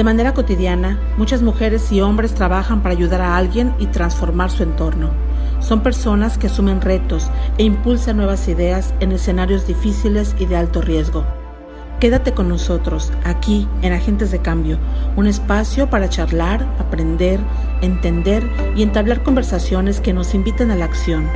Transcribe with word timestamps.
De 0.00 0.04
manera 0.04 0.32
cotidiana, 0.32 0.98
muchas 1.18 1.42
mujeres 1.42 1.92
y 1.92 2.00
hombres 2.00 2.32
trabajan 2.32 2.82
para 2.82 2.94
ayudar 2.94 3.20
a 3.20 3.36
alguien 3.36 3.74
y 3.78 3.86
transformar 3.88 4.50
su 4.50 4.62
entorno. 4.62 5.10
Son 5.60 5.82
personas 5.82 6.38
que 6.38 6.46
asumen 6.46 6.80
retos 6.80 7.30
e 7.58 7.64
impulsan 7.64 8.16
nuevas 8.16 8.48
ideas 8.48 8.94
en 9.00 9.12
escenarios 9.12 9.66
difíciles 9.66 10.34
y 10.38 10.46
de 10.46 10.56
alto 10.56 10.80
riesgo. 10.80 11.26
Quédate 12.00 12.32
con 12.32 12.48
nosotros, 12.48 13.12
aquí 13.24 13.68
en 13.82 13.92
Agentes 13.92 14.30
de 14.30 14.38
Cambio, 14.38 14.78
un 15.16 15.26
espacio 15.26 15.90
para 15.90 16.08
charlar, 16.08 16.66
aprender, 16.78 17.38
entender 17.82 18.42
y 18.74 18.82
entablar 18.82 19.22
conversaciones 19.22 20.00
que 20.00 20.14
nos 20.14 20.32
inviten 20.32 20.70
a 20.70 20.76
la 20.76 20.86
acción, 20.86 21.28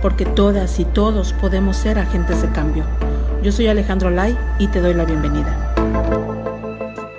porque 0.00 0.26
todas 0.26 0.78
y 0.78 0.84
todos 0.84 1.32
podemos 1.32 1.76
ser 1.76 1.98
agentes 1.98 2.40
de 2.40 2.50
cambio. 2.50 2.84
Yo 3.42 3.50
soy 3.50 3.66
Alejandro 3.66 4.10
Lai 4.10 4.38
y 4.60 4.68
te 4.68 4.80
doy 4.80 4.94
la 4.94 5.06
bienvenida. 5.06 5.71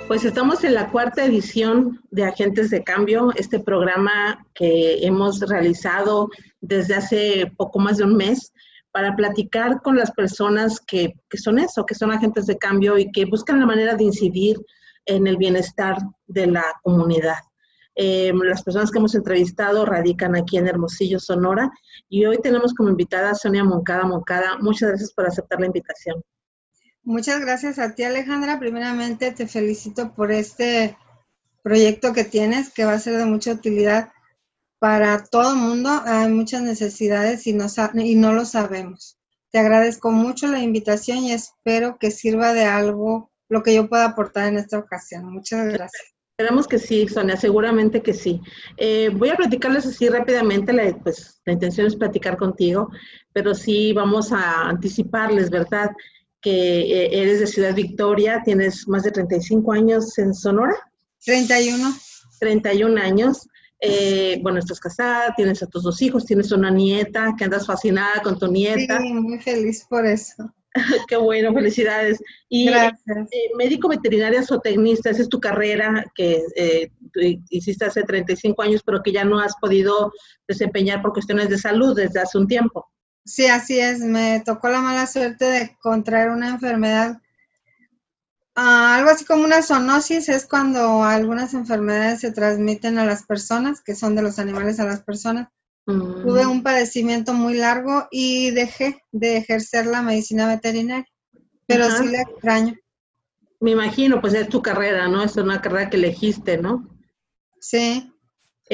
Pues 0.06 0.22
estamos 0.26 0.62
en 0.64 0.74
la 0.74 0.90
cuarta 0.90 1.24
edición 1.24 1.98
de 2.10 2.24
Agentes 2.24 2.68
de 2.68 2.84
Cambio, 2.84 3.32
este 3.36 3.58
programa 3.58 4.46
que 4.54 4.98
hemos 5.04 5.40
realizado 5.40 6.28
desde 6.60 6.94
hace 6.94 7.52
poco 7.56 7.78
más 7.78 7.96
de 7.96 8.04
un 8.04 8.14
mes 8.14 8.52
para 8.92 9.16
platicar 9.16 9.80
con 9.80 9.96
las 9.96 10.10
personas 10.10 10.78
que, 10.78 11.14
son 11.32 11.58
eso, 11.58 11.86
que 11.86 11.94
son 11.94 12.12
agentes 12.12 12.44
de 12.44 12.58
cambio 12.58 12.98
y 12.98 13.10
que 13.12 13.24
buscan 13.24 13.58
la 13.58 13.66
manera 13.66 13.94
de 13.94 14.04
incidir 14.04 14.58
en 15.06 15.26
el 15.26 15.38
bienestar 15.38 15.96
de 16.26 16.48
la 16.48 16.64
comunidad. 16.82 17.38
Eh, 17.96 18.32
las 18.44 18.62
personas 18.62 18.90
que 18.90 18.98
hemos 18.98 19.14
entrevistado 19.14 19.86
radican 19.86 20.36
aquí 20.36 20.58
en 20.58 20.68
Hermosillo, 20.68 21.18
Sonora, 21.18 21.70
y 22.10 22.26
hoy 22.26 22.38
tenemos 22.42 22.74
como 22.74 22.90
invitada 22.90 23.30
a 23.30 23.34
Sonia 23.34 23.64
Moncada. 23.64 24.04
Moncada, 24.04 24.58
muchas 24.60 24.90
gracias 24.90 25.14
por 25.14 25.26
aceptar 25.26 25.60
la 25.60 25.66
invitación. 25.66 26.22
Muchas 27.04 27.40
gracias 27.40 27.78
a 27.78 27.94
ti, 27.94 28.02
Alejandra. 28.02 28.58
Primeramente, 28.58 29.30
te 29.30 29.46
felicito 29.46 30.14
por 30.14 30.32
este 30.32 30.96
proyecto 31.62 32.14
que 32.14 32.24
tienes, 32.24 32.72
que 32.72 32.86
va 32.86 32.94
a 32.94 32.98
ser 32.98 33.18
de 33.18 33.26
mucha 33.26 33.52
utilidad 33.52 34.10
para 34.78 35.24
todo 35.24 35.52
el 35.52 35.58
mundo. 35.58 35.90
Hay 36.06 36.30
muchas 36.30 36.62
necesidades 36.62 37.46
y 37.46 37.52
no, 37.52 37.66
y 37.94 38.14
no 38.14 38.32
lo 38.32 38.46
sabemos. 38.46 39.18
Te 39.50 39.58
agradezco 39.58 40.10
mucho 40.10 40.46
la 40.46 40.60
invitación 40.60 41.18
y 41.18 41.32
espero 41.32 41.98
que 41.98 42.10
sirva 42.10 42.54
de 42.54 42.64
algo 42.64 43.30
lo 43.50 43.62
que 43.62 43.74
yo 43.74 43.88
pueda 43.88 44.06
aportar 44.06 44.48
en 44.48 44.56
esta 44.56 44.78
ocasión. 44.78 45.26
Muchas 45.26 45.66
gracias. 45.66 46.14
Esperamos 46.36 46.66
que 46.66 46.78
sí, 46.78 47.06
Sonia, 47.06 47.36
seguramente 47.36 48.02
que 48.02 48.12
sí. 48.12 48.40
Eh, 48.76 49.10
voy 49.10 49.28
a 49.28 49.36
platicarles 49.36 49.86
así 49.86 50.08
rápidamente, 50.08 50.72
la, 50.72 50.92
pues 50.98 51.40
la 51.44 51.52
intención 51.52 51.86
es 51.86 51.94
platicar 51.94 52.36
contigo, 52.36 52.90
pero 53.32 53.54
sí 53.54 53.92
vamos 53.92 54.32
a 54.32 54.68
anticiparles, 54.68 55.50
¿verdad? 55.50 55.90
Que 56.44 56.80
eh, 56.80 57.22
eres 57.22 57.40
de 57.40 57.46
Ciudad 57.46 57.74
Victoria, 57.74 58.42
tienes 58.44 58.86
más 58.86 59.02
de 59.02 59.10
35 59.10 59.72
años 59.72 60.18
en 60.18 60.34
Sonora. 60.34 60.76
31. 61.24 61.92
31 62.38 63.00
años. 63.00 63.48
Eh, 63.80 64.38
bueno, 64.42 64.58
estás 64.58 64.78
casada, 64.78 65.34
tienes 65.34 65.62
a 65.62 65.66
tus 65.66 65.82
dos 65.82 66.00
hijos, 66.02 66.26
tienes 66.26 66.52
una 66.52 66.70
nieta, 66.70 67.34
que 67.36 67.44
andas 67.44 67.66
fascinada 67.66 68.22
con 68.22 68.38
tu 68.38 68.46
nieta. 68.46 69.00
Sí, 69.00 69.12
muy 69.12 69.38
feliz 69.40 69.86
por 69.88 70.06
eso. 70.06 70.54
Qué 71.08 71.16
bueno, 71.16 71.52
felicidades. 71.52 72.18
Y 72.48 72.66
Gracias. 72.66 73.28
Eh, 73.30 73.50
médico 73.56 73.88
veterinaria 73.88 74.42
zootecnista, 74.42 75.10
esa 75.10 75.22
es 75.22 75.28
tu 75.28 75.40
carrera 75.40 76.04
que 76.14 76.42
eh, 76.56 76.90
hiciste 77.50 77.84
hace 77.84 78.02
35 78.02 78.62
años, 78.62 78.82
pero 78.84 79.02
que 79.02 79.12
ya 79.12 79.24
no 79.24 79.38
has 79.38 79.54
podido 79.60 80.12
desempeñar 80.48 81.00
por 81.00 81.12
cuestiones 81.12 81.48
de 81.48 81.58
salud 81.58 81.94
desde 81.94 82.20
hace 82.20 82.38
un 82.38 82.46
tiempo. 82.46 82.88
Sí, 83.24 83.46
así 83.46 83.78
es. 83.80 84.00
Me 84.00 84.42
tocó 84.44 84.68
la 84.68 84.80
mala 84.80 85.06
suerte 85.06 85.44
de 85.44 85.76
contraer 85.80 86.30
una 86.30 86.48
enfermedad 86.48 87.20
Ah, 88.56 88.94
algo 88.96 89.10
así 89.10 89.24
como 89.24 89.44
una 89.44 89.62
zoonosis 89.62 90.28
es 90.28 90.46
cuando 90.46 91.02
algunas 91.02 91.54
enfermedades 91.54 92.20
se 92.20 92.30
transmiten 92.30 92.98
a 92.98 93.04
las 93.04 93.24
personas, 93.24 93.80
que 93.80 93.96
son 93.96 94.14
de 94.14 94.22
los 94.22 94.38
animales 94.38 94.78
a 94.78 94.86
las 94.86 95.02
personas. 95.02 95.48
Tuve 95.86 96.46
mm. 96.46 96.50
un 96.50 96.62
padecimiento 96.62 97.34
muy 97.34 97.54
largo 97.54 98.06
y 98.10 98.52
dejé 98.52 99.02
de 99.10 99.38
ejercer 99.38 99.86
la 99.86 100.02
medicina 100.02 100.46
veterinaria, 100.46 101.04
pero 101.66 101.90
sí 101.90 102.06
la 102.06 102.22
extraño. 102.22 102.74
Me 103.60 103.72
imagino, 103.72 104.20
pues 104.20 104.34
es 104.34 104.48
tu 104.48 104.62
carrera, 104.62 105.08
¿no? 105.08 105.22
Es 105.22 105.36
una 105.36 105.60
carrera 105.60 105.90
que 105.90 105.96
elegiste, 105.96 106.56
¿no? 106.56 106.88
Sí. 107.60 108.13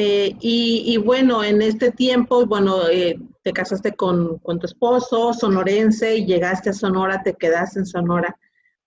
Eh, 0.02 0.34
y, 0.40 0.96
bueno, 0.96 1.44
en 1.44 1.60
este 1.60 1.92
tiempo, 1.92 2.46
bueno, 2.46 2.88
eh, 2.88 3.18
te 3.42 3.52
casaste 3.52 3.92
con, 3.92 4.38
con 4.38 4.58
tu 4.58 4.64
esposo, 4.64 5.34
sonorense, 5.34 6.16
y 6.16 6.24
llegaste 6.24 6.70
a 6.70 6.72
Sonora, 6.72 7.22
te 7.22 7.34
quedaste 7.34 7.80
en 7.80 7.86
Sonora. 7.86 8.34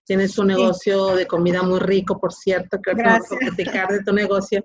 Tienes 0.04 0.36
un 0.38 0.48
negocio 0.48 1.14
de 1.14 1.28
comida 1.28 1.62
muy 1.62 1.78
rico, 1.78 2.18
por 2.18 2.32
cierto, 2.32 2.82
que 2.82 2.94
vamos 2.94 3.30
a 3.30 3.36
platicar 3.36 3.92
de 3.92 4.02
tu 4.02 4.12
negocio. 4.12 4.64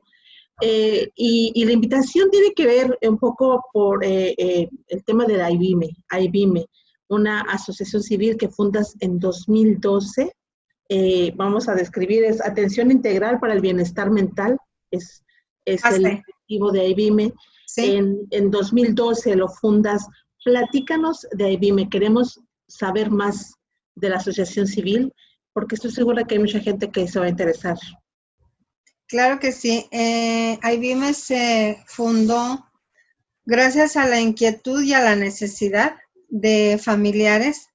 Eh, 0.59 1.11
y, 1.13 1.63
la 1.65 1.71
invitación 1.71 2.31
tiene 2.31 2.51
que 2.55 2.65
ver 2.65 2.97
un 3.03 3.19
poco 3.19 3.63
por 3.71 4.03
eh, 4.03 4.67
el 4.88 5.03
tema 5.03 5.25
de 5.25 5.38
la 5.38 5.51
IBIME, 5.51 5.89
IBIME, 6.19 6.65
una 7.09 7.41
asociación 7.41 8.01
civil 8.01 8.38
que 8.38 8.49
fundas 8.49 8.95
en 9.01 9.19
2012. 9.19 10.33
vamos 11.35 11.69
a 11.69 11.75
describir, 11.75 12.23
es 12.23 12.41
Atención 12.41 12.89
Integral 12.89 13.39
para 13.39 13.53
el 13.53 13.61
Bienestar 13.61 14.09
Mental, 14.09 14.57
es, 14.89 15.23
es 15.63 15.85
el 15.85 16.23
objetivo 16.49 16.71
de 16.71 16.87
IBIME. 16.89 17.33
En, 17.77 18.27
en 18.31 18.51
2012 18.51 19.35
lo 19.35 19.47
fundas. 19.47 20.07
Platícanos 20.43 21.27
de 21.31 21.53
IBIME, 21.53 21.89
queremos 21.89 22.39
saber 22.67 23.11
más 23.11 23.53
de 23.95 24.09
la 24.09 24.17
asociación 24.17 24.67
civil 24.67 25.13
porque 25.53 25.75
estoy 25.75 25.91
segura 25.91 26.23
que 26.23 26.35
hay 26.35 26.39
mucha 26.39 26.59
gente 26.59 26.89
que 26.89 27.07
se 27.07 27.19
va 27.19 27.25
a 27.25 27.29
interesar. 27.29 27.77
Claro 29.07 29.39
que 29.39 29.51
sí. 29.51 29.85
Eh, 29.91 30.57
IBM 30.63 31.13
se 31.13 31.83
fundó 31.88 32.65
gracias 33.45 33.97
a 33.97 34.07
la 34.07 34.21
inquietud 34.21 34.83
y 34.83 34.93
a 34.93 35.01
la 35.01 35.15
necesidad 35.15 35.95
de 36.29 36.79
familiares. 36.81 37.67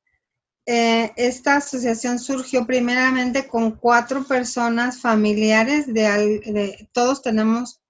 Eh, 0.66 1.12
esta 1.16 1.56
asociación 1.56 2.18
surgió 2.18 2.66
primeramente 2.66 3.48
con 3.48 3.72
cuatro 3.72 4.24
personas 4.24 5.00
familiares, 5.00 5.92
de, 5.92 6.88
todos 6.92 7.20
tenemos 7.20 7.80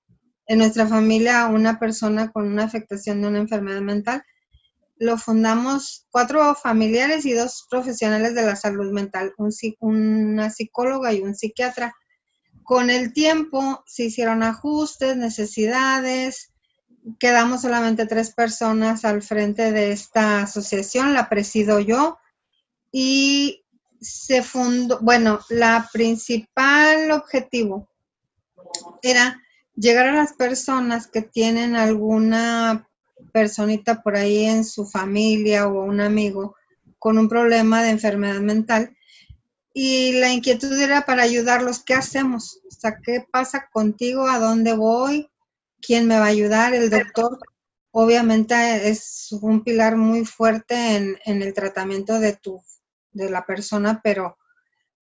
en 0.47 0.59
nuestra 0.59 0.87
familia 0.87 1.47
una 1.47 1.79
persona 1.79 2.31
con 2.31 2.47
una 2.47 2.65
afectación 2.65 3.23
de 3.23 3.29
una 3.29 3.39
enfermedad 3.39 3.81
mental 3.81 4.25
lo 4.97 5.19
fundamos 5.19 6.07
cuatro 6.11 6.55
familiares 6.55 7.25
y 7.27 7.33
dos 7.33 7.67
profesionales 7.69 8.35
de 8.35 8.43
la 8.43 8.57
salud 8.57 8.93
mental, 8.93 9.35
un, 9.39 9.53
una 9.81 10.51
psicóloga 10.51 11.13
y 11.13 11.21
un 11.21 11.35
psiquiatra. 11.35 11.95
Con 12.63 12.91
el 12.91 13.13
tiempo 13.13 13.83
se 13.87 14.05
hicieron 14.05 14.43
ajustes, 14.43 15.17
necesidades, 15.17 16.53
quedamos 17.19 17.63
solamente 17.63 18.07
tres 18.07 18.33
personas 18.33 19.05
al 19.05 19.23
frente 19.23 19.73
de 19.73 19.93
esta 19.93 20.43
asociación, 20.43 21.13
la 21.13 21.29
presido 21.29 21.81
yo 21.81 22.19
y 22.91 23.65
se 24.01 24.43
fundó, 24.43 25.01
bueno, 25.01 25.41
la 25.49 25.89
principal 25.93 27.11
objetivo 27.11 27.89
era 29.03 29.41
llegar 29.77 30.07
a 30.09 30.15
las 30.15 30.33
personas 30.33 31.07
que 31.07 31.23
tienen 31.23 31.77
alguna 31.77 32.89
personita 33.33 34.03
por 34.03 34.17
ahí 34.17 34.45
en 34.45 34.65
su 34.65 34.87
familia 34.87 35.67
o 35.67 35.85
un 35.85 36.01
amigo 36.01 36.57
con 36.99 37.19
un 37.19 37.29
problema 37.29 37.83
de 37.83 37.91
enfermedad 37.91 38.41
mental 38.41 38.97
y 39.77 40.13
la 40.13 40.33
inquietud 40.33 40.73
era 40.81 41.05
para 41.05 41.25
ayudarlos, 41.25 41.83
¿qué 41.83 41.95
hacemos? 41.95 42.61
¿qué 43.03 43.27
pasa 43.29 43.69
contigo? 43.73 44.29
¿A 44.29 44.39
dónde 44.39 44.73
voy? 44.75 45.29
¿Quién 45.81 46.07
me 46.07 46.19
va 46.19 46.27
a 46.27 46.29
ayudar? 46.29 46.75
El 46.75 46.91
doctor 46.91 47.39
obviamente 47.91 48.89
es 48.89 49.33
un 49.33 49.65
pilar 49.65 49.97
muy 49.97 50.25
fuerte 50.25 50.97
en, 50.97 51.19
en 51.25 51.43
el 51.43 51.55
tratamiento 51.55 52.21
de, 52.21 52.35
tu, 52.35 52.63
de 53.13 53.31
la 53.31 53.45
persona, 53.45 54.01
pero 54.03 54.39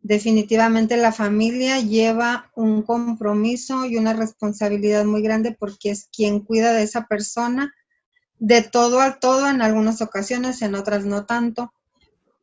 definitivamente 0.03 0.97
la 0.97 1.13
familia 1.13 1.79
lleva 1.81 2.51
un 2.55 2.83
compromiso 2.83 3.87
y 3.87 3.97
una 3.97 4.13
responsabilidad 4.13 5.05
muy 5.05 5.23
grande 5.23 5.57
porque 5.59 5.91
es 5.91 6.09
quien 6.15 6.41
cuida 6.41 6.73
de 6.73 6.83
esa 6.83 7.07
persona 7.07 7.73
de 8.39 8.63
todo 8.63 9.01
a 9.01 9.21
todo 9.21 9.49
en 9.49 9.63
algunas 9.63 10.03
ocasiones, 10.03 10.63
en 10.63 10.75
otras 10.75 11.05
no 11.05 11.27
tanto, 11.27 11.73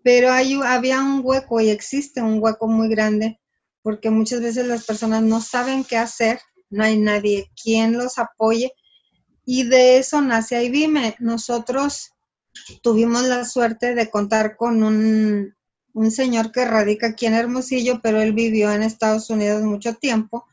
pero 0.01 0.31
hay, 0.31 0.57
había 0.63 1.01
un 1.01 1.19
hueco 1.21 1.59
y 1.59 1.69
existe 1.69 2.21
un 2.21 2.41
hueco 2.41 2.69
muy 2.69 2.87
grande 2.87 3.41
porque 3.81 4.09
muchas 4.09 4.39
veces 4.39 4.65
las 4.65 4.85
personas 4.85 5.23
no 5.23 5.41
saben 5.41 5.83
qué 5.83 5.97
hacer, 5.97 6.39
no 6.69 6.85
hay 6.85 6.97
nadie 6.97 7.51
quien 7.61 7.97
los 7.97 8.17
apoye 8.17 8.71
y 9.45 9.63
de 9.63 9.97
eso 9.97 10.21
nace 10.21 10.63
IBIME. 10.63 11.15
Nosotros 11.19 12.11
tuvimos 12.81 13.23
la 13.23 13.43
suerte 13.43 13.95
de 13.95 14.09
contar 14.09 14.55
con 14.55 14.83
un, 14.83 15.55
un 15.93 16.11
señor 16.11 16.51
que 16.51 16.65
radica 16.65 17.07
aquí 17.07 17.25
en 17.25 17.33
Hermosillo, 17.33 17.99
pero 18.01 18.21
él 18.21 18.33
vivió 18.33 18.71
en 18.71 18.83
Estados 18.83 19.29
Unidos 19.29 19.63
mucho 19.63 19.95
tiempo 19.95 20.45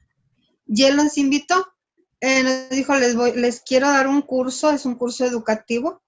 y 0.67 0.85
él 0.85 0.97
nos 0.97 1.17
invitó 1.19 1.67
eh, 2.21 2.43
nos 2.43 2.71
dijo, 2.71 2.97
les, 2.97 3.15
voy, 3.15 3.33
les 3.33 3.61
quiero 3.61 3.88
dar 3.88 4.09
un 4.09 4.23
curso, 4.23 4.71
es 4.71 4.87
un 4.87 4.94
curso 4.94 5.25
educativo, 5.25 6.03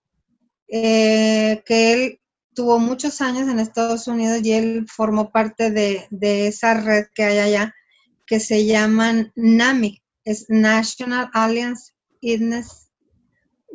eh, 0.69 1.63
que 1.67 1.93
él 1.93 2.21
tuvo 2.55 2.79
muchos 2.79 3.21
años 3.21 3.49
en 3.49 3.61
Estados 3.61 4.07
Unidos 4.09 4.41
y 4.43 4.53
él 4.53 4.87
formó 4.89 5.31
parte 5.31 5.71
de, 5.71 6.09
esa 6.49 6.75
red 6.75 7.07
que 7.15 7.25
hay 7.25 7.39
allá. 7.39 7.75
que 8.27 8.41
se 8.41 8.67
llaman 8.67 9.33
NAMI, 9.37 10.03
es 10.25 10.47
National 10.49 11.31
Alliance 11.33 11.93
Illness. 12.21 12.88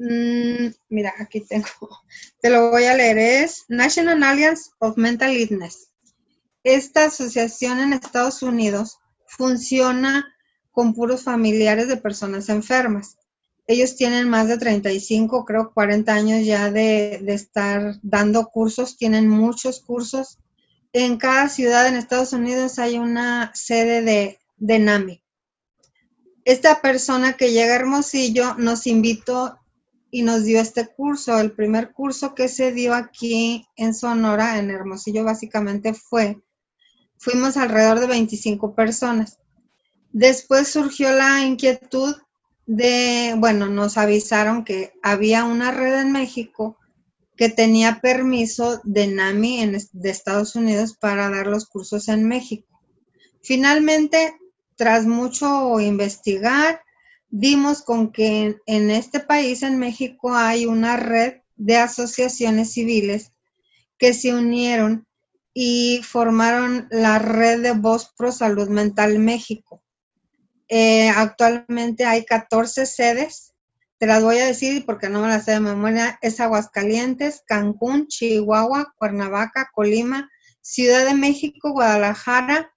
Mm, 0.05 0.73
mira, 0.89 1.13
aquí 1.17 1.39
tengo, 1.39 1.65
te 2.41 2.49
lo 2.49 2.71
voy 2.71 2.83
a 2.83 2.93
leer, 2.93 3.17
es 3.17 3.63
National 3.69 4.21
Alliance 4.21 4.69
of 4.79 4.97
Mental 4.97 5.31
Illness. 5.31 5.91
Esta 6.65 7.05
asociación 7.05 7.79
en 7.79 7.93
Estados 7.93 8.43
Unidos 8.43 8.97
funciona 9.27 10.27
con 10.71 10.93
puros 10.93 11.23
familiares 11.23 11.87
de 11.87 11.95
personas 11.95 12.49
enfermas. 12.49 13.15
Ellos 13.65 13.95
tienen 13.95 14.27
más 14.27 14.49
de 14.49 14.57
35, 14.57 15.45
creo 15.45 15.71
40 15.73 16.13
años 16.13 16.45
ya 16.45 16.69
de, 16.69 17.21
de 17.23 17.33
estar 17.33 17.97
dando 18.01 18.47
cursos, 18.47 18.97
tienen 18.97 19.29
muchos 19.29 19.79
cursos. 19.79 20.37
En 20.91 21.15
cada 21.15 21.47
ciudad 21.47 21.87
en 21.87 21.95
Estados 21.95 22.33
Unidos 22.33 22.77
hay 22.77 22.97
una 22.97 23.55
sede 23.55 24.01
de, 24.01 24.39
de 24.57 24.79
NAMI. 24.79 25.23
Esta 26.43 26.81
persona 26.81 27.37
que 27.37 27.53
llega 27.53 27.71
a 27.71 27.77
Hermosillo 27.77 28.55
nos 28.55 28.85
invitó 28.85 29.62
y 30.13 30.21
nos 30.21 30.43
dio 30.43 30.61
este 30.61 30.85
curso. 30.85 31.39
El 31.39 31.53
primer 31.53 31.91
curso 31.91 32.35
que 32.35 32.47
se 32.47 32.71
dio 32.71 32.93
aquí 32.93 33.65
en 33.75 33.95
Sonora, 33.95 34.59
en 34.59 34.69
Hermosillo, 34.69 35.23
básicamente 35.23 35.95
fue, 35.95 36.39
fuimos 37.17 37.57
alrededor 37.57 37.99
de 37.99 38.05
25 38.05 38.75
personas. 38.75 39.39
Después 40.11 40.67
surgió 40.67 41.11
la 41.11 41.41
inquietud 41.41 42.15
de, 42.67 43.33
bueno, 43.39 43.65
nos 43.69 43.97
avisaron 43.97 44.63
que 44.63 44.93
había 45.01 45.45
una 45.45 45.71
red 45.71 46.01
en 46.01 46.11
México 46.11 46.77
que 47.35 47.49
tenía 47.49 47.99
permiso 47.99 48.81
de 48.83 49.07
NAMI 49.07 49.71
de 49.93 50.09
Estados 50.11 50.55
Unidos 50.55 50.95
para 50.95 51.31
dar 51.31 51.47
los 51.47 51.65
cursos 51.65 52.07
en 52.07 52.27
México. 52.27 52.79
Finalmente, 53.41 54.37
tras 54.75 55.07
mucho 55.07 55.79
investigar, 55.79 56.82
dimos 57.35 57.81
con 57.81 58.11
que 58.11 58.57
en 58.67 58.91
este 58.91 59.19
país, 59.19 59.63
en 59.63 59.79
México, 59.79 60.35
hay 60.35 60.67
una 60.67 60.97
red 60.97 61.37
de 61.55 61.77
asociaciones 61.77 62.73
civiles 62.73 63.33
que 63.97 64.13
se 64.13 64.35
unieron 64.35 65.07
y 65.51 66.01
formaron 66.03 66.87
la 66.91 67.17
red 67.17 67.63
de 67.63 67.71
Voz 67.71 68.13
Pro 68.15 68.31
Salud 68.31 68.69
Mental 68.69 69.17
México. 69.17 69.81
Eh, 70.67 71.09
actualmente 71.09 72.05
hay 72.05 72.23
14 72.23 72.85
sedes. 72.85 73.55
Te 73.97 74.05
las 74.05 74.21
voy 74.21 74.37
a 74.37 74.45
decir 74.45 74.85
porque 74.85 75.09
no 75.09 75.21
me 75.21 75.27
las 75.27 75.45
sé 75.45 75.53
de 75.53 75.59
memoria. 75.59 76.19
Es 76.21 76.39
Aguascalientes, 76.39 77.41
Cancún, 77.47 78.05
Chihuahua, 78.09 78.93
Cuernavaca, 78.95 79.71
Colima, 79.73 80.29
Ciudad 80.61 81.03
de 81.03 81.15
México, 81.15 81.71
Guadalajara, 81.71 82.71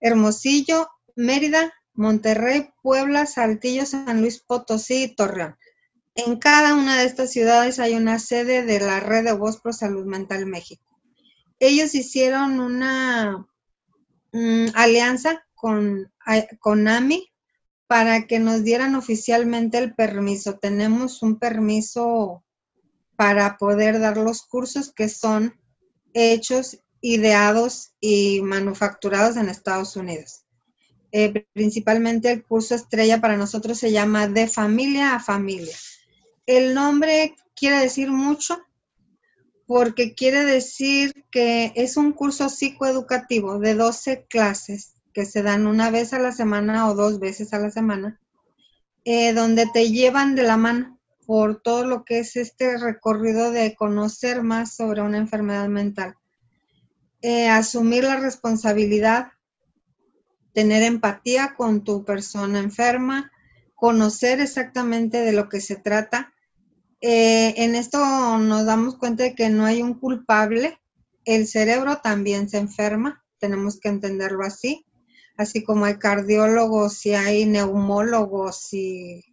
Hermosillo, 0.00 0.88
Mérida, 1.16 1.72
Monterrey, 2.00 2.70
Puebla, 2.82 3.26
Saltillo, 3.26 3.84
San 3.84 4.22
Luis 4.22 4.40
Potosí 4.40 5.04
y 5.04 5.14
Torreón. 5.14 5.56
En 6.14 6.38
cada 6.38 6.74
una 6.74 6.98
de 6.98 7.04
estas 7.04 7.30
ciudades 7.30 7.78
hay 7.78 7.94
una 7.94 8.18
sede 8.18 8.64
de 8.64 8.80
la 8.80 9.00
red 9.00 9.24
de 9.24 9.32
Voz 9.32 9.60
Pro 9.60 9.72
Salud 9.72 10.06
Mental 10.06 10.46
México. 10.46 10.98
Ellos 11.58 11.94
hicieron 11.94 12.58
una 12.58 13.46
mm, 14.32 14.68
alianza 14.74 15.44
con, 15.54 16.10
con 16.58 16.88
AMI 16.88 17.30
para 17.86 18.26
que 18.26 18.38
nos 18.38 18.64
dieran 18.64 18.94
oficialmente 18.94 19.76
el 19.76 19.94
permiso. 19.94 20.58
Tenemos 20.58 21.22
un 21.22 21.38
permiso 21.38 22.42
para 23.14 23.58
poder 23.58 24.00
dar 24.00 24.16
los 24.16 24.42
cursos 24.42 24.90
que 24.90 25.10
son 25.10 25.60
hechos, 26.14 26.78
ideados 27.02 27.92
y 28.00 28.40
manufacturados 28.40 29.36
en 29.36 29.50
Estados 29.50 29.96
Unidos. 29.96 30.46
Eh, 31.12 31.44
principalmente 31.52 32.30
el 32.30 32.44
curso 32.44 32.74
estrella 32.74 33.20
para 33.20 33.36
nosotros 33.36 33.78
se 33.78 33.90
llama 33.90 34.28
De 34.28 34.46
familia 34.46 35.14
a 35.14 35.20
familia. 35.20 35.74
El 36.46 36.74
nombre 36.74 37.34
quiere 37.54 37.78
decir 37.78 38.10
mucho 38.10 38.58
porque 39.66 40.14
quiere 40.14 40.44
decir 40.44 41.24
que 41.30 41.72
es 41.76 41.96
un 41.96 42.12
curso 42.12 42.48
psicoeducativo 42.48 43.58
de 43.58 43.74
12 43.74 44.26
clases 44.28 44.94
que 45.12 45.24
se 45.24 45.42
dan 45.42 45.66
una 45.66 45.90
vez 45.90 46.12
a 46.12 46.18
la 46.18 46.32
semana 46.32 46.88
o 46.88 46.94
dos 46.94 47.20
veces 47.20 47.52
a 47.52 47.58
la 47.58 47.70
semana, 47.70 48.20
eh, 49.04 49.32
donde 49.32 49.66
te 49.72 49.90
llevan 49.90 50.34
de 50.34 50.42
la 50.42 50.56
mano 50.56 50.98
por 51.26 51.62
todo 51.62 51.84
lo 51.84 52.04
que 52.04 52.18
es 52.18 52.34
este 52.34 52.78
recorrido 52.78 53.52
de 53.52 53.76
conocer 53.76 54.42
más 54.42 54.74
sobre 54.74 55.02
una 55.02 55.18
enfermedad 55.18 55.68
mental. 55.68 56.16
Eh, 57.22 57.48
asumir 57.48 58.02
la 58.02 58.16
responsabilidad, 58.16 59.28
tener 60.52 60.82
empatía 60.82 61.54
con 61.56 61.84
tu 61.84 62.04
persona 62.04 62.58
enferma, 62.58 63.30
conocer 63.74 64.40
exactamente 64.40 65.18
de 65.18 65.32
lo 65.32 65.48
que 65.48 65.60
se 65.60 65.76
trata. 65.76 66.32
Eh, 67.00 67.54
en 67.56 67.74
esto 67.74 67.98
nos 68.38 68.66
damos 68.66 68.96
cuenta 68.96 69.24
de 69.24 69.34
que 69.34 69.48
no 69.48 69.64
hay 69.64 69.82
un 69.82 69.94
culpable, 69.94 70.78
el 71.24 71.46
cerebro 71.46 71.98
también 71.98 72.48
se 72.48 72.58
enferma, 72.58 73.24
tenemos 73.38 73.80
que 73.80 73.88
entenderlo 73.88 74.44
así 74.44 74.86
así 75.40 75.64
como 75.64 75.86
hay 75.86 75.98
cardiólogos 75.98 77.04
y 77.06 77.14
hay 77.14 77.46
neumólogos 77.46 78.72
y 78.74 79.24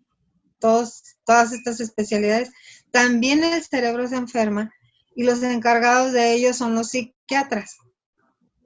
todos, 0.58 1.04
todas 1.26 1.52
estas 1.52 1.82
especialidades, 1.82 2.52
también 2.92 3.44
el 3.44 3.62
cerebro 3.62 4.08
se 4.08 4.16
enferma 4.16 4.72
y 5.16 5.24
los 5.24 5.44
encargados 5.44 6.14
de 6.14 6.34
ello 6.34 6.54
son 6.54 6.76
los 6.76 6.90
psiquiatras. 6.90 7.78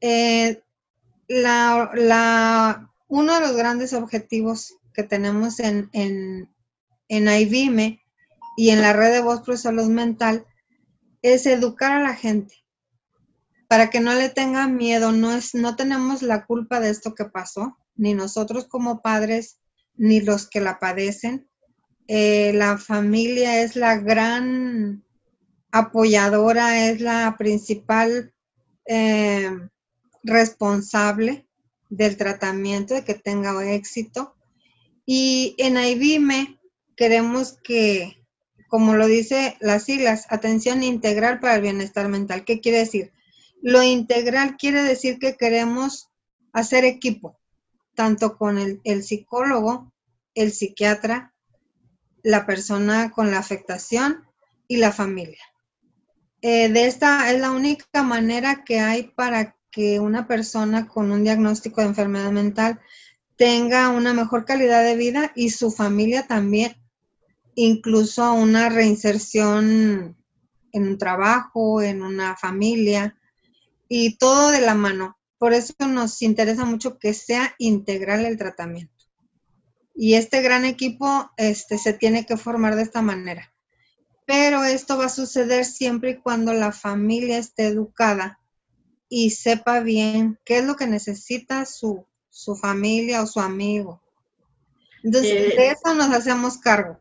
Eh, 0.01 0.62
uno 3.07 3.33
de 3.33 3.39
los 3.39 3.56
grandes 3.56 3.94
objetivos 3.94 4.75
que 4.94 5.04
tenemos 5.04 5.60
en, 5.60 5.89
en, 5.94 6.50
en 7.07 7.60
y 8.57 8.69
en 8.69 8.81
la 8.81 8.94
red 8.94 9.13
de 9.13 9.22
voz 9.22 9.42
pro 9.42 9.57
salud 9.57 9.88
mental 9.88 10.45
es 11.22 11.45
educar 11.45 11.94
a 11.94 12.04
la 12.04 12.16
gente 12.16 12.56
para 13.72 13.89
que 13.89 14.01
no 14.01 14.13
le 14.13 14.28
tengan 14.28 14.75
miedo, 14.75 15.13
no, 15.13 15.31
es, 15.31 15.56
no 15.56 15.78
tenemos 15.78 16.22
la 16.22 16.45
culpa 16.45 16.81
de 16.81 16.89
esto 16.89 17.16
que 17.16 17.24
pasó, 17.24 17.77
ni 17.95 18.13
nosotros 18.13 18.66
como 18.66 19.01
padres, 19.01 19.60
ni 19.95 20.19
los 20.19 20.50
que 20.50 20.60
la 20.60 20.77
padecen. 20.77 21.48
Eh, 22.07 22.51
la 22.54 22.77
familia 22.77 23.62
es 23.62 23.77
la 23.77 23.96
gran 23.96 25.05
apoyadora, 25.72 26.89
es 26.89 27.00
la 27.00 27.36
principal 27.38 28.34
eh, 28.86 29.50
responsable 30.24 31.48
del 31.90 32.18
tratamiento, 32.18 32.94
de 32.94 33.04
que 33.04 33.13
tenga 33.13 33.74
éxito. 33.74 34.36
Y 35.06 35.56
en 35.58 35.78
IBIME 35.78 36.60
queremos 36.96 37.58
que, 37.63 38.25
como 38.68 38.96
lo 38.96 39.08
dice 39.08 39.58
las 39.60 39.84
siglas, 39.84 40.25
atención 40.30 40.84
integral 40.84 41.40
para 41.40 41.56
el 41.56 41.62
bienestar 41.62 42.08
mental. 42.08 42.46
¿Qué 42.46 42.62
quiere 42.62 42.80
decir? 42.80 43.12
Lo 43.62 43.84
integral 43.84 44.58
quiere 44.58 44.82
decir 44.82 45.20
que 45.20 45.36
queremos 45.36 46.10
hacer 46.54 46.86
equipo, 46.86 47.40
tanto 47.96 48.38
con 48.38 48.58
el, 48.58 49.04
psicólogo, 49.04 49.92
el 50.34 50.51
psiquiatra, 50.51 51.34
la 52.24 52.46
persona 52.46 53.12
con 53.12 53.32
la 53.32 53.40
afectación 53.40 54.24
y 54.68 54.78
la 54.78 54.92
familia. 54.92 55.44
Eh, 56.42 56.70
de 56.70 56.88
esta 56.88 57.32
es 57.32 57.40
la 57.40 57.51
única 57.51 58.01
manera 58.01 58.63
que 58.63 58.80
hay 58.80 59.04
para 59.04 59.56
que 59.72 60.00
una 60.00 60.28
persona 60.28 60.88
con 60.88 61.12
un 61.12 61.24
diagnóstico 61.24 61.82
de 61.82 61.88
enfermedad 61.88 62.32
mental 62.32 62.80
tenga 63.38 63.90
una 63.90 64.13
mejor 64.13 64.46
calidad 64.46 64.84
de 64.84 64.96
vida 64.96 65.32
y 65.36 65.50
su 65.50 65.72
familia 65.72 66.28
también, 66.28 66.75
incluso 67.56 68.34
una 68.34 68.70
reinserción 68.70 70.18
en 70.74 70.88
un 70.88 70.98
trabajo, 70.98 71.82
en 71.82 72.04
una 72.04 72.36
familia, 72.36 73.18
y 73.88 74.18
todo 74.18 74.51
de 74.51 74.62
la 74.62 74.75
mano. 74.75 75.18
Por 75.38 75.54
eso 75.54 75.74
nos 75.88 76.22
interesa 76.22 76.66
mucho 76.66 77.00
que 77.00 77.13
sea 77.13 77.56
integral 77.58 78.25
el 78.25 78.38
tratamiento. 78.38 79.06
Y 79.96 80.13
este 80.13 80.42
gran 80.42 80.66
equipo 80.66 81.32
este, 81.36 81.78
se 81.78 81.94
tiene 81.94 82.25
que 82.25 82.38
formar 82.38 82.75
de 82.75 82.84
esta 82.84 83.01
manera. 83.01 83.54
Pero 84.25 84.63
esto 84.63 84.98
va 84.98 85.06
a 85.06 85.10
suceder 85.10 85.66
siempre 85.66 86.12
y 86.12 86.18
cuando 86.18 86.54
la 86.54 86.72
familia 86.72 87.38
esté 87.38 87.66
educada 87.66 88.40
y 89.13 89.32
sepa 89.32 89.82
bien 89.82 90.39
qué 90.46 90.60
es 90.60 90.65
lo 90.65 90.77
que 90.77 90.88
necesita 90.88 91.65
su, 91.65 92.08
familia 92.62 93.22
o 93.22 93.27
su 93.27 93.41
amigo. 93.41 94.01
Entonces, 95.03 95.34
eh, 95.34 95.56
de 95.58 95.68
eso 95.72 95.94
nos 95.94 96.10
hacemos 96.12 96.58
cargo. 96.58 96.98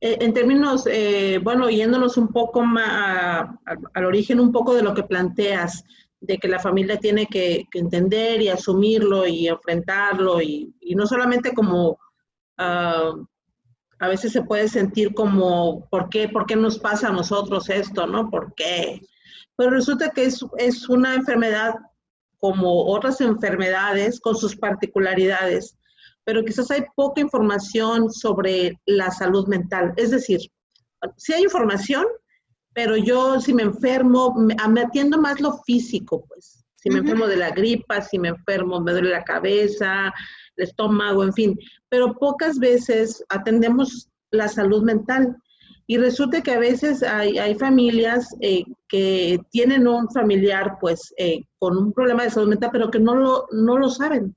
Eh, 0.00 0.18
en 0.20 0.32
términos, 0.32 0.84
eh, 0.86 1.40
bueno, 1.42 1.68
yéndonos 1.68 2.16
un 2.16 2.28
poco 2.28 2.62
más 2.62 3.48
al 3.92 4.04
origen 4.04 4.38
un 4.38 4.52
poco 4.52 4.72
de 4.72 4.84
lo 4.84 4.94
que 4.94 5.02
planteas, 5.02 5.84
de 6.20 6.38
que 6.38 6.46
la 6.46 6.60
familia 6.60 7.00
tiene 7.00 7.26
que, 7.26 7.66
entender 7.72 8.40
y 8.40 8.50
asumirlo 8.50 9.26
y 9.26 9.48
enfrentarlo 9.48 10.40
y, 10.40 10.72
no 10.94 11.08
solamente 11.08 11.52
como 11.54 11.98
ah, 12.56 13.14
a 13.98 14.08
veces 14.08 14.30
se 14.30 14.42
puede 14.42 14.68
sentir 14.68 15.12
como 15.12 15.88
¿por 15.90 16.08
qué, 16.08 16.28
¿por 16.28 16.46
qué 16.46 16.54
nos 16.54 16.78
pasa 16.78 17.08
a 17.08 17.12
nosotros 17.12 17.68
esto? 17.68 18.06
¿no? 18.06 18.30
¿Por 18.30 18.54
qué? 18.54 19.02
Pero 19.58 19.70
resulta 19.70 20.10
que 20.10 20.24
es, 20.24 20.40
es 20.56 20.88
una 20.88 21.16
enfermedad 21.16 21.74
como 22.38 22.86
otras 22.86 23.20
enfermedades 23.20 24.20
con 24.20 24.36
sus 24.36 24.56
particularidades, 24.56 25.76
pero 26.24 26.44
quizás 26.44 26.70
hay 26.70 26.84
poca 26.94 27.20
información 27.20 28.12
sobre 28.12 28.78
la 28.86 29.10
salud 29.10 29.48
mental. 29.48 29.92
Es 29.96 30.12
decir, 30.12 30.40
sí 31.16 31.32
hay 31.32 31.42
información, 31.42 32.06
pero 32.72 32.96
yo 32.96 33.40
si 33.40 33.52
me 33.52 33.64
enfermo, 33.64 34.34
me, 34.34 34.54
atiendo 34.80 35.18
más 35.18 35.40
lo 35.40 35.58
físico, 35.64 36.24
pues. 36.28 36.64
Si 36.76 36.90
me 36.90 37.00
enfermo 37.00 37.26
de 37.26 37.36
la 37.36 37.50
gripa, 37.50 38.00
si 38.00 38.20
me 38.20 38.28
enfermo, 38.28 38.80
me 38.80 38.92
duele 38.92 39.10
la 39.10 39.24
cabeza, 39.24 40.14
el 40.56 40.64
estómago, 40.64 41.24
en 41.24 41.32
fin. 41.32 41.58
Pero 41.88 42.14
pocas 42.14 42.60
veces 42.60 43.24
atendemos 43.30 44.08
la 44.30 44.46
salud 44.46 44.84
mental. 44.84 45.36
Y 45.90 45.96
resulta 45.96 46.42
que 46.42 46.50
a 46.50 46.58
veces 46.58 47.02
hay, 47.02 47.38
hay 47.38 47.54
familias 47.54 48.36
eh, 48.42 48.62
que 48.88 49.40
tienen 49.50 49.88
un 49.88 50.10
familiar 50.10 50.76
pues 50.78 51.14
eh, 51.16 51.40
con 51.58 51.78
un 51.78 51.94
problema 51.94 52.24
de 52.24 52.30
salud 52.30 52.50
mental, 52.50 52.68
pero 52.70 52.90
que 52.90 53.00
no 53.00 53.16
lo, 53.16 53.46
no 53.52 53.78
lo 53.78 53.88
saben. 53.88 54.36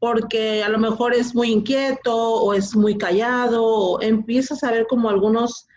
Porque 0.00 0.64
a 0.64 0.68
lo 0.68 0.78
mejor 0.78 1.14
es 1.14 1.32
muy 1.32 1.52
inquieto 1.52 2.12
o 2.12 2.54
es 2.54 2.74
muy 2.74 2.98
callado 2.98 3.64
o 3.64 4.02
empiezas 4.02 4.64
a 4.64 4.72
ver 4.72 4.88
como 4.88 5.08
algunos... 5.08 5.68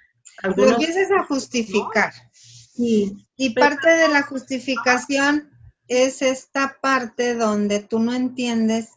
algunos 0.42 0.72
lo 0.72 0.78
empiezas 0.78 1.12
a 1.12 1.26
justificar. 1.26 2.12
Sí. 2.34 3.16
Y 3.38 3.52
parte 3.52 3.88
de 3.88 4.08
la 4.08 4.24
justificación 4.24 5.52
es 5.88 6.24
esta 6.24 6.78
parte 6.82 7.36
donde 7.36 7.82
tú 7.82 8.00
no 8.00 8.16
entiendes 8.16 8.94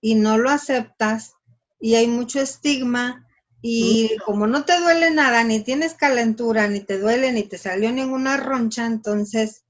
y 0.00 0.14
no 0.14 0.38
lo 0.38 0.50
aceptas 0.50 1.34
y 1.80 1.96
hay 1.96 2.06
mucho 2.06 2.38
estigma 2.40 3.26
y 3.66 4.18
como 4.26 4.46
no 4.46 4.66
te 4.66 4.78
duele 4.78 5.10
nada, 5.10 5.42
ni 5.42 5.60
tienes 5.60 5.94
calentura, 5.94 6.68
ni 6.68 6.80
te 6.80 6.98
duele, 6.98 7.32
ni 7.32 7.44
te 7.44 7.56
salió 7.56 7.90
ninguna 7.90 8.36
roncha, 8.36 8.84
entonces 8.84 9.64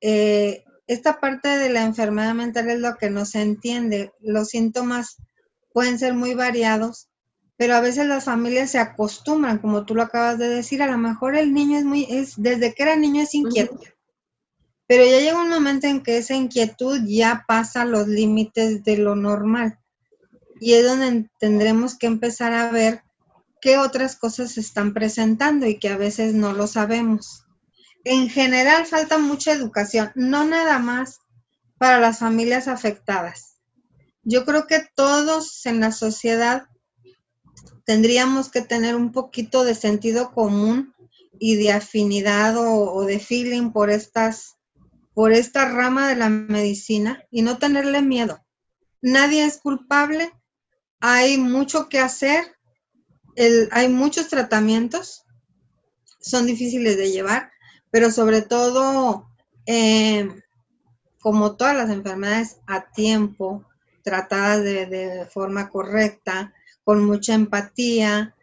eh, 0.00 0.64
esta 0.88 1.20
parte 1.20 1.46
de 1.46 1.68
la 1.68 1.84
enfermedad 1.84 2.34
mental 2.34 2.68
es 2.68 2.80
lo 2.80 2.96
que 2.96 3.10
no 3.10 3.24
se 3.24 3.40
entiende. 3.40 4.12
Los 4.18 4.48
síntomas 4.48 5.18
pueden 5.72 6.00
ser 6.00 6.14
muy 6.14 6.34
variados, 6.34 7.10
pero 7.56 7.76
a 7.76 7.80
veces 7.80 8.08
las 8.08 8.24
familias 8.24 8.72
se 8.72 8.80
acostumbran, 8.80 9.58
como 9.58 9.86
tú 9.86 9.94
lo 9.94 10.02
acabas 10.02 10.36
de 10.40 10.48
decir, 10.48 10.82
a 10.82 10.90
lo 10.90 10.98
mejor 10.98 11.36
el 11.36 11.54
niño 11.54 11.78
es 11.78 11.84
muy, 11.84 12.08
es, 12.10 12.34
desde 12.36 12.74
que 12.74 12.82
era 12.82 12.96
niño 12.96 13.22
es 13.22 13.36
inquieto, 13.36 13.78
pero 14.88 15.04
ya 15.04 15.20
llega 15.20 15.40
un 15.40 15.48
momento 15.48 15.86
en 15.86 16.02
que 16.02 16.18
esa 16.18 16.34
inquietud 16.34 17.00
ya 17.06 17.44
pasa 17.46 17.84
los 17.84 18.08
límites 18.08 18.82
de 18.82 18.96
lo 18.96 19.14
normal. 19.14 19.78
Y 20.58 20.74
es 20.74 20.84
donde 20.84 21.30
tendremos 21.38 21.96
que 21.96 22.08
empezar 22.08 22.52
a 22.52 22.70
ver 22.72 23.02
qué 23.62 23.78
otras 23.78 24.16
cosas 24.16 24.52
se 24.52 24.60
están 24.60 24.92
presentando 24.92 25.66
y 25.66 25.78
que 25.78 25.88
a 25.88 25.96
veces 25.96 26.34
no 26.34 26.52
lo 26.52 26.66
sabemos. 26.66 27.46
En 28.04 28.28
general 28.28 28.84
falta 28.86 29.18
mucha 29.18 29.52
educación, 29.52 30.10
no 30.16 30.44
nada 30.44 30.80
más 30.80 31.20
para 31.78 32.00
las 32.00 32.18
familias 32.18 32.66
afectadas. 32.66 33.60
Yo 34.24 34.44
creo 34.44 34.66
que 34.66 34.84
todos 34.96 35.64
en 35.64 35.78
la 35.78 35.92
sociedad 35.92 36.66
tendríamos 37.86 38.50
que 38.50 38.62
tener 38.62 38.96
un 38.96 39.12
poquito 39.12 39.64
de 39.64 39.76
sentido 39.76 40.32
común 40.32 40.92
y 41.38 41.54
de 41.54 41.72
afinidad 41.72 42.56
o, 42.56 43.04
de 43.04 43.20
feeling 43.20 43.70
por 43.70 43.90
estas 43.90 44.56
por 45.14 45.32
esta 45.32 45.66
rama 45.68 46.08
de 46.08 46.16
la 46.16 46.30
medicina 46.30 47.22
y 47.30 47.42
no 47.42 47.58
tenerle 47.58 48.00
miedo. 48.00 48.40
Nadie 49.02 49.44
es 49.44 49.58
culpable, 49.58 50.32
hay 51.00 51.36
mucho 51.36 51.90
que 51.90 51.98
hacer 51.98 52.56
hay 53.70 53.88
muchos 53.88 54.28
tratamientos, 54.28 55.24
son 56.20 56.46
difíciles 56.46 56.96
de 56.96 57.10
llevar, 57.10 57.50
pero 57.90 58.10
sobre 58.10 58.42
todo, 58.42 59.28
eh, 59.66 60.28
como 61.20 61.56
todas 61.56 61.76
las 61.76 61.90
enfermedades, 61.90 62.58
a 62.66 62.90
tiempo, 62.90 63.64
tratadas 64.02 64.62
de, 64.64 65.26
forma 65.30 65.68
correcta, 65.68 66.52
con 66.84 67.04
mucha 67.04 67.34
empatía, 67.34 68.34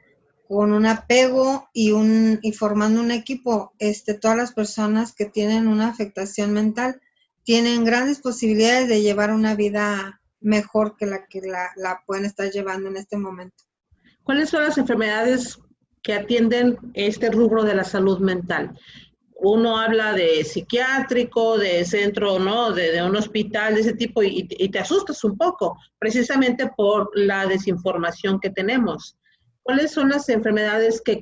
con 0.48 0.72
un 0.72 0.86
apego 0.86 1.69
y, 1.74 1.91
un, 1.91 2.39
y 2.41 2.53
formando 2.53 3.01
un 3.01 3.12
equipo. 3.12 3.74
Este, 3.79 4.13
todas 4.13 4.38
las 4.38 4.53
personas 4.53 5.13
que 5.13 5.25
tienen 5.25 5.67
una 5.67 5.89
afectación 5.89 6.53
mental 6.53 7.01
tienen 7.43 7.86
grandes 7.86 8.19
posibilidades 8.19 8.88
de 8.88 9.01
llevar 9.01 9.31
una 9.31 9.55
vida 9.55 10.22
mejor 10.39 10.96
que 10.96 11.05
la 11.05 11.25
que 11.27 11.41
la 11.41 12.03
pueden 12.05 12.25
estar 12.25 12.50
llevando 12.50 12.89
en 12.89 12.98
este 12.98 13.17
momento. 13.17 13.68
¿Cuáles 14.23 14.49
son 14.49 14.63
las 14.63 14.77
enfermedades 14.77 15.59
que 16.01 16.13
atienden 16.13 16.77
este 16.93 17.29
rubro 17.29 17.63
de 17.63 17.75
la 17.75 17.83
salud 17.83 18.19
mental? 18.19 18.77
Uno 19.41 19.77
habla 19.77 20.13
de 20.13 20.43
psiquiátrico, 20.43 21.57
de 21.57 21.85
centro, 21.85 22.39
¿no? 22.39 22.71
De, 22.71 23.01
un 23.01 23.15
hospital, 23.15 23.75
de 23.75 23.81
ese 23.81 23.93
tipo, 23.93 24.21
y, 24.21 24.43
te 24.47 24.79
asustas 24.79 25.23
un 25.23 25.38
poco, 25.38 25.77
precisamente 25.97 26.69
por 26.75 27.09
la 27.13 27.47
desinformación 27.47 28.39
que 28.39 28.49
tenemos. 28.49 29.17
¿Cuáles 29.63 29.91
son 29.91 30.09
las 30.09 30.27
enfermedades 30.29 31.01
que, 31.01 31.21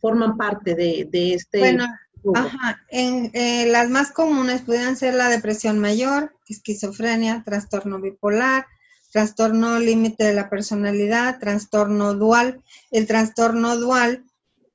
forman 0.00 0.36
parte 0.36 0.74
de, 0.74 1.34
este? 1.34 1.58
Bueno, 1.58 1.86
ajá, 2.34 2.80
en, 2.88 3.30
eh, 3.34 3.66
las 3.70 3.90
más 3.90 4.12
comunes 4.12 4.62
pueden 4.62 4.96
ser 4.96 5.14
la 5.14 5.28
depresión 5.28 5.78
mayor, 5.78 6.34
esquizofrenia, 6.48 7.42
trastorno 7.44 8.00
bipolar, 8.00 8.66
trastorno 9.12 9.78
límite 9.78 10.24
de 10.24 10.34
la 10.34 10.50
personalidad, 10.50 11.38
trastorno 11.38 12.14
dual. 12.14 12.62
El 12.90 13.06
trastorno 13.06 13.76
dual 13.76 14.24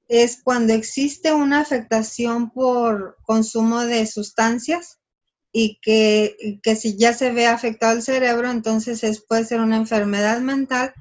es 0.08 0.42
cuando 0.44 0.74
existe 0.74 1.34
una 1.34 1.62
afectación 1.62 2.52
por 2.52 3.18
consumo 3.24 3.82
de 3.82 4.06
sustancias 4.06 5.00
y 5.52 5.80
que, 5.82 6.60
si 6.76 6.98
ya 6.98 7.14
se 7.14 7.32
ve 7.32 7.48
afectado 7.48 7.96
el 7.96 8.02
cerebro, 8.02 8.50
entonces 8.50 9.04
es, 9.04 9.22
puede 9.22 9.46
ser 9.46 9.62
una 9.62 9.78
enfermedad 9.78 10.40
mental 10.40 10.94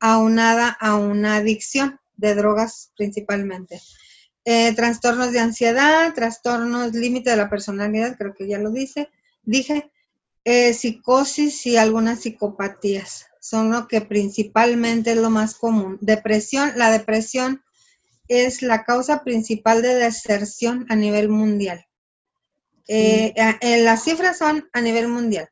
aunada 0.00 0.68
a 0.80 0.96
una 0.96 1.36
adicción 1.36 2.00
de 2.16 2.34
drogas 2.34 2.90
principalmente. 2.96 3.80
Eh, 4.44 4.72
trastornos 4.74 5.30
de 5.30 5.38
ansiedad, 5.38 6.12
trastornos 6.14 6.94
límite 6.94 7.30
de 7.30 7.36
la 7.36 7.50
personalidad, 7.50 8.16
creo 8.16 8.34
que 8.34 8.48
ya 8.48 8.58
lo 8.58 8.70
dice, 8.70 9.10
dije, 9.42 9.92
eh, 10.44 10.74
psicosis 10.74 11.66
y 11.66 11.76
algunas 11.76 12.20
psicopatías 12.20 13.26
son 13.40 13.70
lo 13.70 13.88
que 13.88 14.00
principalmente 14.00 15.12
es 15.12 15.16
lo 15.16 15.30
más 15.30 15.54
común. 15.54 15.98
Depresión, 16.00 16.72
la 16.76 16.90
depresión 16.90 17.62
es 18.28 18.62
la 18.62 18.84
causa 18.84 19.24
principal 19.24 19.82
de 19.82 19.94
deserción 19.94 20.86
a 20.88 20.96
nivel 20.96 21.28
mundial. 21.28 21.84
Eh, 22.88 23.34
eh, 23.36 23.82
las 23.82 24.04
cifras 24.04 24.38
son 24.38 24.68
a 24.72 24.80
nivel 24.80 25.08
mundial. 25.08 25.48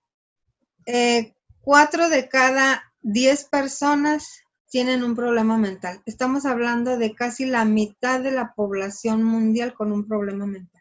cuatro 1.61 2.09
de 2.09 2.29
cada 2.29 2.83
diez 3.03 3.45
personas 3.45 4.43
tienen 4.69 5.03
un 5.03 5.15
problema 5.15 5.59
mental. 5.59 6.01
Estamos 6.07 6.47
hablando 6.47 6.97
de 6.97 7.15
casi 7.15 7.45
la 7.45 7.65
mitad 7.65 8.21
de 8.21 8.31
la 8.31 8.55
población 8.55 9.23
mundial 9.23 9.75
con 9.75 9.93
un 9.93 10.07
problema 10.07 10.47
mental. 10.47 10.80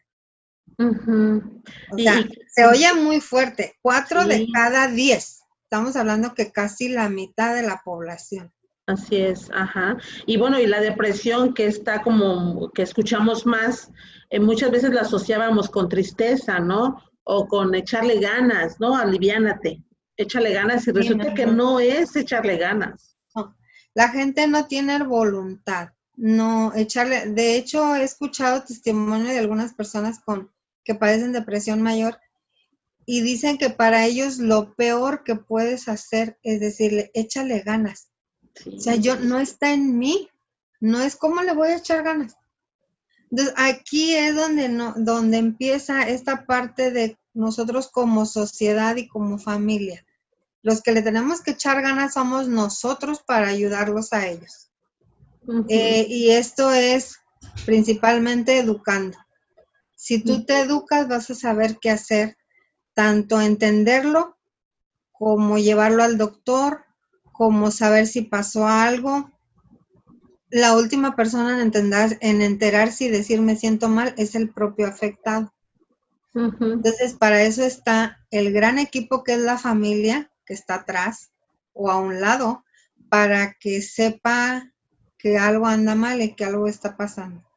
O 0.80 1.98
sea, 1.98 2.26
se 2.48 2.64
oye 2.64 2.94
muy 2.94 3.20
fuerte, 3.20 3.76
cuatro 3.82 4.24
de 4.24 4.48
cada 4.52 4.88
diez. 4.88 5.42
Estamos 5.64 5.94
hablando 5.94 6.34
que 6.34 6.50
casi 6.50 6.88
la 6.88 7.08
mitad 7.08 7.54
de 7.54 7.62
la 7.62 7.82
población. 7.84 8.50
Así 8.86 9.16
es, 9.16 9.50
ajá. 9.54 9.98
Y 10.26 10.36
bueno, 10.36 10.58
y 10.58 10.66
la 10.66 10.80
depresión 10.80 11.54
que 11.54 11.66
está 11.66 12.02
como, 12.02 12.70
que 12.72 12.82
escuchamos 12.82 13.46
más, 13.46 13.90
eh, 14.30 14.40
muchas 14.40 14.70
veces 14.70 14.90
la 14.92 15.02
asociábamos 15.02 15.68
con 15.68 15.88
tristeza, 15.88 16.58
¿no? 16.58 17.00
O 17.24 17.46
con 17.46 17.74
echarle 17.74 18.18
ganas, 18.18 18.80
¿no? 18.80 18.96
Aliviánate, 18.96 19.82
échale 20.16 20.52
ganas 20.52 20.88
y 20.88 20.92
resulta 20.92 21.34
que 21.34 21.46
no 21.46 21.78
es 21.78 22.16
echarle 22.16 22.56
ganas. 22.56 23.16
La 23.94 24.08
gente 24.08 24.46
no 24.46 24.66
tiene 24.66 25.02
voluntad, 25.02 25.90
no 26.16 26.72
echarle, 26.74 27.26
de 27.26 27.56
hecho 27.56 27.96
he 27.96 28.04
escuchado 28.04 28.62
testimonio 28.62 29.32
de 29.32 29.38
algunas 29.40 29.74
personas 29.74 30.20
con 30.20 30.50
que 30.90 30.96
padecen 30.96 31.30
depresión 31.30 31.82
mayor 31.82 32.18
y 33.06 33.20
dicen 33.20 33.58
que 33.58 33.70
para 33.70 34.06
ellos 34.06 34.38
lo 34.38 34.74
peor 34.74 35.22
que 35.22 35.36
puedes 35.36 35.86
hacer 35.86 36.36
es 36.42 36.58
decirle, 36.58 37.12
échale 37.14 37.60
ganas. 37.60 38.08
O 38.66 38.80
sea, 38.80 38.96
yo 38.96 39.14
no 39.14 39.38
está 39.38 39.72
en 39.72 39.98
mí, 39.98 40.28
no 40.80 41.00
es 41.00 41.14
cómo 41.14 41.42
le 41.42 41.54
voy 41.54 41.68
a 41.68 41.76
echar 41.76 42.02
ganas. 42.02 42.34
Entonces, 43.30 43.54
aquí 43.56 44.16
es 44.16 44.34
donde, 44.34 44.68
no, 44.68 44.94
donde 44.96 45.38
empieza 45.38 46.08
esta 46.08 46.44
parte 46.44 46.90
de 46.90 47.16
nosotros 47.34 47.88
como 47.88 48.26
sociedad 48.26 48.96
y 48.96 49.06
como 49.06 49.38
familia. 49.38 50.04
Los 50.62 50.82
que 50.82 50.90
le 50.90 51.02
tenemos 51.02 51.40
que 51.40 51.52
echar 51.52 51.82
ganas 51.82 52.14
somos 52.14 52.48
nosotros 52.48 53.22
para 53.24 53.46
ayudarlos 53.46 54.12
a 54.12 54.26
ellos. 54.26 54.72
Eh, 55.68 56.06
y 56.08 56.30
esto 56.30 56.72
es 56.72 57.16
principalmente 57.64 58.58
educando. 58.58 59.16
Si 60.00 60.18
tú 60.18 60.46
te 60.46 60.62
educas, 60.62 61.08
vas 61.08 61.28
a 61.28 61.34
saber 61.34 61.76
qué 61.78 61.90
hacer, 61.90 62.38
tanto 62.94 63.38
entenderlo 63.38 64.38
como 65.12 65.58
llevarlo 65.58 66.02
al 66.02 66.16
doctor, 66.16 66.86
como 67.32 67.70
saber 67.70 68.06
si 68.06 68.22
pasó 68.22 68.66
algo. 68.66 69.30
La 70.48 70.74
última 70.74 71.16
persona 71.16 71.52
en, 71.52 71.60
entender, 71.60 72.16
en 72.22 72.40
enterarse 72.40 73.04
y 73.04 73.08
decir 73.08 73.42
me 73.42 73.56
siento 73.56 73.90
mal 73.90 74.14
es 74.16 74.34
el 74.34 74.48
propio 74.48 74.86
afectado. 74.86 75.52
Entonces, 76.34 77.12
para 77.12 77.42
eso 77.42 77.62
está 77.62 78.24
el 78.30 78.54
gran 78.54 78.78
equipo 78.78 79.22
que 79.22 79.34
es 79.34 79.40
la 79.40 79.58
familia, 79.58 80.30
que 80.46 80.54
está 80.54 80.76
atrás 80.76 81.30
o 81.74 81.90
a 81.90 81.98
un 81.98 82.22
lado, 82.22 82.64
para 83.10 83.52
que 83.52 83.82
sepa 83.82 84.72
que 85.18 85.36
algo 85.36 85.66
anda 85.66 85.94
mal 85.94 86.22
y 86.22 86.34
que 86.34 86.46
algo 86.46 86.68
está 86.68 86.96
pasando. 86.96 87.49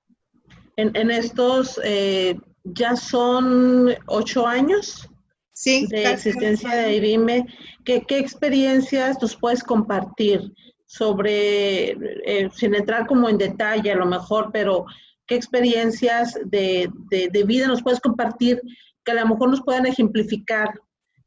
En, 0.75 1.11
estos, 1.11 1.79
eh, 1.83 2.35
ya 2.63 2.95
son 2.95 3.93
ocho 4.07 4.47
años 4.47 5.07
sí, 5.53 5.85
de 5.87 6.11
existencia 6.11 6.73
de 6.73 6.95
IBIME. 6.95 7.45
¿Qué, 7.85 8.01
¿Qué, 8.07 8.17
experiencias 8.17 9.21
nos 9.21 9.35
puedes 9.35 9.63
compartir 9.63 10.51
sobre, 10.85 11.91
eh, 12.25 12.49
sin 12.53 12.75
entrar 12.75 13.07
como 13.07 13.27
en 13.27 13.39
detalle 13.39 13.91
a 13.91 13.95
lo 13.95 14.05
mejor, 14.05 14.51
pero 14.53 14.85
qué 15.25 15.35
experiencias 15.35 16.37
de, 16.45 16.89
de, 17.09 17.43
vida 17.43 17.67
nos 17.67 17.81
puedes 17.81 17.99
compartir 17.99 18.61
que 19.03 19.11
a 19.11 19.15
lo 19.15 19.27
mejor 19.27 19.49
nos 19.49 19.61
puedan 19.61 19.85
ejemplificar 19.85 20.71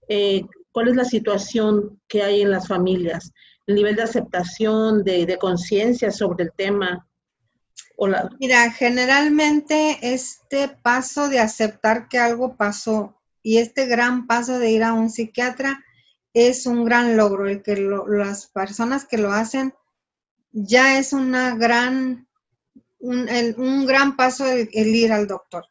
eh, 0.09 0.45
cuál 0.71 0.89
es 0.89 0.97
la 0.97 1.05
situación 1.05 2.01
que 2.07 2.23
hay 2.23 2.43
en 2.43 2.51
las 2.51 2.69
familias, 2.69 3.33
el 3.67 3.75
nivel 3.75 3.97
de 3.97 4.03
aceptación, 4.03 5.03
de, 5.03 5.27
de 5.27 5.39
conciencia 5.39 6.11
sobre 6.11 6.45
el 6.45 6.53
tema. 6.57 7.06
Mira, 8.39 8.71
generalmente 8.71 9.99
este 10.03 10.69
paso 10.69 11.29
de 11.29 11.41
aceptar 11.41 12.09
que 12.09 12.19
algo 12.19 12.57
pasó 12.57 13.17
y 13.43 13.59
este 13.59 13.87
gran 13.87 14.27
paso 14.27 14.59
de 14.59 14.71
ir 14.71 14.83
a 14.83 14.93
un 14.93 15.09
psiquiatra 15.09 15.83
es 16.35 16.67
un 16.67 16.85
gran 16.85 17.17
logro. 17.17 17.49
El 17.49 17.63
que 17.63 17.77
las 17.77 18.49
personas 18.49 19.07
que 19.07 19.19
lo 19.19 19.33
hacen 19.33 19.73
ya 20.53 20.99
es 20.99 21.13
una 21.13 21.55
gran, 21.55 22.29
un, 22.99 23.87
gran 23.87 24.17
paso 24.17 24.47
el, 24.47 24.69
ir 24.73 25.13
al 25.13 25.27
doctor. 25.27 25.65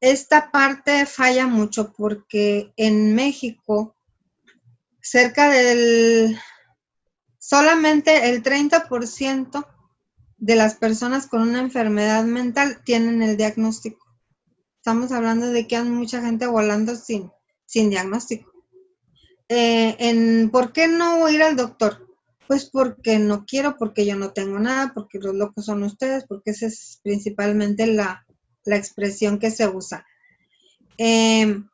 Esta 0.00 0.50
parte 0.50 1.06
falla 1.06 1.46
mucho 1.46 1.94
porque 1.94 2.72
en 2.76 3.14
México 3.14 3.96
cerca 5.00 5.48
del 5.48 6.38
solamente 7.38 8.28
el 8.28 8.42
30% 8.42 9.75
de 10.38 10.56
las 10.56 10.74
personas 10.74 11.26
con 11.26 11.42
una 11.42 11.60
enfermedad 11.60 12.24
mental 12.24 12.82
tienen 12.84 13.22
el 13.22 13.36
diagnóstico. 13.36 14.04
Estamos 14.76 15.12
hablando 15.12 15.50
de 15.50 15.66
que 15.66 15.76
hay 15.76 15.84
mucha 15.84 16.22
gente 16.22 16.46
volando 16.46 16.94
sin, 16.94 17.30
sin 17.64 17.90
diagnóstico. 17.90 18.52
Eh, 19.48 19.96
en, 19.98 20.50
¿Por 20.50 20.72
qué 20.72 20.88
no 20.88 21.28
ir 21.28 21.42
al 21.42 21.56
doctor? 21.56 22.06
Pues 22.46 22.66
porque 22.66 23.18
no 23.18 23.44
quiero, 23.44 23.76
porque 23.76 24.06
yo 24.06 24.16
no 24.16 24.32
tengo 24.32 24.58
nada, 24.58 24.92
porque 24.94 25.18
los 25.18 25.34
locos 25.34 25.64
son 25.64 25.82
ustedes, 25.82 26.24
porque 26.28 26.50
esa 26.50 26.66
es 26.66 27.00
principalmente 27.02 27.86
la, 27.86 28.24
expresión 28.66 29.38
que 29.38 29.50
se 29.50 29.68
usa. 29.68 30.04
Em, 30.98 31.68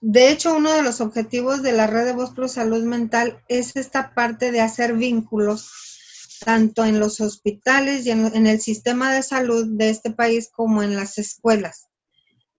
de 0.00 0.30
hecho, 0.30 0.54
uno 0.54 0.72
de 0.72 0.82
los 0.82 1.00
objetivos 1.00 1.62
de 1.62 1.72
la 1.72 1.86
red 1.86 2.04
de 2.04 2.12
Voz 2.12 2.32
Pro 2.32 2.48
Salud 2.48 2.84
Mental 2.84 3.42
es 3.48 3.74
esta 3.76 4.14
parte 4.14 4.52
de 4.52 4.60
hacer 4.60 4.94
vínculos 4.94 5.93
tanto 6.44 6.84
en 6.84 7.00
los 7.00 7.20
hospitales 7.20 8.06
y 8.06 8.10
en, 8.10 8.46
el 8.46 8.60
sistema 8.60 9.12
de 9.12 9.22
salud 9.22 9.66
de 9.76 9.90
este 9.90 10.10
país 10.10 10.50
como 10.52 10.82
en 10.82 10.94
las 10.94 11.18
escuelas. 11.18 11.88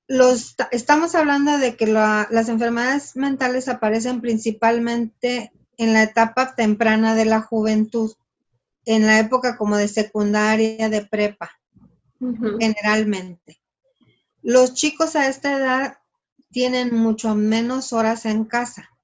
Los, 0.07 0.55
estamos 0.71 1.15
hablando 1.15 1.57
de 1.57 1.75
que 1.75 1.87
las 1.87 2.49
enfermedades 2.49 3.15
mentales 3.15 3.67
aparecen 3.67 4.21
principalmente 4.21 5.51
en 5.77 5.93
la 5.93 6.03
etapa 6.03 6.55
temprana 6.55 7.15
de 7.15 7.25
la 7.25 7.41
juventud, 7.41 8.13
en 8.85 9.07
la 9.07 9.19
época 9.19 9.57
como 9.57 9.77
de 9.77 9.87
secundaria, 9.87 10.89
de 10.89 11.05
prepa, 11.05 11.51
generalmente. 12.59 13.61
Los 14.41 14.73
chicos 14.73 15.15
a 15.15 15.27
esta 15.27 15.57
edad 15.57 15.97
tienen 16.51 16.93
mucho 16.93 17.35
menos 17.35 17.93
horas 17.93 18.25
en 18.25 18.45
casa 18.45 18.94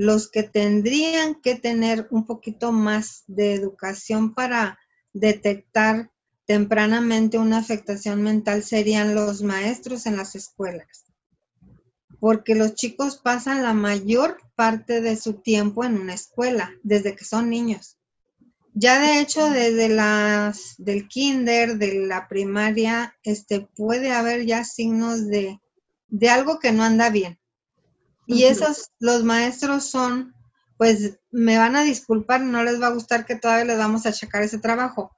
los 0.00 0.30
que 0.30 0.44
tendrían 0.44 1.34
que 1.42 1.56
tener 1.56 2.08
un 2.10 2.24
poquito 2.24 2.72
más 2.72 3.22
de 3.26 3.52
educación 3.52 4.32
para 4.32 4.78
detectar 5.12 6.10
tempranamente 6.46 7.36
una 7.36 7.58
afectación 7.58 8.22
mental 8.22 8.62
serían 8.62 9.14
los 9.14 9.42
maestros 9.42 10.06
en 10.06 10.16
las 10.16 10.36
escuelas, 10.36 11.04
porque 12.18 12.54
los 12.54 12.76
chicos 12.76 13.18
pasan 13.18 13.62
la 13.62 13.74
mayor 13.74 14.38
parte 14.56 15.02
de 15.02 15.18
su 15.18 15.34
tiempo 15.34 15.84
en 15.84 15.98
una 15.98 16.14
escuela 16.14 16.72
desde 16.82 17.14
que 17.14 17.26
son 17.26 17.50
niños. 17.50 17.98
Ya 18.72 19.00
de 19.00 19.20
hecho 19.20 19.50
desde 19.50 19.90
las 19.90 20.76
del 20.78 21.08
kinder, 21.08 21.76
de 21.76 22.06
la 22.06 22.26
primaria, 22.26 23.18
este 23.22 23.68
puede 23.76 24.12
haber 24.12 24.46
ya 24.46 24.64
signos 24.64 25.26
de, 25.26 25.60
de 26.08 26.30
algo 26.30 26.58
que 26.58 26.72
no 26.72 26.84
anda 26.84 27.10
bien. 27.10 27.39
Y 28.30 28.44
esos, 28.44 28.90
los 28.98 29.24
maestros 29.24 29.84
son, 29.84 30.34
pues 30.76 31.18
me 31.30 31.58
van 31.58 31.76
a 31.76 31.82
disculpar, 31.82 32.40
no 32.40 32.62
les 32.62 32.80
va 32.80 32.88
a 32.88 32.92
gustar 32.92 33.26
que 33.26 33.36
todavía 33.36 33.64
les 33.64 33.78
vamos 33.78 34.06
a 34.06 34.12
checar 34.12 34.42
ese 34.42 34.58
trabajo. 34.58 35.14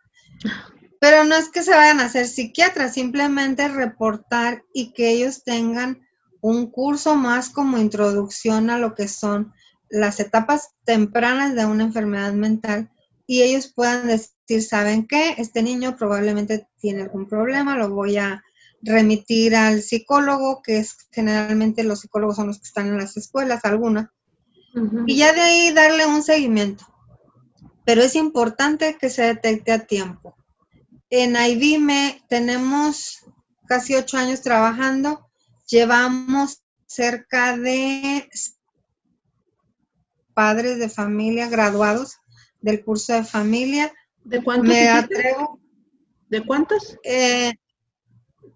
Pero 1.01 1.25
no 1.25 1.35
es 1.35 1.49
que 1.49 1.63
se 1.63 1.73
vayan 1.73 2.01
a 2.01 2.09
ser 2.09 2.27
psiquiatras, 2.27 2.95
simplemente 2.95 3.69
reportar 3.69 4.63
y 4.73 4.93
que 4.93 5.11
ellos 5.11 5.45
tengan 5.45 6.07
un 6.41 6.71
curso 6.71 7.15
más 7.15 7.51
como 7.51 7.79
introducción 7.79 8.71
a 8.71 8.79
lo 8.79 8.95
que 8.95 9.09
son 9.09 9.53
las 9.89 10.19
etapas 10.21 10.71
tempranas 10.85 11.55
de 11.55 11.67
una 11.67 11.85
enfermedad 11.85 12.33
mental 12.33 12.91
y 13.27 13.43
ellos 13.43 13.73
puedan 13.73 14.07
decir, 14.07 14.63
¿saben 14.63 15.07
qué? 15.07 15.35
Este 15.39 15.63
niño 15.63 15.97
probablemente 15.97 16.69
tiene 16.81 17.03
algún 17.03 17.29
problema, 17.29 17.77
lo 17.77 17.91
voy 17.91 18.17
a 18.17 18.43
remitir 18.83 19.55
al 19.55 19.83
psicólogo, 19.83 20.63
que 20.63 20.79
es 20.79 20.97
generalmente 21.11 21.85
los 21.85 22.01
psicólogos 22.01 22.37
son 22.37 22.49
los 22.49 22.59
que 22.59 22.67
están 22.67 22.89
en 22.89 22.99
las 22.99 23.17
escuelas, 23.17 23.65
algunas, 23.65 24.11
y 25.07 25.17
ya 25.17 25.33
de 25.33 25.41
ahí 25.41 25.73
darle 25.73 26.07
un 26.07 26.23
seguimiento. 26.23 26.85
Pero 27.85 28.03
es 28.03 28.15
importante 28.15 28.97
que 28.99 29.11
se 29.11 29.23
detecte 29.23 29.73
a 29.73 29.87
tiempo. 29.87 30.37
En 31.11 31.37
IBIME 31.37 32.23
tenemos 32.29 33.19
casi 33.67 33.95
ocho 33.95 34.17
años 34.17 34.41
trabajando, 34.41 35.29
llevamos 35.67 36.63
cerca 36.87 37.57
de 37.57 38.29
padres 40.35 40.79
de 40.79 40.89
familia 40.89 41.49
graduados 41.49 42.17
del 42.61 42.85
curso 42.85 43.13
de 43.13 43.25
familia. 43.25 43.93
¿De 44.25 44.43
cuántos? 44.43 44.69
Me 44.69 44.89
atrevo. 44.89 45.61
¿De 46.29 46.45
cuántos? 46.47 46.97
Eh, 47.05 47.53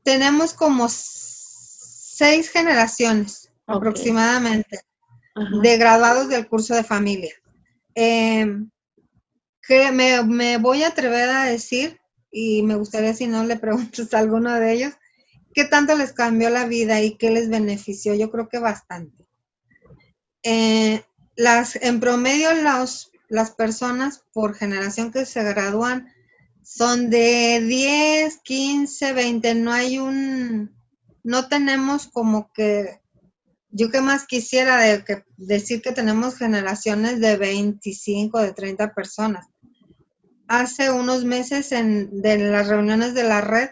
tenemos 0.07 0.55
como 0.55 0.87
seis 0.89 2.49
generaciones 2.49 3.51
aproximadamente 3.67 4.79
de 5.61 5.77
graduados 5.77 6.29
del 6.29 6.47
curso 6.47 6.77
de 6.77 6.85
familia. 6.85 7.35
Em, 7.93 8.71
que 9.67 9.91
me, 9.91 10.59
voy 10.59 10.85
a 10.85 10.89
atrever 10.89 11.29
a 11.29 11.47
decir, 11.47 12.01
y 12.31 12.63
me 12.63 12.77
gustaría 12.77 13.15
si 13.15 13.27
no 13.27 13.43
le 13.43 13.57
preguntas 13.57 14.15
a 14.15 14.21
alguno 14.21 14.55
de 14.55 14.75
ellos, 14.75 14.95
¿qué 15.53 15.65
tanto 15.65 15.97
les 15.97 16.13
cambió 16.13 16.51
la 16.51 16.67
vida 16.67 17.03
y 17.03 17.17
qué 17.17 17.33
les 17.33 17.49
benefició? 17.49 18.15
Yo 18.15 18.31
creo 18.31 18.49
que 18.49 18.61
bastante. 18.61 19.27
Eh, 20.45 21.03
las, 21.35 21.75
en 21.83 21.99
promedio, 21.99 22.51
las 23.29 23.51
personas 23.51 24.23
por 24.33 24.55
generación 24.55 25.11
que 25.11 25.27
se 25.27 25.43
gradúan 25.43 26.15
son 26.67 27.11
de 27.11 27.61
10, 27.61 28.41
15, 28.43 29.13
20, 29.13 29.55
no 29.55 29.73
hay 29.73 29.99
un, 29.99 30.75
no 31.23 31.49
tenemos 31.49 32.09
como 32.09 32.53
que, 32.53 33.01
yo 33.71 33.89
que 33.91 34.01
más 34.01 34.27
quisiera 34.27 34.79
de 34.79 35.05
que, 35.05 35.25
decir 35.37 35.81
que 35.81 35.93
tenemos 35.93 36.37
generaciones 36.37 37.21
de 37.21 37.37
25, 37.37 38.41
de 38.41 38.53
30 38.53 38.95
personas. 38.95 39.47
Hace 40.49 40.91
unos 40.91 41.25
meses 41.25 41.71
en 41.71 42.21
de 42.21 42.37
las 42.39 42.67
reuniones 42.67 43.15
de 43.15 43.23
la 43.23 43.41
red, 43.41 43.71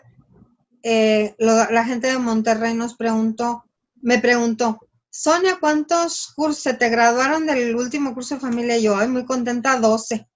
eh, 0.85 1.35
la 1.39 1.85
gente 1.85 2.07
de 2.07 2.19
Monterrey 2.19 2.75
nos 2.75 2.95
preguntó, 2.95 3.65
me 4.03 4.21
preguntó, 4.21 4.79
Sonia, 5.11 5.59
¿cuántos 5.59 6.33
cursos 6.35 6.63
se 6.63 6.75
te 6.75 6.91
graduaron 6.91 7.45
del 7.47 7.75
último 7.75 8.15
curso 8.15 8.37
de 8.37 8.41
familia? 8.41 8.79
Y 8.79 8.83
yo, 8.83 8.97
ay, 8.97 9.09
muy 9.09 9.25
contenta, 9.25 9.81
12. 9.81 10.29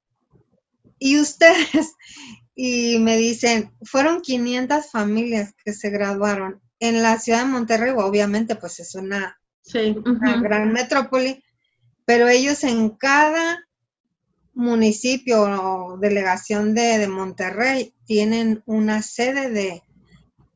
Y 0.98 1.20
ustedes, 1.20 1.94
y 2.60 2.98
me 2.98 3.16
dicen, 3.16 3.70
fueron 3.82 4.20
500 4.20 4.90
familias 4.90 5.54
que 5.64 5.72
se 5.72 5.90
graduaron 5.90 6.60
en 6.80 7.04
la 7.04 7.16
ciudad 7.20 7.44
de 7.44 7.52
Monterrey, 7.52 7.94
obviamente 7.96 8.56
pues 8.56 8.80
es 8.80 8.96
una, 8.96 9.38
gran 10.42 10.72
metrópoli, 10.72 11.44
pero 12.04 12.26
ellos 12.26 12.64
en 12.64 12.90
cada 12.90 13.60
municipio 14.54 15.42
o 15.42 15.98
delegación 15.98 16.74
de, 16.74 17.06
Monterrey 17.06 17.94
tienen 18.06 18.64
una 18.66 19.02
sede 19.02 19.50
de, 19.50 19.82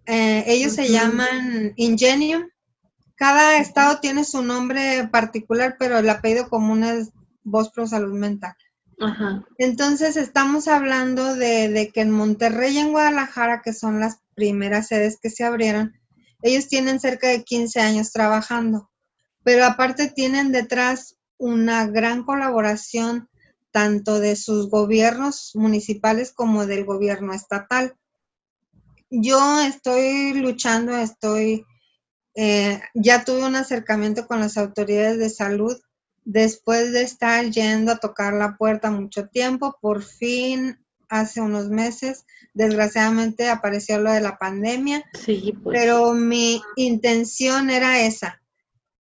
eh, 0.07 0.43
ellos 0.49 0.73
se 0.73 0.89
llaman 0.89 1.73
Ingenium, 1.77 2.49
cada 3.15 3.59
estado 3.59 4.01
tiene 4.01 4.25
su 4.25 4.43
nombre 4.43 5.07
particular, 5.07 5.77
pero 5.79 5.99
el 5.99 6.11
apellido 6.11 6.49
común 6.49 6.83
es 6.83 7.13
Voz 7.45 7.71
Pro 7.71 7.87
Salud 7.87 8.19
Mental. 8.19 8.57
Entonces 9.59 10.17
estamos 10.17 10.69
hablando 10.69 11.35
de, 11.35 11.91
que 11.93 12.01
en 12.01 12.11
Monterrey 12.11 12.75
y 12.75 12.79
en 12.79 12.93
Guadalajara, 12.93 13.63
que 13.63 13.73
son 13.73 14.01
las 14.01 14.19
primeras 14.35 14.89
sedes 14.89 15.19
que 15.21 15.31
se 15.31 15.45
abrieron, 15.45 15.95
Ellos 16.43 16.69
tienen 16.69 16.99
cerca 16.99 17.29
de 17.29 17.45
15 17.45 17.81
años 17.81 18.13
trabajando, 18.13 18.91
pero 19.45 19.65
aparte 19.65 20.09
tienen 20.09 20.51
detrás 20.51 21.17
una 21.39 21.87
gran 21.87 22.25
colaboración 22.25 23.29
tanto 23.71 24.21
de 24.21 24.37
sus 24.37 24.69
gobiernos 24.69 25.53
municipales 25.55 26.33
como 26.33 26.67
del 26.67 26.85
gobierno 26.85 27.33
estatal. 27.33 27.95
Yo 29.09 29.61
estoy 29.61 30.35
luchando, 30.35 30.97
estoy, 30.97 31.65
eh, 32.35 32.81
ya 32.95 33.25
tuve 33.25 33.45
un 33.45 33.57
acercamiento 33.57 34.27
con 34.27 34.41
las 34.41 34.57
autoridades 34.59 35.19
de 35.19 35.31
salud 35.31 35.77
después 36.25 36.93
de 36.93 37.03
estar 37.03 37.51
yendo 37.51 37.93
a 37.93 37.99
tocar 37.99 38.35
la 38.35 38.57
puerta 38.57 38.91
mucho 38.91 39.29
tiempo, 39.29 39.77
por 39.81 40.03
fin 40.03 40.79
hace 41.09 41.41
unos 41.41 41.69
meses, 41.69 42.25
desgraciadamente 42.55 43.51
apareció 43.51 43.99
lo 43.99 44.11
de 44.13 44.21
la 44.21 44.39
pandemia, 44.39 45.05
sí, 45.13 45.55
pues. 45.63 45.79
pero 45.79 46.15
mi 46.15 46.63
intención 46.77 47.69
era 47.69 48.01
esa, 48.01 48.41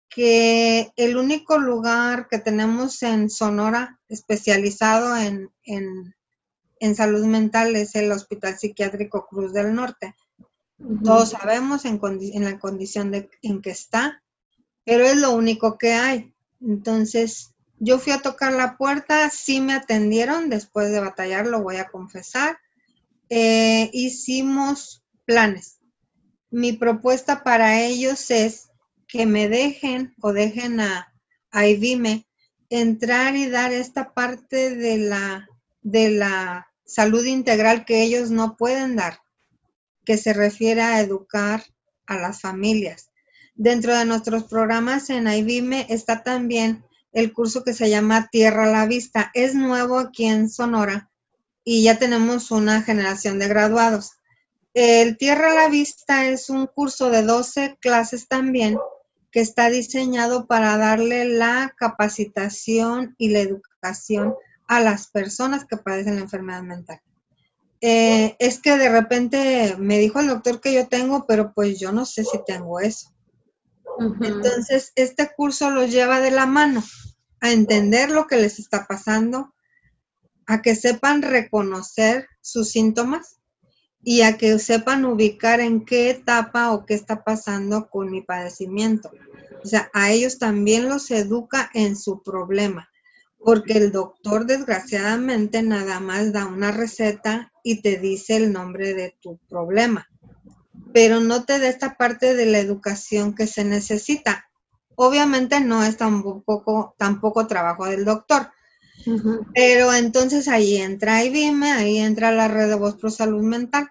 que 0.08 0.92
el 0.98 1.18
único 1.18 1.58
lugar 1.58 2.28
que 2.30 2.38
tenemos 2.38 3.02
en 3.02 3.30
Sonora 3.30 4.00
especializado 4.08 5.18
en, 5.18 5.52
salud 6.96 7.26
mental 7.26 7.76
es 7.76 7.96
el 7.96 8.12
Hospital 8.12 8.56
Psiquiátrico 8.58 9.26
Cruz 9.26 9.52
del 9.52 9.74
Norte. 9.74 10.16
Todos 11.04 11.30
sabemos 11.30 11.86
en, 11.86 12.00
en 12.04 12.44
la 12.44 12.60
condición 12.60 13.10
de, 13.10 13.30
en 13.42 13.62
que 13.64 13.72
está, 13.72 14.22
pero 14.84 15.06
es 15.06 15.18
lo 15.18 15.32
único 15.32 15.80
que 15.80 15.94
hay. 15.94 16.35
Entonces, 16.62 17.54
yo 17.80 18.00
fui 18.00 18.14
a 18.14 18.22
tocar 18.22 18.54
la 18.54 18.78
puerta, 18.78 19.30
sí 19.30 19.60
me 19.60 19.74
atendieron 19.74 20.50
después 20.50 20.92
de 20.92 21.00
batallar, 21.00 21.48
lo 21.48 21.62
voy 21.62 21.78
a 21.78 21.88
confesar. 21.88 22.58
Eh, 23.30 23.90
hicimos 23.94 25.04
planes. 25.26 25.80
Mi 26.50 26.74
propuesta 26.74 27.44
para 27.44 27.82
ellos 27.82 28.32
es 28.32 28.70
que 29.08 29.26
me 29.26 29.50
dejen 29.50 30.14
o 30.22 30.32
dejen 30.32 30.80
a, 30.80 31.14
a 31.52 31.68
IBIME 31.68 32.26
entrar 32.70 33.36
y 33.36 33.50
dar 33.50 33.74
esta 33.74 34.14
parte 34.14 34.76
de 34.76 34.98
la, 34.98 35.48
de 35.82 36.10
la 36.10 36.68
salud 36.86 37.26
integral 37.26 37.86
que 37.86 38.04
ellos 38.04 38.32
no 38.32 38.56
pueden 38.58 38.96
dar, 38.96 39.20
que 40.06 40.18
se 40.18 40.34
refiere 40.34 40.82
a 40.82 41.00
educar 41.02 41.64
a 42.06 42.16
las 42.18 42.42
familias. 42.42 43.12
Dentro 43.56 43.98
de 43.98 44.04
nuestros 44.04 44.44
programas 44.44 45.10
en 45.10 45.28
IBIME 45.28 45.88
está 45.90 46.24
también 46.24 46.84
el 47.14 47.32
curso 47.32 47.64
que 47.64 47.74
se 47.74 47.90
llama 47.90 48.28
Tierra 48.30 48.66
a 48.66 48.72
la 48.72 48.86
Vista. 48.86 49.32
Es 49.34 49.56
nuevo 49.56 49.98
aquí 49.98 50.26
en 50.26 50.50
Sonora 50.50 51.10
y 51.64 51.84
ya 51.84 51.98
tenemos 51.98 52.52
una 52.52 52.82
generación 52.82 53.40
de 53.40 53.48
graduados. 53.48 54.12
El 54.74 55.18
Tierra 55.18 55.54
a 55.54 55.56
la 55.56 55.70
Vista 55.70 56.26
es 56.26 56.50
un 56.50 56.68
curso 56.68 57.10
de 57.10 57.24
12 57.24 57.78
clases 57.80 58.28
también 58.28 58.78
que 59.32 59.40
está 59.40 59.70
diseñado 59.70 60.48
para 60.48 60.78
darle 60.78 61.24
la 61.24 61.74
capacitación 61.78 63.16
y 63.18 63.30
la 63.30 63.40
educación 63.40 64.36
a 64.68 64.82
las 64.82 65.08
personas 65.08 65.64
que 65.64 65.78
padecen 65.78 66.16
la 66.16 66.22
enfermedad 66.24 66.62
mental. 66.62 67.00
Eh, 67.80 68.36
es 68.40 68.60
que 68.60 68.78
de 68.78 68.90
repente 68.90 69.78
me 69.80 69.98
dijo 69.98 70.20
el 70.20 70.28
doctor 70.28 70.60
que 70.60 70.74
yo 70.74 70.88
tengo, 70.88 71.26
pero 71.26 71.54
pues 71.54 71.80
yo 71.80 71.94
no 71.94 72.06
sé 72.06 72.26
si 72.26 72.38
tengo 72.46 72.82
eso. 72.82 73.15
Entonces, 74.22 74.92
este 74.96 75.32
curso 75.36 75.70
los 75.70 75.92
lleva 75.92 76.20
de 76.20 76.32
la 76.32 76.46
mano 76.46 76.84
a 77.42 77.52
entender 77.52 78.10
lo 78.10 78.28
que 78.28 78.38
les 78.38 78.60
está 78.60 78.86
pasando, 78.88 79.54
a 80.48 80.62
que 80.62 80.76
sepan 80.76 81.22
reconocer 81.22 82.28
sus 82.42 82.70
síntomas 82.70 83.40
y 84.04 84.22
a 84.22 84.38
que 84.38 84.60
sepan 84.60 85.06
ubicar 85.06 85.60
en 85.60 85.86
qué 85.86 86.10
etapa 86.10 86.72
o 86.72 86.86
qué 86.86 86.94
está 86.94 87.24
pasando 87.24 87.90
con 87.90 88.12
mi 88.12 88.22
padecimiento. 88.22 89.12
O 89.64 89.68
sea, 89.68 89.90
a 89.94 90.12
ellos 90.12 90.38
también 90.38 90.88
los 90.88 91.10
educa 91.10 91.72
en 91.74 91.96
su 91.96 92.22
problema, 92.22 92.90
porque 93.40 93.74
el 93.74 93.92
doctor 93.92 94.46
desgraciadamente 94.46 95.64
nada 95.64 96.00
más 96.00 96.32
da 96.32 96.46
una 96.46 96.72
receta 96.72 97.52
y 97.64 97.82
te 97.82 97.98
dice 97.98 98.38
el 98.38 98.54
nombre 98.54 98.94
de 98.94 99.18
tu 99.22 99.40
problema 99.50 100.08
pero 100.96 101.20
no 101.20 101.44
te 101.44 101.60
da 101.60 101.68
esta 101.68 101.98
parte 101.98 102.36
de 102.36 102.46
la 102.46 102.60
educación 102.60 103.36
que 103.36 103.48
se 103.48 103.66
necesita. 103.66 104.50
Obviamente 104.96 105.60
no 105.60 105.84
es 105.84 105.98
tampoco, 105.98 106.96
tampoco 106.98 107.48
trabajo 107.48 107.86
del 107.86 108.06
doctor, 108.06 108.50
pero 109.54 109.94
entonces 109.94 110.48
ahí 110.48 110.78
entra 110.78 111.26
IBIME, 111.26 111.74
ahí 111.74 111.98
entra 111.98 112.32
la 112.32 112.48
red 112.48 112.70
de 112.70 112.76
voz 112.76 112.96
pro 112.96 113.10
salud 113.10 113.44
mental, 113.44 113.90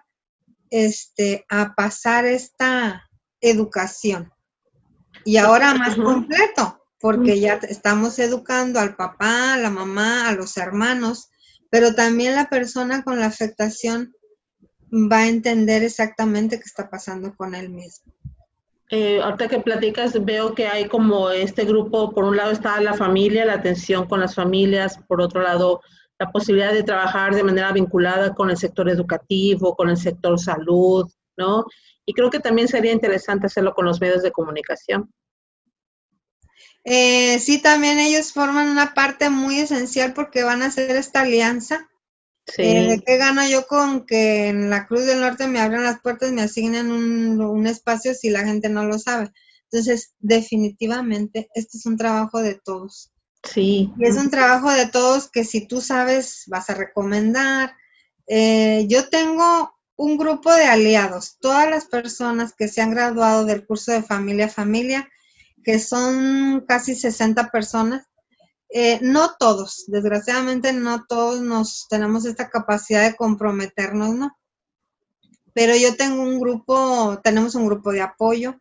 este, 0.71 1.45
a 1.47 1.75
pasar 1.75 2.25
esta 2.25 3.07
educación. 3.39 4.33
Y 5.25 5.37
ahora 5.37 5.75
más 5.75 5.97
completo, 5.97 6.87
porque 6.99 7.39
ya 7.39 7.59
estamos 7.69 8.17
educando 8.17 8.79
al 8.79 8.95
papá, 8.95 9.53
a 9.53 9.57
la 9.57 9.69
mamá, 9.69 10.27
a 10.27 10.33
los 10.33 10.57
hermanos, 10.57 11.29
pero 11.69 11.93
también 11.93 12.33
la 12.33 12.49
persona 12.49 13.03
con 13.03 13.19
la 13.19 13.27
afectación 13.27 14.11
va 14.91 15.19
a 15.19 15.27
entender 15.27 15.83
exactamente 15.83 16.57
qué 16.57 16.63
está 16.65 16.89
pasando 16.89 17.35
con 17.35 17.55
él 17.55 17.69
mismo. 17.69 18.13
Eh, 18.91 19.19
ahorita 19.19 19.47
que 19.47 19.59
platicas, 19.59 20.23
veo 20.23 20.53
que 20.53 20.67
hay 20.67 20.87
como 20.87 21.31
este 21.31 21.65
grupo, 21.65 22.13
por 22.13 22.23
un 22.23 22.37
lado 22.37 22.51
está 22.51 22.79
la 22.81 22.93
familia, 22.93 23.45
la 23.45 23.55
atención 23.55 24.07
con 24.07 24.19
las 24.19 24.35
familias, 24.35 24.99
por 25.07 25.21
otro 25.21 25.41
lado 25.41 25.81
la 26.19 26.31
posibilidad 26.31 26.71
de 26.71 26.83
trabajar 26.83 27.35
de 27.35 27.43
manera 27.43 27.71
vinculada 27.71 28.33
con 28.33 28.49
el 28.49 28.57
sector 28.57 28.89
educativo, 28.89 29.75
con 29.75 29.89
el 29.89 29.97
sector 29.97 30.39
salud, 30.39 31.11
¿no? 31.35 31.65
Y 32.05 32.13
creo 32.13 32.29
que 32.29 32.39
también 32.39 32.67
sería 32.67 32.93
interesante 32.93 33.47
hacerlo 33.47 33.73
con 33.73 33.85
los 33.85 33.99
medios 33.99 34.23
de 34.23 34.31
comunicación. 34.31 35.11
Eh, 36.85 37.39
sí, 37.39 37.61
también 37.61 37.97
ellos 37.99 38.31
forman 38.31 38.69
una 38.69 38.93
parte 38.93 39.29
muy 39.29 39.59
esencial 39.59 40.13
porque 40.13 40.43
van 40.43 40.61
a 40.61 40.67
hacer 40.67 40.95
esta 40.95 41.21
alianza 41.21 41.89
eh, 42.57 42.87
¿De 42.87 43.03
qué 43.05 43.17
gano 43.17 43.47
yo 43.47 43.65
con 43.67 44.05
que 44.05 44.49
en 44.49 44.69
la 44.69 44.85
Cruz 44.87 45.05
del 45.05 45.21
Norte 45.21 45.47
me 45.47 45.59
abran 45.59 45.83
las 45.83 45.99
puertas 46.01 46.29
y 46.29 46.33
me 46.33 46.43
asignen 46.43 46.91
un, 46.91 47.67
espacio 47.67 48.13
si 48.13 48.29
la 48.29 48.45
gente 48.45 48.69
no 48.69 48.85
lo 48.85 48.99
sabe? 48.99 49.31
Entonces, 49.71 50.13
definitivamente, 50.19 51.49
este 51.55 51.77
es 51.77 51.85
un 51.85 51.97
trabajo 51.97 52.41
de 52.41 52.55
todos. 52.55 53.11
Sí. 53.43 53.91
Y 53.97 54.05
es 54.05 54.15
un 54.17 54.29
trabajo 54.29 54.71
de 54.71 54.87
todos 54.87 55.29
que 55.29 55.43
si 55.43 55.67
tú 55.67 55.81
sabes, 55.81 56.43
vas 56.47 56.69
a 56.69 56.75
recomendar. 56.75 57.75
Eh, 58.27 58.85
yo 58.87 59.09
tengo 59.09 59.75
un 59.97 60.17
grupo 60.17 60.53
de 60.53 60.65
aliados, 60.65 61.37
todas 61.39 61.69
las 61.69 61.85
personas 61.85 62.53
que 62.53 62.67
se 62.67 62.81
han 62.81 62.91
graduado 62.91 63.45
del 63.45 63.65
curso 63.65 63.91
de 63.91 64.03
familia 64.03 64.45
a 64.45 64.49
familia, 64.49 65.09
que 65.63 65.79
son 65.79 66.65
casi 66.67 66.95
60 66.95 67.49
personas, 67.49 68.07
eh, 68.69 68.99
no 69.01 69.35
todos, 69.37 69.85
desgraciadamente 69.87 70.73
no 70.73 71.05
todos 71.05 71.41
nos 71.41 71.87
tenemos 71.89 72.25
esta 72.25 72.49
capacidad 72.49 73.03
de 73.03 73.15
comprometernos, 73.15 74.15
¿no? 74.15 74.37
Pero 75.53 75.75
yo 75.75 75.95
tengo 75.95 76.21
un 76.21 76.39
grupo, 76.39 77.19
tenemos 77.23 77.55
un 77.55 77.65
grupo 77.65 77.91
de 77.91 78.01
apoyo. 78.01 78.59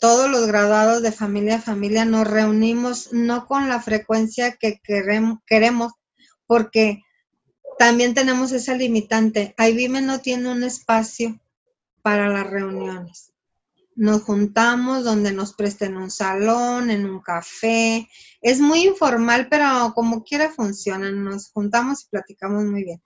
Todos 0.00 0.30
los 0.30 0.46
graduados 0.46 1.02
de 1.02 1.12
familia 1.12 1.56
a 1.56 1.60
familia 1.60 2.06
nos 2.06 2.26
reunimos 2.26 3.12
no 3.12 3.46
con 3.46 3.68
la 3.68 3.82
frecuencia 3.82 4.52
que 4.52 4.80
queremos, 4.82 5.40
queremos 5.46 5.92
porque 6.46 7.02
también 7.78 8.14
tenemos 8.14 8.52
esa 8.52 8.74
limitante. 8.74 9.54
IBIME 9.58 10.00
no 10.00 10.20
tiene 10.20 10.50
un 10.50 10.64
espacio 10.64 11.38
para 12.00 12.30
las 12.30 12.46
reuniones 12.46 13.33
nos 13.96 14.22
juntamos 14.22 15.04
donde 15.04 15.32
nos 15.32 15.54
presten 15.54 15.96
un 15.96 16.10
salón, 16.10 16.90
en 16.90 17.06
un 17.06 17.20
café. 17.20 18.08
Es 18.40 18.60
muy 18.60 18.86
informal, 18.86 19.48
pero 19.48 19.92
como 19.94 20.22
quiera 20.24 20.50
funciona. 20.50 21.10
Nos 21.10 21.50
juntamos 21.50 22.04
y 22.04 22.08
platicamos 22.08 22.64
muy 22.64 22.84
bien. 22.84 23.02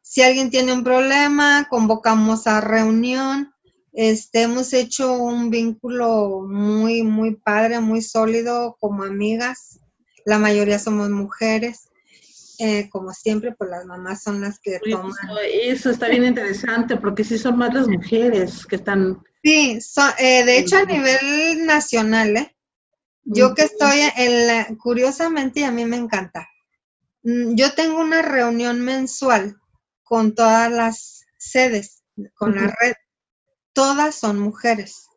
Si 0.00 0.22
alguien 0.22 0.50
tiene 0.50 0.72
un 0.72 0.82
problema, 0.82 1.66
convocamos 1.68 2.46
a 2.46 2.60
reunión. 2.60 3.52
Este, 3.92 4.42
hemos 4.42 4.72
hecho 4.72 5.12
un 5.12 5.50
vínculo 5.50 6.46
muy, 6.48 7.02
muy 7.02 7.36
padre, 7.36 7.80
muy 7.80 8.02
sólido 8.02 8.76
como 8.80 9.04
amigas. 9.04 9.80
La 10.24 10.38
mayoría 10.38 10.78
somos 10.78 11.10
mujeres. 11.10 11.88
Eh, 12.58 12.90
como 12.90 13.12
siempre, 13.12 13.54
pues 13.56 13.70
las 13.70 13.86
mamás 13.86 14.22
son 14.22 14.40
las 14.40 14.58
que 14.58 14.78
toman. 14.90 15.12
Eso 15.50 15.90
está 15.90 16.08
bien 16.08 16.24
interesante 16.24 16.96
porque 16.96 17.24
sí 17.24 17.38
son 17.38 17.56
más 17.56 17.72
las 17.72 17.88
mujeres 17.88 18.66
que 18.66 18.76
están 18.76 19.22
Sí, 19.42 19.78
eh, 20.18 20.44
de 20.44 20.58
hecho 20.58 20.78
a 20.78 20.84
nivel 20.84 21.64
nacional, 21.64 22.36
¿eh? 22.36 22.56
Yo 23.24 23.54
que 23.54 23.62
estoy 23.62 24.00
en 24.16 24.46
la, 24.46 24.68
curiosamente 24.78 25.60
y 25.60 25.64
a 25.64 25.70
mí 25.70 25.84
me 25.84 25.96
encanta. 25.96 26.48
Mm, 27.22 27.54
yo 27.54 27.74
tengo 27.74 28.00
una 28.00 28.22
reunión 28.22 28.80
mensual 28.80 29.60
con 30.02 30.34
todas 30.34 30.70
las 30.70 31.24
sedes, 31.38 32.02
con 32.34 32.54
la 32.54 32.74
red. 32.80 32.94
Todas 33.72 34.14
son 34.14 34.40
mujeres. 34.40 35.08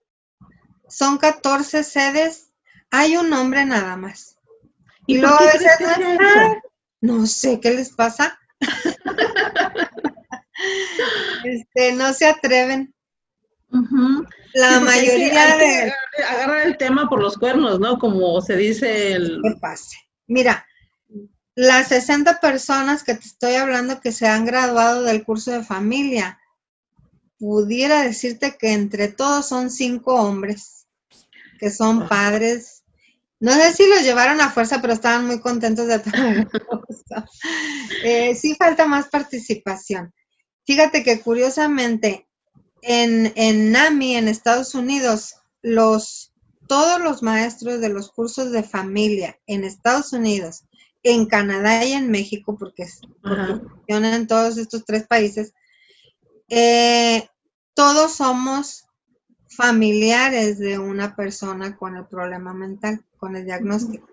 Son 0.88 1.18
14 1.18 1.84
sedes, 1.84 2.52
hay 2.92 3.18
un 3.18 3.34
hombre 3.34 3.66
nada 3.66 3.98
más. 3.98 4.38
Y, 5.08 5.18
luego 5.18 5.36
a 5.36 5.46
veces 5.46 5.70
no 7.02 7.26
sé 7.26 7.60
qué 7.60 7.72
les 7.72 7.92
pasa. 7.92 8.40
este, 11.44 11.94
no 11.94 12.14
se 12.14 12.28
atreven 12.28 12.94
La 14.54 14.80
mayoría 14.80 15.58
de... 15.58 15.94
Agarrar 16.30 16.68
el 16.68 16.78
tema 16.78 17.10
por 17.10 17.22
los 17.22 17.38
cuernos, 17.38 17.80
¿no? 17.80 17.98
Como 17.98 18.40
se 18.42 18.56
dice 18.56 19.14
el... 19.14 19.40
¿Qué 19.44 19.56
pase? 19.60 19.98
Mira, 20.28 20.66
las 21.56 21.88
60 21.88 22.40
personas 22.40 23.04
que 23.04 23.16
te 23.16 23.26
estoy 23.26 23.56
hablando 23.56 24.00
que 24.00 24.12
se 24.12 24.28
han 24.28 24.46
graduado 24.46 25.04
del 25.04 25.24
curso 25.24 25.52
de 25.52 25.64
familia, 25.64 26.40
pudiera 27.40 28.04
decirte 28.04 28.58
que 28.58 28.74
entre 28.74 29.10
todos 29.10 29.48
son 29.48 29.70
cinco 29.70 30.16
hombres, 30.16 30.88
que 31.60 31.70
son 31.70 32.08
padres. 32.08 32.84
No 33.40 33.52
sé 33.54 33.74
si 33.74 33.88
los 33.88 34.04
llevaron 34.04 34.40
a 34.40 34.50
fuerza, 34.50 34.82
pero 34.82 34.94
estaban 34.94 35.28
muy 35.28 35.42
contentos 35.42 35.88
de 35.88 36.00
todo. 36.00 36.14
eh, 38.04 38.34
sí 38.36 38.56
falta 38.56 38.88
más 38.88 39.10
participación. 39.10 40.14
Fíjate 40.66 41.04
que 41.04 41.20
curiosamente 41.20 42.28
en, 42.84 43.34
en 43.36 43.72
NAMI, 43.72 44.16
en 44.16 44.28
Estados 44.28 44.76
Unidos, 44.76 45.36
los, 45.62 46.34
todos 46.68 47.02
los 47.02 47.24
maestros 47.24 47.80
de 47.80 47.90
los 47.90 48.12
cursos 48.12 48.52
de 48.52 48.64
familia 48.64 49.40
en 49.48 49.64
Estados 49.64 50.14
Unidos 50.14 50.64
en 51.04 51.26
Canadá 51.26 51.84
y 51.86 51.92
en 51.92 52.10
México, 52.10 52.58
porque, 52.58 52.88
funcionan 53.22 54.14
en 54.14 54.28
todos 54.28 54.58
estos 54.58 54.86
tres 54.86 55.06
países, 55.06 55.54
eh, 56.50 57.28
todos 57.74 58.14
somos 58.14 58.86
familiares 59.50 60.58
de 60.60 60.80
una 60.80 61.16
persona 61.16 61.76
con 61.76 61.98
el 61.98 62.08
problema 62.08 62.54
mental, 62.54 63.06
con 63.18 63.36
el 63.36 63.46
diagnóstico. 63.46 64.08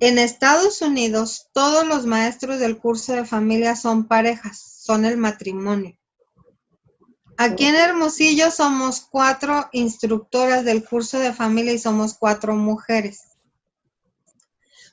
En 0.00 0.18
Estados 0.18 0.80
Unidos, 0.80 1.48
todos 1.52 1.86
los 1.86 2.06
maestros 2.06 2.60
del 2.60 2.78
curso 2.78 3.14
de 3.14 3.24
familia 3.24 3.74
son 3.74 4.06
parejas, 4.06 4.60
son 4.60 5.04
el 5.04 5.16
matrimonio. 5.16 5.97
Aquí 7.40 7.66
en 7.66 7.76
Hermosillo 7.76 8.50
somos 8.50 9.00
cuatro 9.00 9.68
instructoras 9.70 10.64
del 10.64 10.84
curso 10.84 11.20
de 11.20 11.32
familia 11.32 11.72
y 11.72 11.78
somos 11.78 12.14
cuatro 12.14 12.56
mujeres. 12.56 13.28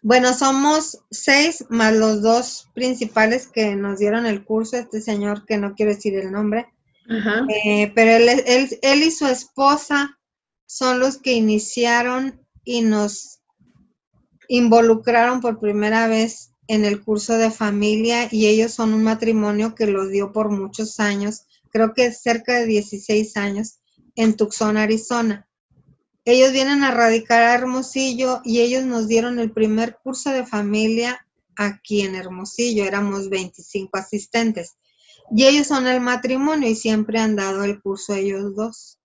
Bueno, 0.03 0.31
somos 0.31 0.99
seis 1.09 1.65
más 1.69 1.95
los 1.95 2.21
dos 2.21 2.69
principales 2.75 3.47
que 3.47 3.75
nos 3.75 3.97
dieron 3.97 4.27
el 4.27 4.45
curso, 4.45 4.77
este 4.77 5.01
señor 5.01 5.47
que 5.47 5.57
no 5.57 5.73
quiero 5.73 5.95
decir 5.95 6.13
el 6.19 6.31
nombre, 6.31 6.67
eh, 7.49 7.91
pero 7.95 8.11
él, 8.11 8.69
él, 8.79 9.03
y 9.03 9.09
su 9.09 9.25
esposa 9.25 10.19
son 10.67 10.99
los 10.99 11.17
que 11.17 11.33
iniciaron 11.33 12.45
y 12.63 12.83
nos 12.83 13.39
involucraron 14.47 15.41
por 15.41 15.59
primera 15.59 16.07
vez 16.07 16.51
en 16.67 16.85
el 16.85 17.03
curso 17.03 17.39
de 17.39 17.49
familia 17.49 18.27
y 18.29 18.45
ellos 18.45 18.71
son 18.71 18.93
un 18.93 19.03
matrimonio 19.03 19.73
que 19.73 19.87
lo 19.87 20.07
dio 20.07 20.31
por 20.31 20.51
muchos 20.51 20.99
años, 20.99 21.47
creo 21.75 21.93
que 21.93 22.09
cerca 22.13 22.53
de 22.53 22.67
16 22.67 23.35
años, 23.35 23.79
en 24.15 24.37
Tucson, 24.37 24.77
Arizona. 24.77 25.45
Ellos 26.23 26.53
vienen 26.53 26.85
a 26.85 26.91
radicar 26.91 27.41
a 27.41 27.53
Hermosillo 27.53 28.39
y 28.45 28.61
ellos 28.61 28.85
nos 28.85 29.09
dieron 29.09 29.39
el 29.39 29.51
primer 29.51 29.97
curso 30.01 30.29
de 30.29 30.45
familia 30.45 31.27
aquí 31.57 32.03
en 32.03 32.15
Hermosillo. 32.15 32.85
Éramos 32.85 33.29
25 33.29 33.89
asistentes. 33.97 34.77
Y 35.35 35.47
ellos 35.47 35.67
son 35.67 35.85
el 35.85 35.99
matrimonio 35.99 36.69
y 36.69 36.75
siempre 36.75 37.19
han 37.19 37.35
dado 37.35 37.65
el 37.65 37.81
curso 37.81 38.13
ellos 38.13 38.55
dos. 38.55 38.97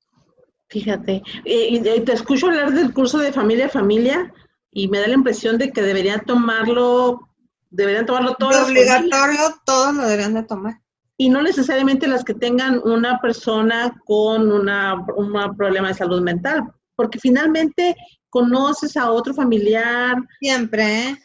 Fíjate, 0.68 1.24
y 1.44 1.80
te 1.80 2.12
escucho 2.12 2.46
hablar 2.46 2.72
del 2.72 2.94
curso 2.94 3.18
de 3.18 3.32
familia 3.32 3.66
a 3.66 3.70
familia 3.70 4.32
y 4.70 4.86
me 4.86 5.00
da 5.00 5.08
la 5.08 5.14
impresión 5.14 5.58
de 5.58 5.72
que 5.72 5.82
deberían 5.82 6.24
tomarlo, 6.24 7.28
deberían 7.68 8.06
tomarlo 8.06 8.36
todos. 8.36 8.68
obligatorio, 8.68 9.60
todos 9.66 9.92
lo 9.96 10.02
deberían 10.02 10.34
de 10.34 10.44
tomar. 10.44 10.80
Y 11.20 11.28
no 11.28 11.42
necesariamente 11.42 12.08
las 12.08 12.24
que 12.24 12.32
tengan 12.32 12.80
una 12.82 13.20
persona 13.20 13.94
con 14.06 14.50
una, 14.50 14.94
un 15.18 15.54
problema 15.54 15.88
de 15.88 15.94
salud 15.94 16.22
mental, 16.22 16.62
porque 16.96 17.18
finalmente 17.18 17.94
conoces 18.30 18.96
a 18.96 19.10
otro 19.10 19.34
familiar. 19.34 20.16
Siempre, 20.38 21.08
¿eh? 21.10 21.18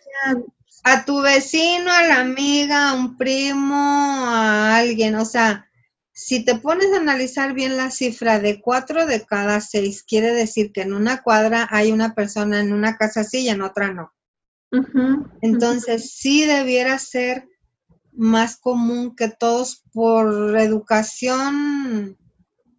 A 0.83 1.05
tu 1.05 1.21
vecino, 1.21 1.89
a 1.89 2.03
la 2.09 2.19
amiga, 2.19 2.89
a 2.89 2.93
un 2.93 3.15
primo, 3.15 3.73
a 3.73 4.75
alguien. 4.75 5.15
O 5.15 5.23
sea, 5.23 5.65
si 6.11 6.43
te 6.43 6.55
pones 6.55 6.91
a 6.91 6.97
analizar 6.97 7.53
bien 7.53 7.77
la 7.77 7.89
cifra 7.89 8.41
de 8.41 8.59
cuatro 8.59 9.05
de 9.05 9.25
cada 9.25 9.61
seis, 9.61 10.03
quiere 10.03 10.33
decir 10.33 10.73
que 10.73 10.81
en 10.81 10.93
una 10.93 11.23
cuadra 11.23 11.69
hay 11.71 11.93
una 11.93 12.13
persona 12.13 12.59
en 12.59 12.73
una 12.73 12.97
casa 12.97 13.23
sí 13.23 13.43
y 13.43 13.49
en 13.49 13.61
otra 13.61 13.93
no. 13.93 14.11
Entonces, 15.41 16.11
sí 16.17 16.43
debiera 16.43 16.99
ser 16.99 17.47
más 18.17 18.57
común 18.57 19.15
que 19.15 19.29
todos 19.29 19.83
por 19.93 20.57
educación 20.57 22.17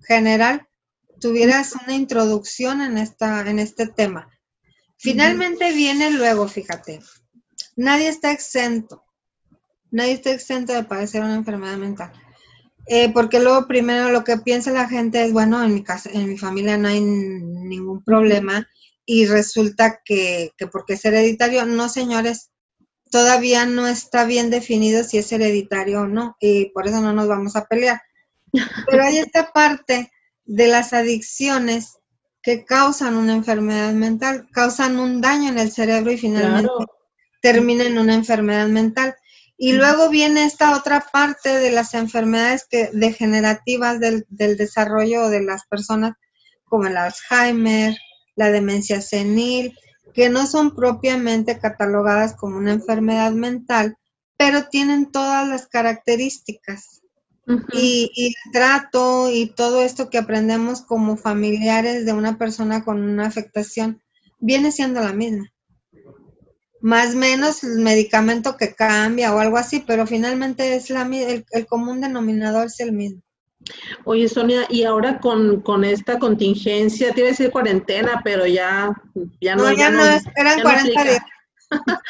general 0.06 0.66
tuvieras 1.20 1.74
una 1.74 1.94
introducción 1.94 2.80
en, 2.80 2.98
esta, 2.98 3.48
en 3.48 3.58
este 3.58 3.86
tema. 3.86 4.28
Finalmente 4.96 5.72
viene 5.72 6.10
luego, 6.10 6.48
fíjate, 6.48 7.00
nadie 7.76 8.08
está 8.08 8.32
exento, 8.32 9.04
nadie 9.90 10.12
está 10.12 10.30
exento 10.32 10.72
de 10.72 10.84
padecer 10.84 11.22
una 11.22 11.34
enfermedad 11.34 11.76
mental. 11.76 12.12
Eh, 12.88 13.12
porque 13.12 13.40
luego 13.40 13.66
primero 13.66 14.10
lo 14.10 14.22
que 14.22 14.38
piensa 14.38 14.70
la 14.70 14.88
gente 14.88 15.24
es, 15.24 15.32
bueno, 15.32 15.62
en 15.62 15.74
mi 15.74 15.82
casa, 15.82 16.08
en 16.12 16.28
mi 16.28 16.38
familia 16.38 16.78
no 16.78 16.88
hay 16.88 17.00
ningún 17.00 18.04
problema 18.04 18.68
y 19.04 19.26
resulta 19.26 20.00
que, 20.04 20.52
que 20.56 20.68
porque 20.68 20.94
es 20.94 21.04
hereditario, 21.04 21.66
no 21.66 21.88
señores, 21.88 22.52
todavía 23.16 23.64
no 23.64 23.88
está 23.88 24.26
bien 24.26 24.50
definido 24.50 25.02
si 25.02 25.16
es 25.16 25.32
hereditario 25.32 26.02
o 26.02 26.06
no 26.06 26.36
y 26.38 26.66
por 26.66 26.86
eso 26.86 27.00
no 27.00 27.14
nos 27.14 27.26
vamos 27.26 27.56
a 27.56 27.64
pelear. 27.64 28.02
Pero 28.86 29.02
hay 29.02 29.16
esta 29.16 29.52
parte 29.52 30.12
de 30.44 30.68
las 30.68 30.92
adicciones 30.92 31.96
que 32.42 32.66
causan 32.66 33.16
una 33.16 33.32
enfermedad 33.32 33.94
mental, 33.94 34.46
causan 34.52 34.98
un 34.98 35.22
daño 35.22 35.48
en 35.48 35.58
el 35.58 35.72
cerebro 35.72 36.12
y 36.12 36.18
finalmente 36.18 36.68
terminan 37.40 37.86
en 37.86 37.98
una 38.00 38.12
enfermedad 38.12 38.68
mental. 38.68 39.14
Y 39.56 39.72
luego 39.72 40.10
viene 40.10 40.44
esta 40.44 40.76
otra 40.76 41.00
parte 41.10 41.56
de 41.56 41.70
las 41.70 41.94
enfermedades 41.94 42.66
que, 42.70 42.90
degenerativas 42.92 43.98
del, 43.98 44.26
del 44.28 44.58
desarrollo 44.58 45.30
de 45.30 45.42
las 45.42 45.64
personas, 45.64 46.12
como 46.66 46.86
el 46.86 46.98
Alzheimer, 46.98 47.96
la 48.34 48.50
demencia 48.50 49.00
senil, 49.00 49.74
que 50.16 50.30
no 50.30 50.46
son 50.46 50.74
propiamente 50.74 51.58
catalogadas 51.58 52.34
como 52.34 52.56
una 52.56 52.72
enfermedad 52.72 53.32
mental, 53.32 53.98
pero 54.38 54.64
tienen 54.64 55.12
todas 55.12 55.46
las 55.46 55.66
características 55.68 57.02
y, 57.74 58.10
el 58.16 58.52
trato 58.52 59.28
y 59.30 59.46
todo 59.54 59.82
esto 59.82 60.08
que 60.08 60.16
aprendemos 60.16 60.80
como 60.80 61.18
familiares 61.18 62.06
de 62.06 62.14
una 62.14 62.38
persona 62.38 62.82
con 62.82 63.02
una 63.02 63.26
afectación 63.26 64.02
viene 64.40 64.72
siendo 64.72 65.02
la 65.02 65.12
misma. 65.12 65.52
Más 66.80 67.14
o 67.14 67.18
menos 67.18 67.62
el 67.62 67.80
medicamento 67.80 68.56
que 68.56 68.74
cambia 68.74 69.34
o 69.34 69.38
algo 69.38 69.58
así, 69.58 69.84
pero 69.86 70.06
finalmente 70.06 70.76
es 70.76 70.88
la, 70.88 71.02
el, 71.02 71.44
el 71.50 71.66
común 71.66 72.00
denominador 72.00 72.68
es 72.68 72.80
el 72.80 72.92
mismo. 72.92 73.20
Oye, 74.04 74.28
Sonia, 74.28 74.66
y 74.68 74.84
ahora 74.84 75.18
con, 75.18 75.60
con 75.60 75.84
esta 75.84 76.18
contingencia, 76.18 77.12
tiene 77.12 77.30
que 77.30 77.32
decir 77.32 77.50
cuarentena, 77.50 78.20
pero 78.24 78.46
ya, 78.46 78.92
ya 79.40 79.56
no. 79.56 79.72
ya, 79.72 79.90
no, 79.90 80.04
eran 80.36 80.62
40 80.62 81.04
días. 81.04 81.18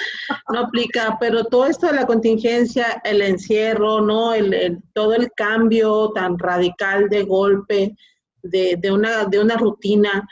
no 0.52 0.60
aplica, 0.60 1.16
pero 1.18 1.44
todo 1.44 1.66
esto 1.66 1.86
de 1.86 1.94
la 1.94 2.06
contingencia, 2.06 3.00
el 3.04 3.22
encierro, 3.22 4.00
¿no? 4.00 4.34
El, 4.34 4.82
todo 4.92 5.14
el 5.14 5.30
cambio 5.32 6.10
tan 6.14 6.38
radical 6.38 7.08
de 7.08 7.22
golpe 7.22 7.96
de, 8.42 8.76
de, 8.78 8.92
una, 8.92 9.24
de 9.24 9.40
una 9.40 9.56
rutina, 9.56 10.28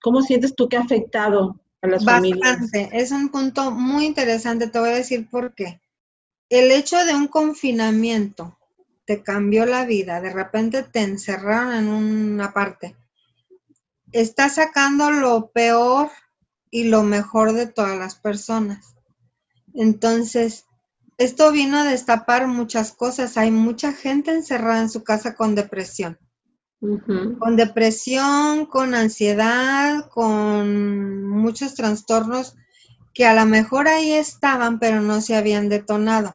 ¿cómo 0.00 0.22
sientes 0.22 0.54
tú 0.54 0.68
que 0.68 0.76
ha 0.76 0.82
afectado 0.82 1.60
a 1.82 1.88
las 1.88 2.04
Bastante. 2.04 2.38
familias? 2.38 2.92
Es 2.92 3.10
un 3.10 3.28
punto 3.30 3.70
muy 3.70 4.06
interesante, 4.06 4.68
te 4.68 4.78
voy 4.78 4.90
a 4.90 4.94
decir 4.94 5.28
por 5.28 5.54
qué. 5.54 5.80
El 6.48 6.70
hecho 6.70 7.04
de 7.04 7.14
un 7.14 7.26
confinamiento 7.26 8.56
te 9.04 9.22
cambió 9.22 9.66
la 9.66 9.84
vida, 9.84 10.20
de 10.20 10.30
repente 10.30 10.82
te 10.82 11.00
encerraron 11.00 11.74
en 11.74 11.88
una 11.88 12.52
parte, 12.52 12.96
está 14.12 14.48
sacando 14.48 15.10
lo 15.10 15.50
peor 15.50 16.10
y 16.70 16.84
lo 16.84 17.02
mejor 17.02 17.52
de 17.52 17.66
todas 17.66 17.98
las 17.98 18.14
personas. 18.14 18.94
Entonces, 19.74 20.66
esto 21.18 21.52
vino 21.52 21.78
a 21.78 21.84
destapar 21.84 22.46
muchas 22.48 22.92
cosas. 22.92 23.36
Hay 23.36 23.50
mucha 23.50 23.92
gente 23.92 24.32
encerrada 24.32 24.80
en 24.80 24.90
su 24.90 25.04
casa 25.04 25.34
con 25.34 25.54
depresión. 25.54 26.18
Con 26.80 27.56
depresión, 27.56 28.66
con 28.66 28.94
ansiedad, 28.94 30.08
con 30.10 31.26
muchos 31.28 31.74
trastornos 31.74 32.56
que 33.14 33.24
a 33.24 33.34
lo 33.34 33.46
mejor 33.46 33.88
ahí 33.88 34.12
estaban, 34.12 34.78
pero 34.78 35.00
no 35.00 35.20
se 35.20 35.36
habían 35.36 35.68
detonado. 35.68 36.34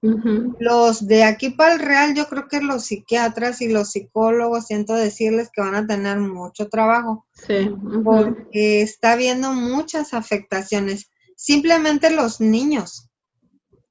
Los 0.00 1.06
de 1.08 1.24
aquí 1.24 1.50
para 1.50 1.74
el 1.74 1.80
Real, 1.80 2.14
yo 2.14 2.28
creo 2.28 2.46
que 2.46 2.60
los 2.60 2.84
psiquiatras 2.84 3.60
y 3.60 3.68
los 3.68 3.90
psicólogos, 3.90 4.66
siento 4.66 4.94
decirles 4.94 5.50
que 5.52 5.60
van 5.60 5.74
a 5.74 5.86
tener 5.86 6.18
mucho 6.18 6.68
trabajo. 6.68 7.26
Sí. 7.34 7.70
Porque 8.04 8.82
está 8.82 9.12
habiendo 9.12 9.52
muchas 9.52 10.14
afectaciones. 10.14 11.10
Simplemente 11.36 12.10
los 12.10 12.40
niños. 12.40 13.08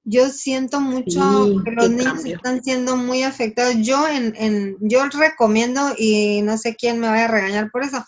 yo 0.10 0.30
siento 0.30 0.80
mucho 0.80 1.62
que 1.66 1.72
los 1.72 1.90
niños 1.90 2.24
están 2.24 2.64
siendo 2.64 2.96
muy 2.96 3.24
afectados. 3.24 3.76
Yo 3.82 4.08
en, 4.08 4.34
en, 4.38 4.78
yo 4.80 5.06
recomiendo 5.10 5.82
y 5.98 6.42
no 6.44 6.58
sé 6.58 6.78
quién 6.78 7.00
me 7.00 7.10
vaya 7.10 7.26
a 7.26 7.28
regañar 7.28 7.70
por 7.72 7.84
eso, 7.84 8.06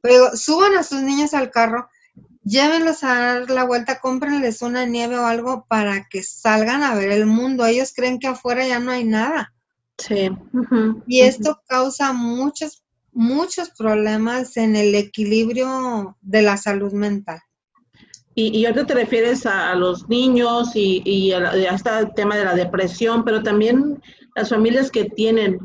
pero 0.00 0.34
suban 0.34 0.74
a 0.78 0.82
sus 0.82 1.02
niños 1.02 1.34
al 1.34 1.50
carro, 1.50 1.90
llévenlos 2.46 3.02
a 3.02 3.14
dar 3.14 3.50
la 3.50 3.64
vuelta, 3.64 3.98
cómprenles 3.98 4.62
una 4.62 4.86
nieve 4.86 5.18
o 5.18 5.26
algo 5.26 5.66
para 5.68 6.06
que 6.08 6.22
salgan 6.22 6.82
a 6.82 6.94
ver 6.94 7.10
el 7.10 7.26
mundo. 7.26 7.66
Ellos 7.66 7.92
creen 7.94 8.20
que 8.20 8.28
afuera 8.28 8.66
ya 8.66 8.78
no 8.78 8.92
hay 8.92 9.04
nada. 9.04 9.52
Sí. 9.98 10.28
y 11.06 11.20
esto 11.20 11.62
causa 11.66 12.12
muchos, 12.12 12.84
muchos 13.12 13.70
problemas 13.70 14.58
en 14.58 14.76
el 14.76 14.94
equilibrio 14.94 16.16
de 16.20 16.42
la 16.42 16.58
salud 16.58 16.92
mental. 16.92 17.40
Y, 18.34 18.58
y 18.58 18.66
ahorita 18.66 18.86
te 18.86 18.94
refieres 18.94 19.46
a, 19.46 19.74
los 19.74 20.06
niños 20.10 20.72
y, 20.76 21.02
y 21.06 21.32
a, 21.32 21.50
este 21.74 21.90
tema 22.14 22.36
de 22.36 22.44
la 22.44 22.54
depresión, 22.54 23.24
pero 23.24 23.42
también 23.42 24.02
las 24.34 24.50
familias 24.50 24.90
que 24.90 25.06
tienen 25.06 25.58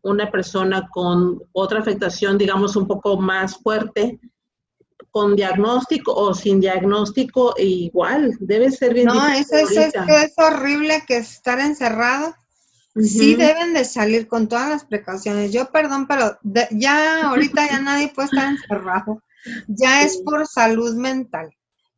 una 0.00 0.30
persona 0.30 0.88
con 0.90 1.42
otra 1.52 1.80
afectación, 1.80 2.38
digamos, 2.38 2.74
un 2.74 2.86
poco 2.86 3.18
más 3.18 3.58
fuerte, 3.58 4.18
con 5.10 5.36
diagnóstico 5.36 6.14
o 6.14 6.34
sin 6.34 6.60
diagnóstico, 6.60 7.54
igual, 7.58 8.36
debe 8.40 8.70
ser 8.70 8.94
bien. 8.94 9.06
No, 9.06 9.28
eso 9.28 9.56
es, 9.56 9.76
es, 9.76 10.32
horrible 10.36 11.02
que 11.06 11.18
estar 11.18 11.58
encerrado. 11.60 12.34
Sí 12.96 13.36
deben 13.36 13.74
de 13.74 13.84
salir 13.84 14.26
con 14.26 14.48
todas 14.48 14.70
las 14.70 14.84
precauciones. 14.84 15.52
Yo 15.52 15.70
perdón, 15.70 16.08
pero 16.08 16.36
ya 16.70 17.28
ahorita 17.28 17.68
ya 17.68 17.80
nadie 17.80 18.12
puede 18.14 18.26
estar 18.26 18.50
encerrado. 18.50 19.22
Ya 19.68 20.02
es 20.02 20.18
por 20.18 20.46
salud 20.46 20.94
mental. 20.94 21.50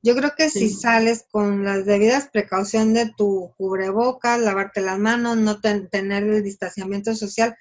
Yo 0.02 0.14
creo 0.16 0.32
que 0.36 0.48
si 0.48 0.70
sales 0.70 1.26
con 1.30 1.64
las 1.64 1.84
debidas 1.84 2.28
precauciones 2.32 2.94
de 2.94 3.14
tu 3.14 3.52
cubrebocas, 3.58 4.40
lavarte 4.40 4.80
las 4.80 4.98
manos, 4.98 5.36
no 5.36 5.60
tener 5.60 6.24
el 6.24 6.42
distanciamiento 6.42 7.14
social, 7.14 7.54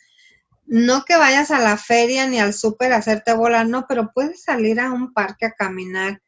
no 0.70 1.04
que 1.04 1.18
vayas 1.18 1.50
a 1.50 1.60
la 1.60 1.78
feria 1.78 2.28
ni 2.28 2.40
al 2.40 2.54
súper 2.54 2.94
a 2.94 2.98
hacerte 2.98 3.34
bola, 3.34 3.64
no, 3.64 3.88
pero 3.88 4.12
puedes 4.14 4.44
salir 4.44 4.80
a 4.80 4.92
un 4.92 5.14
parque 5.14 5.48
a 5.48 5.54
caminar. 5.54 6.22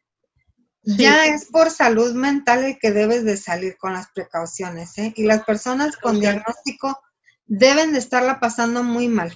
Ya 0.83 1.27
es 1.27 1.45
por 1.45 1.69
salud 1.69 2.15
mental 2.15 2.63
el 2.63 2.79
que 2.79 2.91
debes 2.91 3.23
de 3.23 3.37
salir 3.37 3.77
con 3.77 3.93
las 3.93 4.07
precauciones, 4.15 4.97
¿eh? 4.97 5.13
Y 5.15 5.25
las 5.25 5.43
personas 5.43 5.95
con 5.95 6.19
diagnóstico 6.19 6.99
deben 7.45 7.93
de 7.93 7.99
estarla 7.99 8.39
pasando 8.39 8.83
muy 8.83 9.07
mal. 9.07 9.31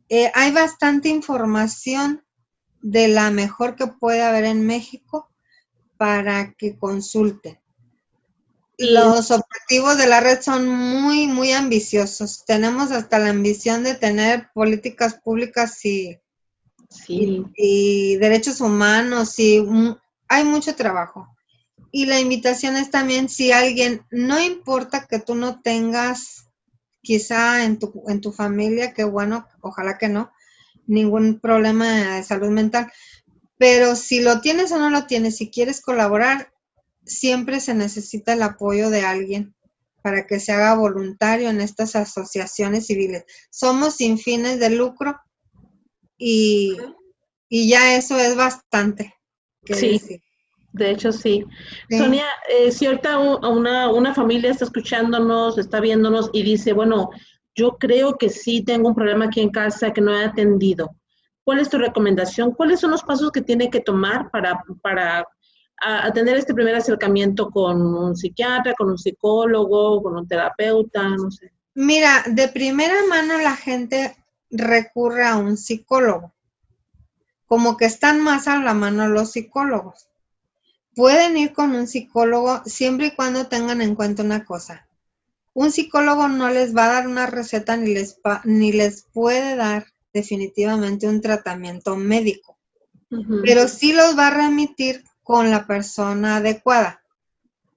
eh, 0.09 0.31
hay 0.33 0.51
bastante 0.53 1.09
información 1.09 2.23
de 2.81 3.09
la 3.09 3.29
mejor 3.29 3.75
que 3.75 3.87
puede 3.87 4.23
haber 4.23 4.45
en 4.45 4.65
México 4.65 5.29
para 5.97 6.53
que 6.53 6.77
consulten. 6.77 7.59
Los 8.77 9.31
objetivos 9.31 9.97
de 9.97 10.07
la 10.07 10.19
red 10.19 10.39
son 10.41 10.67
muy, 10.67 11.27
muy 11.27 11.51
ambiciosos. 11.51 12.45
Tenemos 12.45 12.91
hasta 12.91 13.17
la 13.17 13.29
ambición 13.29 13.83
de 13.83 13.95
tener 13.95 14.49
políticas 14.53 15.15
públicas 15.15 15.83
y, 15.83 16.19
y, 17.07 18.15
derechos 18.17 18.61
humanos 18.61 19.39
y 19.39 19.65
hay 20.27 20.43
mucho 20.43 20.75
trabajo. 20.75 21.27
Y 21.91 22.05
la 22.05 22.19
invitación 22.19 22.75
es 22.75 22.91
también 22.91 23.29
si 23.29 23.51
alguien, 23.51 24.05
no 24.11 24.39
importa 24.39 25.07
que 25.07 25.19
tú 25.19 25.33
no 25.33 25.61
tengas 25.61 26.47
quizá 27.01 27.63
en 27.63 27.79
tu, 27.79 28.03
en 28.07 28.21
tu 28.21 28.31
familia, 28.31 28.93
que 28.93 29.05
bueno, 29.05 29.47
ojalá 29.61 29.97
que 29.97 30.09
no, 30.09 30.31
ningún 30.85 31.39
problema 31.39 32.15
de 32.15 32.23
salud 32.23 32.49
mental. 32.49 32.91
Pero 33.57 33.95
si 33.95 34.21
lo 34.21 34.39
tienes 34.41 34.71
o 34.71 34.77
no 34.77 34.91
lo 34.91 35.07
tienes, 35.07 35.37
si 35.37 35.49
quieres 35.49 35.81
colaborar, 35.81 36.51
siempre 37.07 37.59
se 37.59 37.73
necesita 37.73 38.33
el 38.33 38.43
apoyo 38.43 38.89
de 38.89 39.01
alguien 39.01 39.55
para 40.01 40.25
que 40.25 40.39
se 40.39 40.51
haga 40.51 40.75
voluntario 40.75 41.49
en 41.49 41.59
estas 41.61 41.95
asociaciones 41.95 42.87
civiles. 42.87 43.25
Somos 43.49 43.95
sin 43.95 44.17
fines 44.17 44.59
de 44.59 44.69
lucro 44.69 45.19
y, 46.17 46.77
ya 47.49 47.95
eso 47.95 48.17
es 48.17 48.35
bastante. 48.35 49.13
sí. 49.65 50.21
De 50.73 50.91
hecho, 50.91 51.11
sí. 51.11 51.43
Sonia, 51.89 52.25
eh, 52.49 52.71
si 52.71 52.85
ahorita 52.85 53.17
una, 53.17 53.89
una 53.89 54.13
familia 54.13 54.51
está 54.51 54.65
escuchándonos, 54.65 55.57
está 55.57 55.79
viéndonos 55.79 56.29
y 56.33 56.43
dice, 56.43 56.71
bueno, 56.73 57.09
yo 57.55 57.77
creo 57.79 58.17
que 58.17 58.29
sí 58.29 58.63
tengo 58.63 58.89
un 58.89 58.95
problema 58.95 59.25
aquí 59.25 59.41
en 59.41 59.49
casa 59.49 59.91
que 59.91 60.01
no 60.01 60.15
he 60.15 60.23
atendido. 60.23 60.95
¿Cuál 61.43 61.59
es 61.59 61.69
tu 61.69 61.79
recomendación? 61.79 62.51
¿Cuáles 62.51 62.79
son 62.79 62.91
los 62.91 63.03
pasos 63.03 63.31
que 63.31 63.41
tiene 63.41 63.69
que 63.69 63.79
tomar 63.79 64.29
para, 64.29 64.61
para 64.83 65.25
tener 66.13 66.37
este 66.37 66.53
primer 66.53 66.75
acercamiento 66.75 67.49
con 67.49 67.81
un 67.81 68.15
psiquiatra, 68.15 68.73
con 68.73 68.89
un 68.89 68.97
psicólogo, 68.97 70.01
con 70.01 70.17
un 70.17 70.27
terapeuta? 70.27 71.09
No 71.09 71.31
sé. 71.31 71.51
Mira, 71.75 72.23
de 72.27 72.47
primera 72.47 72.95
mano 73.09 73.37
la 73.37 73.55
gente 73.55 74.15
recurre 74.49 75.25
a 75.25 75.37
un 75.37 75.57
psicólogo. 75.57 76.33
Como 77.45 77.77
que 77.77 77.85
están 77.85 78.21
más 78.21 78.47
a 78.47 78.59
la 78.59 78.73
mano 78.73 79.07
los 79.07 79.31
psicólogos 79.31 80.07
pueden 80.97 81.37
ir 81.37 81.53
con 81.53 81.75
un 81.75 81.85
psicólogo 81.85 82.63
siempre 82.65 83.07
y 83.07 83.11
cuando 83.11 83.45
tengan 83.45 83.83
en 83.83 83.93
cuenta 83.93 84.23
una 84.23 84.43
cosa. 84.43 84.87
Un 85.53 85.71
psicólogo 85.71 86.27
no 86.27 86.49
les 86.49 86.75
va 86.75 86.85
a 86.85 86.93
dar 86.93 87.07
una 87.07 87.27
receta 87.27 87.77
ni 87.77 87.93
les, 87.93 88.19
ni 88.45 88.71
les 88.71 89.03
puede 89.13 89.55
dar 89.55 89.85
definitivamente 90.11 91.07
un 91.07 91.21
tratamiento 91.21 91.95
médico, 91.95 92.57
pero 93.43 93.67
sí 93.67 93.93
los 93.93 94.17
va 94.17 94.27
a 94.27 94.31
remitir 94.31 95.03
con 95.27 95.51
la 95.51 95.67
persona 95.67 96.37
adecuada. 96.37 97.03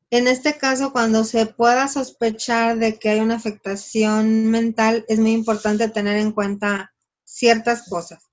En 0.09 0.29
este 0.29 0.57
caso, 0.57 0.93
cuando 0.93 1.25
se 1.25 1.47
pueda 1.47 1.89
sospechar 1.89 2.79
de 2.79 2.97
que 2.97 3.09
hay 3.09 3.19
una 3.19 3.35
afectación 3.35 4.47
mental, 4.47 5.05
es 5.09 5.19
muy 5.19 5.33
importante 5.33 5.89
tener 5.89 6.19
en 6.19 6.31
cuenta 6.31 6.93
ciertas 7.25 7.89
cosas. 7.89 8.31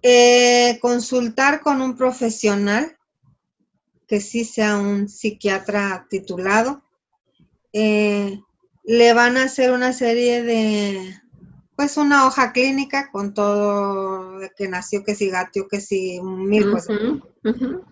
Eh, 0.00 0.78
consultar 0.80 1.60
con 1.60 1.82
un 1.82 1.96
profesional 1.96 2.96
que 4.06 4.20
sí 4.20 4.44
sea 4.44 4.76
un 4.76 5.08
psiquiatra 5.08 6.06
titulado. 6.08 6.84
Eh, 7.72 8.40
le 8.84 9.12
van 9.12 9.38
a 9.38 9.44
hacer 9.44 9.72
una 9.72 9.92
serie 9.92 10.44
de, 10.44 11.20
pues 11.76 11.96
una 11.96 12.26
hoja 12.26 12.52
clínica 12.52 13.10
con 13.10 13.34
todo 13.34 14.38
de 14.38 14.50
que 14.56 14.68
nació, 14.68 15.04
que 15.04 15.14
si 15.14 15.28
gatio, 15.28 15.68
que 15.68 15.80
si 15.80 16.20
mil 16.20 16.70
cosas. 16.70 16.98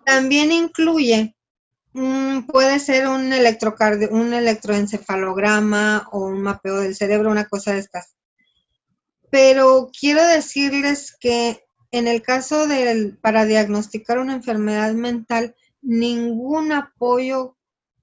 También 0.05 0.53
incluye, 0.53 1.35
mm, 1.92 2.42
puede 2.42 2.79
ser 2.79 3.09
un, 3.09 3.33
electrocardio, 3.33 4.11
un 4.11 4.33
electroencefalograma 4.35 6.09
o 6.12 6.27
un 6.27 6.40
mapeo 6.42 6.81
del 6.81 6.95
cerebro, 6.95 7.31
una 7.31 7.49
cosa 7.49 7.73
de 7.73 7.81
estas. 7.81 8.14
Pero 9.31 9.90
quiero 9.99 10.23
decirles 10.27 11.17
que 11.19 11.65
en 11.92 12.09
el 12.09 12.23
caso 12.23 12.67
del, 12.67 13.19
para 13.19 13.44
diagnosticar 13.44 14.19
una 14.19 14.35
enfermedad 14.35 14.92
mental, 14.94 15.54
ningún 15.83 16.73
apoyo 16.73 17.57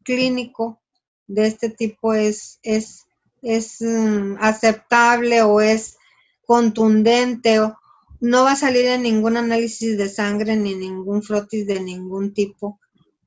clínico 0.03 0.79
de 1.27 1.47
este 1.47 1.69
tipo 1.69 2.13
es, 2.13 2.59
es, 2.61 3.05
es 3.41 3.81
mm, 3.81 4.37
aceptable 4.39 5.41
o 5.41 5.61
es 5.61 5.97
contundente 6.45 7.59
o 7.59 7.77
no 8.21 8.43
va 8.43 8.51
a 8.53 8.55
salir 8.55 8.85
en 8.85 9.03
ningún 9.03 9.37
análisis 9.37 9.97
de 9.97 10.09
sangre 10.09 10.55
ni 10.55 10.75
ningún 10.75 11.23
frotis 11.23 11.65
de 11.65 11.79
ningún 11.79 12.33
tipo 12.33 12.79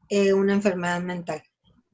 eh, 0.08 0.34
una 0.34 0.52
enfermedad 0.52 1.00
mental. 1.00 1.42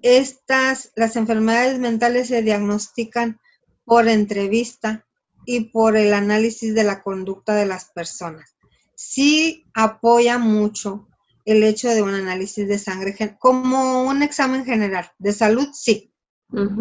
Estas, 0.02 0.92
las 0.96 1.16
enfermedades 1.16 1.78
mentales 1.78 2.28
se 2.28 2.42
diagnostican 2.42 3.38
por 3.84 4.08
entrevista 4.08 5.06
y 5.46 5.66
por 5.70 5.96
el 5.96 6.12
análisis 6.12 6.74
de 6.74 6.84
la 6.84 7.02
conducta 7.02 7.54
de 7.54 7.66
las 7.66 7.86
personas. 7.86 8.56
Sí 8.94 9.64
apoya 9.74 10.38
mucho 10.38 11.08
el 11.44 11.62
hecho 11.62 11.88
de 11.88 12.02
un 12.02 12.14
análisis 12.14 12.68
de 12.68 12.78
sangre 12.78 13.16
como 13.38 14.02
un 14.02 14.22
examen 14.22 14.64
general 14.64 15.10
de 15.18 15.32
salud, 15.32 15.68
sí, 15.72 16.12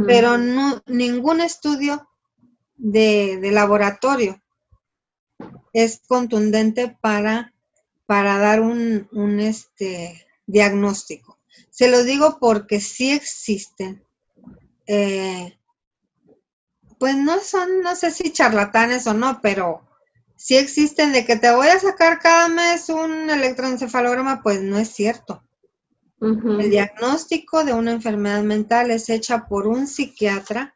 pero 0.06 0.38
no, 0.38 0.82
ningún 0.86 1.42
estudio 1.42 2.08
de, 2.76 3.40
laboratorio 3.52 4.42
es 5.74 6.02
contundente 6.08 6.98
para, 7.02 7.54
para 8.06 8.38
dar 8.38 8.62
un, 8.62 9.08
un, 9.12 9.40
este, 9.40 10.26
diagnóstico. 10.46 11.38
Se 11.70 11.90
lo 11.90 12.04
digo 12.04 12.38
porque 12.40 12.80
sí 12.80 13.12
existen. 13.12 14.04
Eh, 14.88 15.58
pues 16.98 17.16
no 17.16 17.40
son, 17.40 17.82
no 17.82 17.96
sé 17.96 18.12
si 18.12 18.32
charlatanes 18.32 19.06
o 19.06 19.14
no, 19.14 19.40
pero 19.42 19.88
sí 20.36 20.56
existen 20.56 21.12
de 21.12 21.26
que 21.26 21.36
te 21.36 21.54
voy 21.54 21.68
a 21.68 21.80
sacar 21.80 22.20
cada 22.20 22.48
mes 22.48 22.90
un 22.90 23.30
electroencefalograma, 23.30 24.42
pues 24.42 24.62
no 24.62 24.80
es 24.80 24.90
cierto. 24.90 25.44
El 26.20 26.70
diagnóstico 26.72 27.64
de 27.64 27.74
una 27.74 27.92
enfermedad 27.92 28.42
mental 28.42 28.90
es 28.90 29.10
hecha 29.10 29.48
por 29.48 29.68
un 29.68 29.86
psiquiatra. 29.86 30.74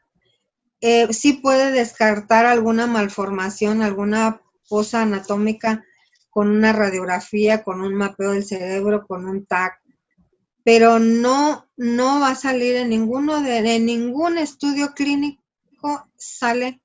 Eh, 0.82 1.12
sí 1.12 1.34
puede 1.34 1.72
descartar 1.72 2.46
alguna 2.46 2.86
malformación, 2.86 3.82
alguna 3.82 4.42
posa 4.70 5.02
anatómica 5.02 5.84
con 6.30 6.50
una 6.50 6.74
radiografía, 6.74 7.64
con 7.64 7.82
un 7.82 7.96
mapeo 7.96 8.32
del 8.32 8.46
cerebro, 8.46 9.06
con 9.06 9.28
un 9.28 9.46
TAC, 9.46 9.82
pero 10.64 11.00
no, 11.00 11.68
no 11.76 12.20
va 12.20 12.30
a 12.30 12.36
salir 12.36 12.76
en 12.76 12.90
ninguno 12.90 13.42
de 13.42 13.58
en 13.76 13.86
ningún 13.86 14.38
estudio 14.38 14.94
clínico 14.94 15.42
sale 16.16 16.82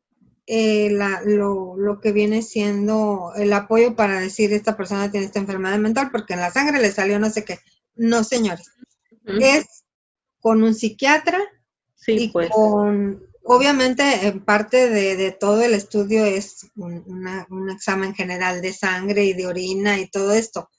eh, 0.47 0.91
lo, 1.25 1.77
lo, 1.77 2.01
que 2.01 2.13
viene 2.13 2.41
siendo 2.41 3.33
el 3.37 3.53
apoyo 3.53 3.97
para 3.97 4.21
decir 4.21 4.53
esta 4.53 4.77
persona 4.77 5.11
tiene 5.11 5.27
esta 5.27 5.41
enfermedad 5.41 5.79
mental 5.79 6.11
porque 6.11 6.35
en 6.35 6.41
la 6.41 6.53
sangre 6.53 6.81
le 6.81 6.93
salió 6.93 7.19
no 7.19 7.31
sé 7.31 7.45
qué. 7.45 7.59
No, 7.97 8.25
señores. 8.25 8.71
Es 9.25 9.85
con 10.41 10.63
un 10.63 10.75
psiquiatra 10.75 11.41
y 12.07 12.29
pues. 12.29 12.51
con, 12.51 13.27
obviamente, 13.45 14.27
en 14.27 14.45
parte 14.45 14.89
de, 14.89 15.33
todo 15.33 15.63
el 15.63 15.75
estudio 15.75 16.25
es 16.25 16.71
un, 16.77 17.69
examen 17.71 18.15
general 18.15 18.61
de 18.61 18.73
sangre 18.73 19.25
y 19.25 19.33
de 19.33 19.47
orina 19.47 19.99
y 19.99 20.09
todo 20.09 20.33
esto, 20.33 20.71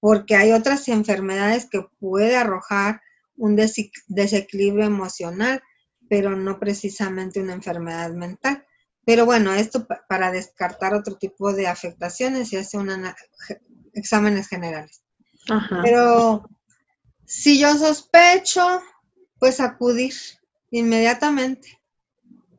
porque 0.00 0.36
hay 0.36 0.52
otras 0.52 0.88
enfermedades 0.88 1.68
que 1.70 1.86
puede 2.00 2.36
arrojar 2.36 3.00
un 3.36 3.56
desequilibrio 3.56 4.84
emocional, 4.84 5.62
pero 6.08 6.36
no 6.36 6.58
precisamente 6.58 7.40
una 7.40 7.54
enfermedad 7.54 8.12
mental. 8.12 8.64
Pero 9.06 9.26
bueno, 9.26 9.52
esto 9.52 9.86
para 10.08 10.30
descartar 10.30 10.94
otro 10.94 11.16
tipo 11.16 11.52
de 11.52 11.66
afectaciones 11.66 12.48
se 12.48 12.58
hace 12.58 12.78
exámenes 13.92 14.48
generales. 14.48 15.02
Pero 15.82 16.48
si 17.26 17.58
yo 17.58 17.76
sospecho, 17.76 18.82
pues 19.38 19.60
acudir 19.60 20.14
inmediatamente. 20.70 21.80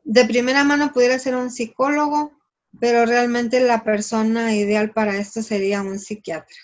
De 0.04 0.24
primera 0.24 0.64
mano 0.64 0.92
pudiera 0.92 1.18
ser 1.18 1.34
un 1.34 1.50
psicólogo, 1.50 2.32
pero 2.80 3.06
realmente 3.06 3.60
la 3.60 3.82
persona 3.82 4.54
ideal 4.54 4.90
para 4.90 5.16
esto 5.16 5.42
sería 5.42 5.82
un 5.82 5.98
psiquiatra. 5.98 6.56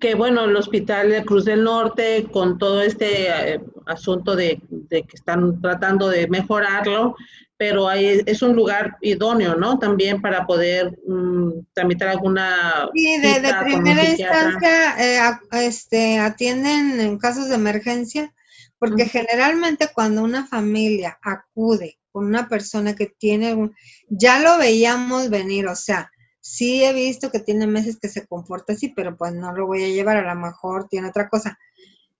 Que 0.00 0.14
bueno, 0.14 0.44
el 0.44 0.56
Hospital 0.56 1.10
de 1.10 1.24
Cruz 1.24 1.44
del 1.44 1.64
Norte, 1.64 2.26
con 2.32 2.58
todo 2.58 2.82
este 2.82 3.28
eh, 3.28 3.60
asunto 3.86 4.34
de, 4.34 4.60
que 4.90 5.04
están 5.12 5.60
tratando 5.60 6.08
de 6.08 6.26
mejorarlo, 6.28 7.14
pero 7.56 7.88
es 7.92 8.42
un 8.42 8.56
lugar 8.56 8.96
idóneo, 9.02 9.54
¿no? 9.54 9.78
También 9.78 10.20
para 10.20 10.46
poder 10.46 10.98
mm, 11.06 11.66
tramitar 11.72 12.08
alguna... 12.08 12.88
Sí, 12.92 13.20
de, 13.20 13.54
primera 13.62 14.04
instancia 14.04 14.96
eh, 14.98 15.38
este, 15.52 16.18
atienden 16.18 16.98
en 16.98 17.18
casos 17.18 17.48
de 17.48 17.54
emergencia, 17.54 18.34
porque 18.80 19.06
generalmente 19.06 19.90
cuando 19.94 20.24
una 20.24 20.44
familia 20.44 21.20
acude 21.22 22.00
con 22.12 22.26
una 22.26 22.48
persona 22.48 22.94
que 22.94 23.06
tiene 23.06 23.54
un, 23.54 23.74
ya 24.08 24.38
lo 24.38 24.58
veíamos 24.58 25.30
venir, 25.30 25.66
o 25.66 25.74
sea, 25.74 26.10
sí 26.40 26.84
he 26.84 26.92
visto 26.92 27.30
que 27.30 27.40
tiene 27.40 27.66
meses 27.66 27.98
que 28.00 28.08
se 28.08 28.26
comporta 28.26 28.74
así, 28.74 28.88
pero 28.88 29.16
pues 29.16 29.34
no 29.34 29.52
lo 29.52 29.66
voy 29.66 29.84
a 29.84 29.88
llevar, 29.88 30.18
a 30.18 30.34
lo 30.34 30.40
mejor 30.40 30.88
tiene 30.88 31.08
otra 31.08 31.28
cosa. 31.28 31.58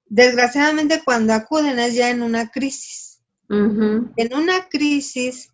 Desgraciadamente 0.07 1.03
cuando 1.05 1.33
acuden 1.33 1.79
es 1.79 1.95
ya 1.95 2.11
en 2.11 2.23
una 2.23 2.51
crisis 2.51 3.13
en 3.53 4.35
una 4.35 4.69
crisis, 4.71 5.51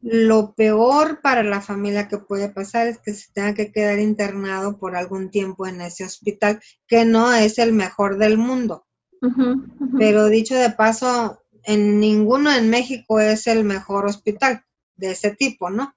lo 0.00 0.54
peor 0.54 1.20
para 1.22 1.42
la 1.42 1.60
familia 1.60 2.08
que 2.08 2.18
puede 2.18 2.48
pasar 2.48 2.86
es 2.86 2.98
que 2.98 3.14
se 3.14 3.32
tenga 3.32 3.54
que 3.54 3.72
quedar 3.72 3.98
internado 3.98 4.78
por 4.78 4.96
algún 4.96 5.30
tiempo 5.30 5.66
en 5.66 5.80
ese 5.80 6.04
hospital, 6.04 6.60
que 6.86 7.04
no 7.04 7.32
es 7.32 7.58
el 7.58 7.72
mejor 7.72 8.18
del 8.18 8.38
mundo. 8.38 8.86
Pero 9.98 10.26
dicho 10.26 10.54
de 10.54 10.70
paso, 10.70 11.41
en 11.64 12.00
ninguno 12.00 12.52
en 12.52 12.70
México 12.70 13.20
es 13.20 13.46
el 13.46 13.64
mejor 13.64 14.06
hospital 14.06 14.64
de 14.96 15.12
ese 15.12 15.30
tipo, 15.30 15.70
¿no? 15.70 15.94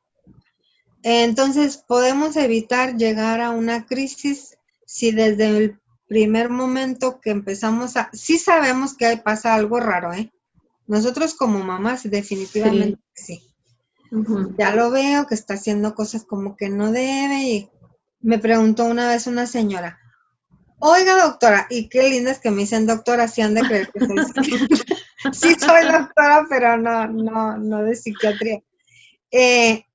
Entonces, 1.04 1.78
podemos 1.78 2.36
evitar 2.36 2.96
llegar 2.98 3.40
a 3.42 3.52
una 3.52 3.86
crisis 3.86 4.58
si 4.86 5.12
desde 5.12 5.48
el 5.58 5.80
primer 6.08 6.50
momento 6.50 7.20
que 7.22 7.32
empezamos 7.32 7.96
a... 7.98 8.10
Sí 8.14 8.38
sabemos 8.38 8.96
que 8.96 9.06
ahí 9.06 9.18
pasa 9.18 9.54
algo 9.54 9.80
raro, 9.80 10.14
¿eh? 10.14 10.32
Nosotros 10.88 11.34
como 11.34 11.64
mamás 11.64 12.10
definitivamente 12.10 13.00
sí. 13.14 13.42
Ya 14.58 14.76
lo 14.76 14.92
veo 14.92 15.26
que 15.28 15.36
está 15.36 15.56
haciendo 15.56 15.96
cosas 15.96 16.24
como 16.24 16.56
que 16.56 16.70
no 16.70 16.92
debe 16.92 17.44
y 17.44 17.70
me 18.22 18.40
preguntó 18.40 18.86
una 18.86 19.08
vez 19.08 19.28
una 19.28 19.46
señora, 19.46 20.00
oiga 20.80 21.24
doctora, 21.24 21.68
y 21.70 21.90
qué 21.90 22.10
lindas 22.10 22.40
que 22.40 22.52
me 22.52 22.62
dicen 22.62 22.86
doctora, 22.86 23.28
si 23.28 23.42
han 23.42 23.54
de 23.54 23.62
creer 23.62 23.92
que 23.92 24.06
soy 24.06 24.18
sí 25.34 25.56
soy 25.56 25.84
doctora, 25.92 26.46
pero 26.50 26.78
no, 26.78 27.08
no, 27.08 27.58
no 27.58 27.84
de 27.84 27.96
psiquiatría. 27.96 28.62
Eh, 29.32 29.86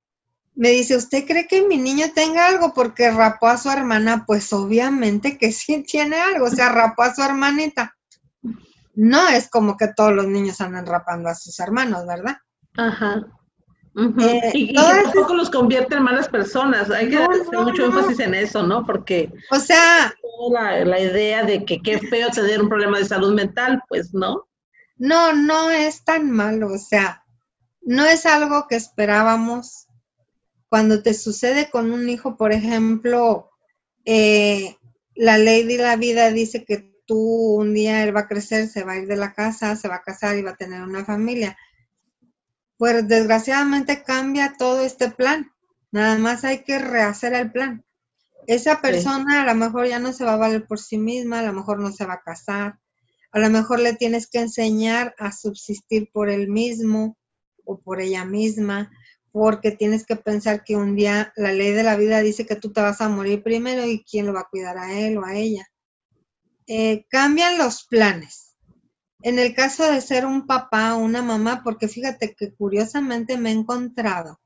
me 0.55 0.71
dice, 0.71 0.97
¿usted 0.97 1.27
cree 1.27 1.47
que 1.47 1.63
mi 1.63 1.79
niño 1.79 2.07
tenga 2.15 2.49
algo 2.49 2.75
porque 2.75 3.11
rapó 3.11 3.49
a 3.49 3.57
su 3.57 3.71
hermana? 3.71 4.25
Pues 4.27 4.53
obviamente 4.53 5.39
que 5.39 5.53
sí 5.53 5.83
tiene 5.83 6.17
algo, 6.17 6.47
o 6.47 6.51
sea, 6.51 6.69
rapó 6.71 7.03
a 7.03 7.15
su 7.15 7.23
hermanita 7.23 7.97
no 9.01 9.29
es 9.29 9.49
como 9.49 9.79
que 9.79 9.89
todos 9.89 10.13
los 10.13 10.27
niños 10.27 10.61
andan 10.61 10.85
rapando 10.85 11.31
a 11.31 11.35
sus 11.35 11.59
hermanos, 11.61 12.07
¿verdad? 12.07 12.37
Ajá. 12.77 13.27
Eh, 13.97 14.51
y, 14.55 14.75
tampoco 14.75 15.35
los 15.35 15.51
convierte 15.51 15.97
en 15.97 16.05
malas 16.05 16.29
personas. 16.29 16.91
Hay 16.91 17.09
que 17.11 17.17
hacer 17.17 17.59
mucho 17.59 17.87
énfasis 17.87 18.21
en 18.21 18.35
eso, 18.35 18.63
¿no? 18.63 18.85
Porque. 18.87 19.33
O 19.51 19.57
sea. 19.57 20.15
La, 20.53 20.85
la, 20.85 21.01
idea 21.01 21.45
de 21.45 21.65
que 21.67 21.83
qué 21.83 21.99
feo 21.99 22.31
tener 22.31 22.63
un 22.63 22.69
problema 22.69 22.99
de 22.99 23.05
salud 23.05 23.35
mental, 23.35 23.83
pues 23.89 24.15
no. 24.15 24.49
No, 24.97 25.35
no 25.35 25.71
es 25.71 26.05
tan 26.05 26.31
malo. 26.31 26.73
O 26.73 26.79
sea, 26.79 27.25
no 27.83 28.07
es 28.07 28.27
algo 28.27 28.67
que 28.69 28.77
esperábamos. 28.77 29.87
Cuando 30.69 31.03
te 31.03 31.15
sucede 31.15 31.69
con 31.69 31.93
un 31.93 32.09
hijo, 32.09 32.37
por 32.37 32.53
ejemplo, 32.53 33.51
eh, 34.05 34.77
la 35.15 35.37
ley 35.37 35.65
de 35.65 35.79
la 35.79 35.97
vida 35.97 36.31
dice 36.31 36.65
que 36.65 36.91
tú 37.07 37.19
un 37.57 37.75
día 37.75 38.05
él 38.05 38.15
va 38.15 38.21
a 38.21 38.29
crecer, 38.29 38.69
se 38.69 38.85
va 38.85 38.93
a 38.93 38.99
ir 38.99 39.09
de 39.09 39.17
la 39.17 39.35
casa, 39.35 39.75
se 39.75 39.89
va 39.89 39.97
a 39.97 40.03
casar 40.03 40.39
y 40.39 40.43
va 40.43 40.53
a 40.53 40.57
tener 40.57 40.81
una 40.83 41.05
familia. 41.05 41.57
Pues 42.81 43.07
desgraciadamente 43.07 44.03
cambia 44.05 44.55
todo 44.57 44.81
este 44.81 45.11
plan. 45.11 45.53
Nada 45.93 46.17
más 46.17 46.45
hay 46.45 46.65
que 46.65 46.79
rehacer 46.79 47.35
el 47.35 47.53
plan. 47.53 47.85
Esa 48.47 48.81
persona 48.81 49.43
a 49.43 49.45
lo 49.45 49.55
mejor 49.55 49.87
ya 49.87 49.99
no 49.99 50.15
se 50.15 50.25
va 50.25 50.33
a 50.33 50.39
valer 50.39 50.67
por 50.67 50.79
sí 50.79 50.97
misma, 50.97 51.41
a 51.41 51.43
lo 51.43 51.53
mejor 51.53 51.79
no 51.79 51.93
se 51.93 52.07
va 52.07 52.15
a 52.15 52.23
casar, 52.23 52.81
a 53.33 53.39
lo 53.39 53.51
mejor 53.51 53.81
le 53.81 53.93
tienes 53.93 54.31
que 54.31 54.39
enseñar 54.39 55.15
a 55.19 55.31
subsistir 55.31 56.09
por 56.11 56.31
él 56.31 56.49
mismo 56.49 57.19
o 57.67 57.79
por 57.79 58.01
ella 58.01 58.25
misma, 58.25 58.91
porque 59.31 59.73
tienes 59.73 60.07
que 60.07 60.17
pensar 60.17 60.65
que 60.65 60.77
un 60.77 60.97
día 60.97 61.35
la 61.37 61.53
ley 61.53 61.73
de 61.73 61.83
la 61.83 61.97
vida 61.97 62.23
dice 62.23 62.47
que 62.47 62.57
tú 62.57 62.73
te 62.73 62.81
vas 62.81 63.03
a 63.03 63.11
morir 63.11 63.43
primero 63.43 63.85
y 63.85 64.03
quién 64.05 64.25
lo 64.25 64.33
va 64.33 64.41
a 64.41 64.49
cuidar 64.51 64.79
a 64.79 64.99
él 64.99 65.19
o 65.19 65.27
a 65.27 65.37
ella. 65.37 65.69
Eh, 66.67 67.05
cambian 67.11 67.59
los 67.59 67.85
planes. 67.85 68.50
En 69.23 69.39
el 69.39 69.55
caso 69.55 69.91
de 69.91 70.01
ser 70.01 70.25
un 70.25 70.47
papá 70.47 70.95
o 70.95 70.99
una 70.99 71.23
mamá, 71.23 71.63
porque 71.63 71.89
fíjate 71.89 72.35
que 72.35 72.53
curiosamente 72.55 73.37
me 73.37 73.51
he 73.51 73.53
encontrado 73.53 74.41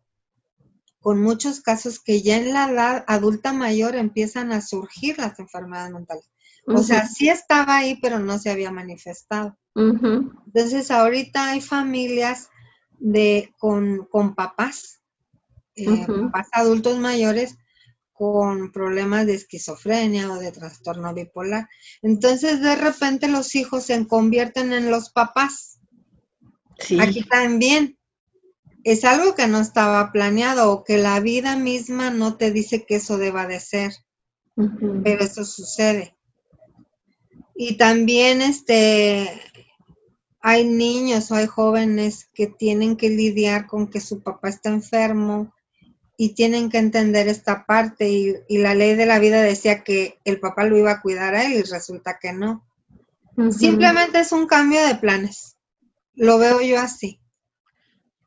con 1.00 1.20
muchos 1.20 1.60
casos 1.60 2.00
que 2.00 2.22
ya 2.22 2.38
en 2.38 2.52
la 2.54 2.70
edad 2.70 3.04
adulta 3.06 3.52
mayor 3.52 3.94
empiezan 3.94 4.52
a 4.52 4.62
surgir 4.62 5.18
las 5.18 5.38
enfermedades 5.38 5.92
mentales. 5.92 6.30
O 6.66 6.82
sea, 6.82 7.06
sí 7.06 7.28
estaba 7.28 7.76
ahí, 7.76 7.98
pero 8.00 8.18
no 8.18 8.38
se 8.38 8.48
había 8.48 8.70
manifestado. 8.70 9.58
Entonces, 9.74 10.90
ahorita 10.90 11.50
hay 11.50 11.60
familias 11.60 12.48
de, 12.98 13.52
con, 13.58 14.08
papás, 14.34 15.02
eh, 15.76 16.06
papás 16.06 16.48
adultos 16.52 16.98
mayores 16.98 17.58
con 18.14 18.70
problemas 18.70 19.26
de 19.26 19.34
esquizofrenia 19.34 20.32
o 20.32 20.38
de 20.38 20.52
trastorno 20.52 21.12
bipolar. 21.12 21.68
Entonces, 22.00 22.60
de 22.60 22.76
repente 22.76 23.28
los 23.28 23.54
hijos 23.56 23.84
se 23.84 24.06
convierten 24.06 24.72
en 24.72 24.90
los 24.90 25.10
papás. 25.10 25.80
Aquí 27.00 27.22
también. 27.24 27.98
Es 28.84 29.04
algo 29.04 29.34
que 29.34 29.46
no 29.46 29.60
estaba 29.60 30.12
planeado 30.12 30.70
o 30.70 30.84
que 30.84 30.98
la 30.98 31.18
vida 31.18 31.56
misma 31.56 32.10
no 32.10 32.36
te 32.36 32.50
dice 32.50 32.84
que 32.84 32.96
eso 32.96 33.16
deba 33.16 33.46
de 33.46 33.58
ser. 33.58 33.92
Pero 34.54 35.24
eso 35.24 35.44
sucede. 35.44 36.16
Y 37.56 37.76
también 37.76 38.42
este 38.42 39.40
hay 40.46 40.66
niños 40.66 41.30
o 41.30 41.36
hay 41.36 41.46
jóvenes 41.46 42.28
que 42.34 42.46
tienen 42.46 42.96
que 42.96 43.08
lidiar 43.08 43.66
con 43.66 43.88
que 43.88 44.00
su 44.00 44.22
papá 44.22 44.50
está 44.50 44.68
enfermo 44.68 45.53
y 46.16 46.34
tienen 46.34 46.70
que 46.70 46.78
entender 46.78 47.28
esta 47.28 47.66
parte 47.66 48.08
y, 48.08 48.58
la 48.58 48.74
ley 48.74 48.94
de 48.94 49.06
la 49.06 49.18
vida 49.18 49.42
decía 49.42 49.82
que 49.82 50.20
el 50.24 50.38
papá 50.38 50.64
lo 50.64 50.78
iba 50.78 50.92
a 50.92 51.00
cuidar 51.00 51.34
a 51.34 51.44
él 51.44 51.54
y 51.54 51.62
resulta 51.62 52.18
que 52.20 52.32
no. 52.32 52.64
Simplemente 53.50 54.20
es 54.20 54.30
un 54.30 54.46
cambio 54.46 54.84
de 54.86 54.94
planes. 54.94 55.56
Lo 56.14 56.38
veo 56.38 56.60
yo 56.60 56.78
así. 56.78 57.18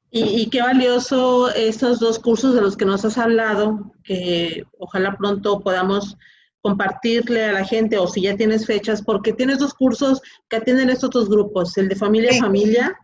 Y, 0.10 0.50
qué 0.50 0.62
valioso 0.62 1.54
estos 1.54 2.00
dos 2.00 2.20
cursos 2.20 2.56
de 2.56 2.62
los 2.62 2.76
que 2.76 2.86
nos 2.86 3.06
has 3.06 3.18
hablado, 3.18 3.94
que 4.04 4.64
ojalá 4.80 5.16
pronto 5.18 5.60
podamos 5.62 6.18
compartirle 6.62 7.46
a 7.46 7.52
la 7.52 7.66
gente 7.66 7.98
o 7.98 8.08
si 8.08 8.22
ya 8.22 8.36
tienes 8.36 8.66
fechas, 8.66 9.02
porque 9.02 9.34
tienes 9.34 9.60
dos 9.60 9.74
cursos 9.74 10.22
que 10.50 10.58
atienden 10.58 10.90
estos 10.90 11.12
dos 11.12 11.30
grupos, 11.30 11.78
el 11.78 11.88
de 11.88 11.96
familia 11.96 12.32
a 12.32 12.40
familia 12.40 12.98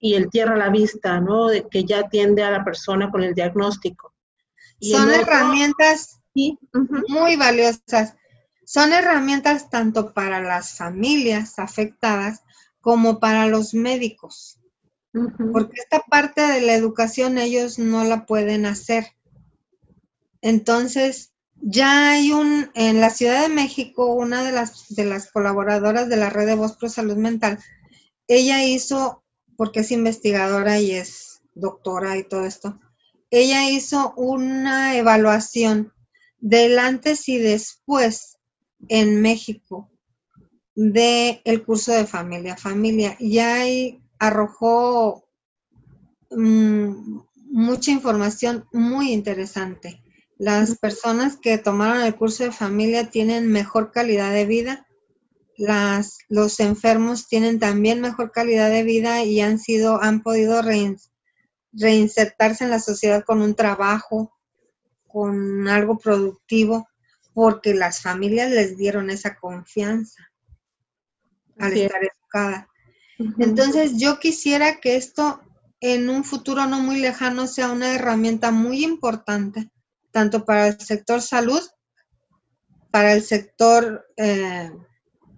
y 0.00 0.14
el 0.14 0.30
tierra 0.30 0.54
a 0.54 0.58
la 0.58 0.70
vista, 0.70 1.20
¿no? 1.20 1.48
De 1.48 1.66
que 1.68 1.84
ya 1.84 2.00
atiende 2.00 2.42
a 2.42 2.50
la 2.50 2.64
persona 2.64 3.10
con 3.10 3.22
el 3.22 3.34
diagnóstico. 3.34 4.15
Son 4.80 5.10
herramientas 5.10 6.20
muy 7.08 7.36
valiosas. 7.36 8.14
Son 8.64 8.92
herramientas 8.92 9.70
tanto 9.70 10.12
para 10.12 10.40
las 10.40 10.76
familias 10.76 11.58
afectadas 11.58 12.42
como 12.80 13.20
para 13.20 13.46
los 13.46 13.74
médicos, 13.74 14.60
porque 15.52 15.80
esta 15.80 16.00
parte 16.00 16.42
de 16.42 16.60
la 16.60 16.74
educación 16.74 17.38
ellos 17.38 17.78
no 17.78 18.04
la 18.04 18.26
pueden 18.26 18.66
hacer. 18.66 19.06
Entonces, 20.40 21.32
ya 21.56 22.10
hay 22.10 22.32
un, 22.32 22.70
en 22.74 23.00
la 23.00 23.10
Ciudad 23.10 23.42
de 23.42 23.48
México, 23.48 24.14
una 24.14 24.44
de 24.44 24.52
las, 24.52 24.94
de 24.94 25.04
las 25.04 25.30
colaboradoras 25.32 26.08
de 26.08 26.16
la 26.16 26.30
red 26.30 26.46
de 26.46 26.54
Voz 26.54 26.76
Pro 26.76 26.88
Salud 26.88 27.16
Mental, 27.16 27.58
ella 28.28 28.64
hizo, 28.64 29.24
porque 29.56 29.80
es 29.80 29.90
investigadora 29.90 30.78
y 30.78 30.92
es 30.92 31.40
doctora 31.54 32.16
y 32.16 32.24
todo 32.24 32.44
esto, 32.44 32.78
ella 33.30 33.68
hizo 33.70 34.14
una 34.16 34.96
evaluación 34.96 35.92
del 36.38 36.78
antes 36.78 37.28
y 37.28 37.38
después 37.38 38.38
en 38.88 39.20
México 39.20 39.90
del 40.74 41.40
el 41.44 41.64
curso 41.64 41.92
de 41.92 42.06
familia 42.06 42.56
familia. 42.56 43.16
Y 43.18 43.38
ahí 43.38 44.02
arrojó 44.18 45.28
mm, 46.30 47.18
mucha 47.50 47.90
información 47.90 48.66
muy 48.72 49.12
interesante. 49.12 50.02
Las 50.38 50.76
personas 50.78 51.36
que 51.36 51.56
tomaron 51.56 52.02
el 52.02 52.14
curso 52.14 52.44
de 52.44 52.52
familia 52.52 53.10
tienen 53.10 53.48
mejor 53.48 53.90
calidad 53.90 54.32
de 54.32 54.44
vida. 54.44 54.86
Las, 55.56 56.18
los 56.28 56.60
enfermos 56.60 57.28
tienen 57.28 57.58
también 57.58 58.02
mejor 58.02 58.30
calidad 58.30 58.68
de 58.68 58.82
vida 58.82 59.24
y 59.24 59.40
han 59.40 59.58
sido, 59.58 60.02
han 60.02 60.22
podido 60.22 60.60
reinsertarse 61.78 62.64
en 62.64 62.70
la 62.70 62.80
sociedad 62.80 63.24
con 63.24 63.42
un 63.42 63.54
trabajo, 63.54 64.36
con 65.06 65.68
algo 65.68 65.98
productivo, 65.98 66.88
porque 67.34 67.74
las 67.74 68.00
familias 68.02 68.50
les 68.50 68.76
dieron 68.76 69.10
esa 69.10 69.36
confianza 69.36 70.30
al 71.58 71.76
estar 71.76 72.00
educada. 72.02 72.68
Entonces, 73.38 73.98
yo 73.98 74.18
quisiera 74.18 74.80
que 74.80 74.96
esto 74.96 75.40
en 75.80 76.08
un 76.10 76.24
futuro 76.24 76.66
no 76.66 76.80
muy 76.80 76.98
lejano 76.98 77.46
sea 77.46 77.70
una 77.70 77.94
herramienta 77.94 78.50
muy 78.50 78.84
importante, 78.84 79.70
tanto 80.10 80.44
para 80.44 80.68
el 80.68 80.80
sector 80.80 81.20
salud, 81.20 81.60
para 82.90 83.12
el 83.12 83.22
sector 83.22 84.06
eh, 84.16 84.70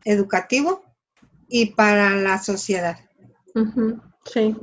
educativo 0.04 0.84
y 1.48 1.66
para 1.74 2.14
la 2.14 2.38
sociedad. 2.38 2.98
Sí. 4.24 4.56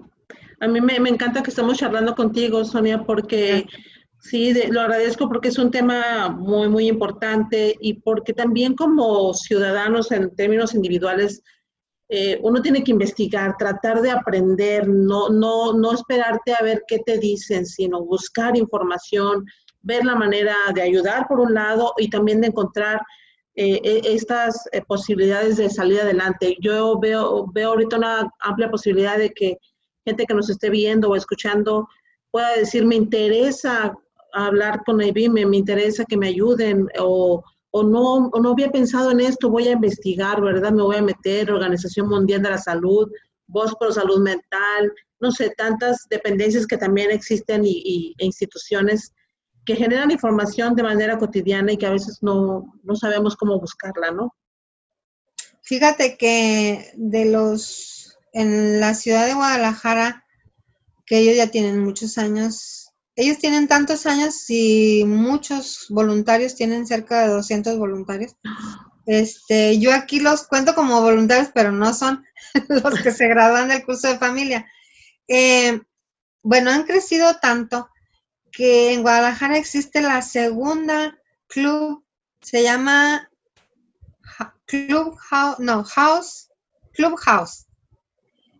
A 0.59 0.67
mí 0.67 0.81
me, 0.81 0.95
encanta 1.09 1.43
que 1.43 1.49
estamos 1.49 1.77
charlando 1.77 2.15
contigo, 2.15 2.63
Sonia, 2.63 3.03
porque 3.03 3.65
sí, 4.19 4.53
lo 4.69 4.81
agradezco 4.81 5.27
porque 5.27 5.49
es 5.49 5.57
un 5.57 5.71
tema 5.71 6.29
muy, 6.29 6.69
muy 6.69 6.87
importante 6.87 7.75
y 7.79 7.95
porque 7.95 8.33
también 8.33 8.75
como 8.75 9.33
ciudadanos 9.33 10.11
en 10.11 10.35
términos 10.35 10.73
individuales, 10.73 11.41
eh, 12.07 12.39
uno 12.43 12.61
tiene 12.61 12.83
que 12.83 12.91
investigar, 12.91 13.55
tratar 13.57 14.01
de 14.01 14.11
aprender, 14.11 14.87
no, 14.87 15.29
no, 15.29 15.73
no 15.73 15.93
esperarte 15.93 16.53
a 16.53 16.63
ver 16.63 16.83
qué 16.87 16.99
te 16.99 17.17
dicen, 17.17 17.65
sino 17.65 18.05
buscar 18.05 18.55
información, 18.55 19.45
ver 19.81 20.05
la 20.05 20.15
manera 20.15 20.55
de 20.73 20.81
ayudar 20.81 21.27
por 21.27 21.39
un 21.39 21.53
lado 21.53 21.93
y 21.97 22.09
también 22.09 22.41
de 22.41 22.47
encontrar 22.47 23.01
eh, 23.55 23.79
e, 23.83 24.13
estas 24.13 24.67
eh, 24.71 24.81
posibilidades 24.81 25.57
de 25.57 25.69
salir 25.69 26.01
adelante. 26.01 26.57
Yo 26.59 26.99
veo, 26.99 27.47
veo 27.53 27.69
ahorita 27.69 27.97
una 27.97 28.29
amplia 28.39 28.69
posibilidad 28.69 29.17
de 29.17 29.31
que 29.31 29.57
gente 30.05 30.25
que 30.25 30.33
nos 30.33 30.49
esté 30.49 30.69
viendo 30.69 31.09
o 31.09 31.15
escuchando 31.15 31.87
pueda 32.31 32.55
decir, 32.55 32.85
me 32.85 32.95
interesa 32.95 33.93
hablar 34.33 34.83
con 34.85 35.01
IBM, 35.01 35.45
me, 35.45 35.57
interesa 35.57 36.05
que 36.05 36.17
me 36.17 36.27
ayuden 36.27 36.87
o, 36.99 37.43
o, 37.71 37.83
no, 37.83 38.27
o 38.27 38.39
no 38.41 38.51
había 38.51 38.71
pensado 38.71 39.11
en 39.11 39.21
esto, 39.21 39.49
voy 39.49 39.67
a 39.67 39.73
investigar, 39.73 40.41
¿verdad? 40.41 40.71
Me 40.71 40.83
voy 40.83 40.97
a 40.97 41.01
meter, 41.01 41.51
Organización 41.51 42.09
Mundial 42.09 42.41
de 42.41 42.49
la 42.49 42.57
Salud, 42.57 43.09
Voz 43.47 43.73
por 43.75 43.93
Salud 43.93 44.21
Mental, 44.21 44.91
no 45.19 45.31
sé, 45.31 45.51
tantas 45.57 46.05
dependencias 46.09 46.67
que 46.67 46.77
también 46.77 47.11
existen 47.11 47.63
y, 47.65 48.13
e 48.17 48.25
instituciones 48.25 49.13
que 49.65 49.75
generan 49.75 50.11
información 50.11 50.75
de 50.75 50.83
manera 50.83 51.17
cotidiana 51.17 51.71
y 51.71 51.77
que 51.77 51.87
a 51.87 51.91
veces 51.91 52.19
no, 52.21 52.73
no 52.83 52.95
sabemos 52.95 53.35
cómo 53.35 53.59
buscarla, 53.59 54.11
¿no? 54.11 54.35
Fíjate 55.61 56.17
que 56.17 56.91
de 56.95 57.25
los 57.31 57.94
en 58.35 58.81
la 58.81 58.93
ciudad 58.93 59.25
de 59.25 59.33
Guadalajara, 59.33 60.25
que 61.05 61.19
ellos 61.19 61.37
ya 61.37 61.47
tienen 61.47 61.81
muchos 61.81 62.17
años, 62.17 62.91
ellos 63.15 63.37
tienen 63.37 63.69
tantos 63.69 64.05
años 64.05 64.49
y 64.49 65.05
muchos 65.05 65.85
voluntarios, 65.89 66.53
tienen 66.53 66.85
cerca 66.85 67.21
de 67.21 67.29
200 67.29 67.77
voluntarios. 67.77 68.35
Este, 69.05 69.79
yo 69.79 69.93
aquí 69.93 70.19
los 70.19 70.47
cuento 70.47 70.75
como 70.75 70.99
voluntarios, 70.99 71.49
pero 71.55 71.71
no 71.71 71.93
son 71.93 72.25
los 72.67 72.99
que 72.99 73.13
se 73.13 73.29
gradúan 73.29 73.69
del 73.69 73.85
curso 73.85 74.09
de 74.09 74.19
familia. 74.19 74.69
Eh, 75.29 75.81
bueno, 76.43 76.71
han 76.71 76.83
crecido 76.83 77.37
tanto 77.37 77.89
que 78.51 78.91
en 78.93 79.01
Guadalajara 79.01 79.57
existe 79.57 80.01
la 80.01 80.21
segunda 80.21 81.17
club, 81.47 82.03
se 82.41 82.63
llama 82.63 83.29
Club 84.65 85.15
House, 85.29 85.59
no, 85.59 85.85
House, 85.85 86.49
Club 86.91 87.15
House. 87.17 87.64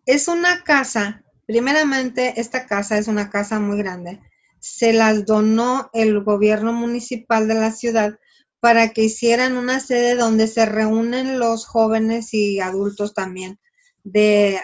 Es 0.06 0.28
una 0.28 0.64
casa, 0.64 1.24
primeramente 1.48 2.40
esta 2.40 2.68
casa 2.68 2.98
es 2.98 3.08
una 3.08 3.32
casa 3.32 3.60
muy 3.60 3.78
grande. 3.80 4.20
Se 4.60 4.94
las 4.94 5.26
donó 5.26 5.90
el 5.94 6.24
gobierno 6.24 6.74
municipal 6.74 7.48
de 7.48 7.56
la 7.56 7.72
ciudad 7.72 8.20
para 8.60 8.90
que 8.90 9.04
hicieran 9.04 9.58
una 9.58 9.80
sede 9.80 10.16
donde 10.16 10.48
se 10.48 10.66
reúnen 10.66 11.40
los 11.40 11.66
jóvenes 11.66 12.34
y 12.34 12.60
adultos 12.60 13.14
también 13.14 13.60
de, 14.04 14.60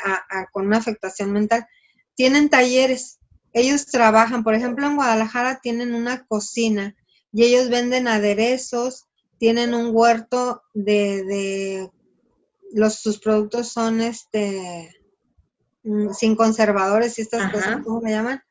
con 0.51 0.67
una 0.67 0.77
afectación 0.77 1.31
mental. 1.31 1.67
Tienen 2.15 2.49
talleres, 2.49 3.19
ellos 3.53 3.87
trabajan, 3.87 4.43
por 4.43 4.53
ejemplo, 4.53 4.85
en 4.85 4.95
Guadalajara 4.95 5.59
tienen 5.61 5.95
una 5.95 6.25
cocina 6.25 6.95
y 7.33 7.43
ellos 7.43 7.69
venden 7.69 8.07
aderezos, 8.07 9.07
tienen 9.39 9.73
un 9.73 9.89
huerto 9.91 10.61
de, 10.75 11.23
de 11.23 11.91
los, 12.73 12.95
sus 12.95 13.19
productos 13.19 13.69
son 13.69 14.01
este 14.01 15.00
sin 16.13 16.35
conservadores 16.35 17.17
y 17.17 17.23
estas 17.23 17.51
cosas, 17.51 17.79
¿cómo 17.83 18.01
me 18.01 18.11
llaman? 18.11 18.41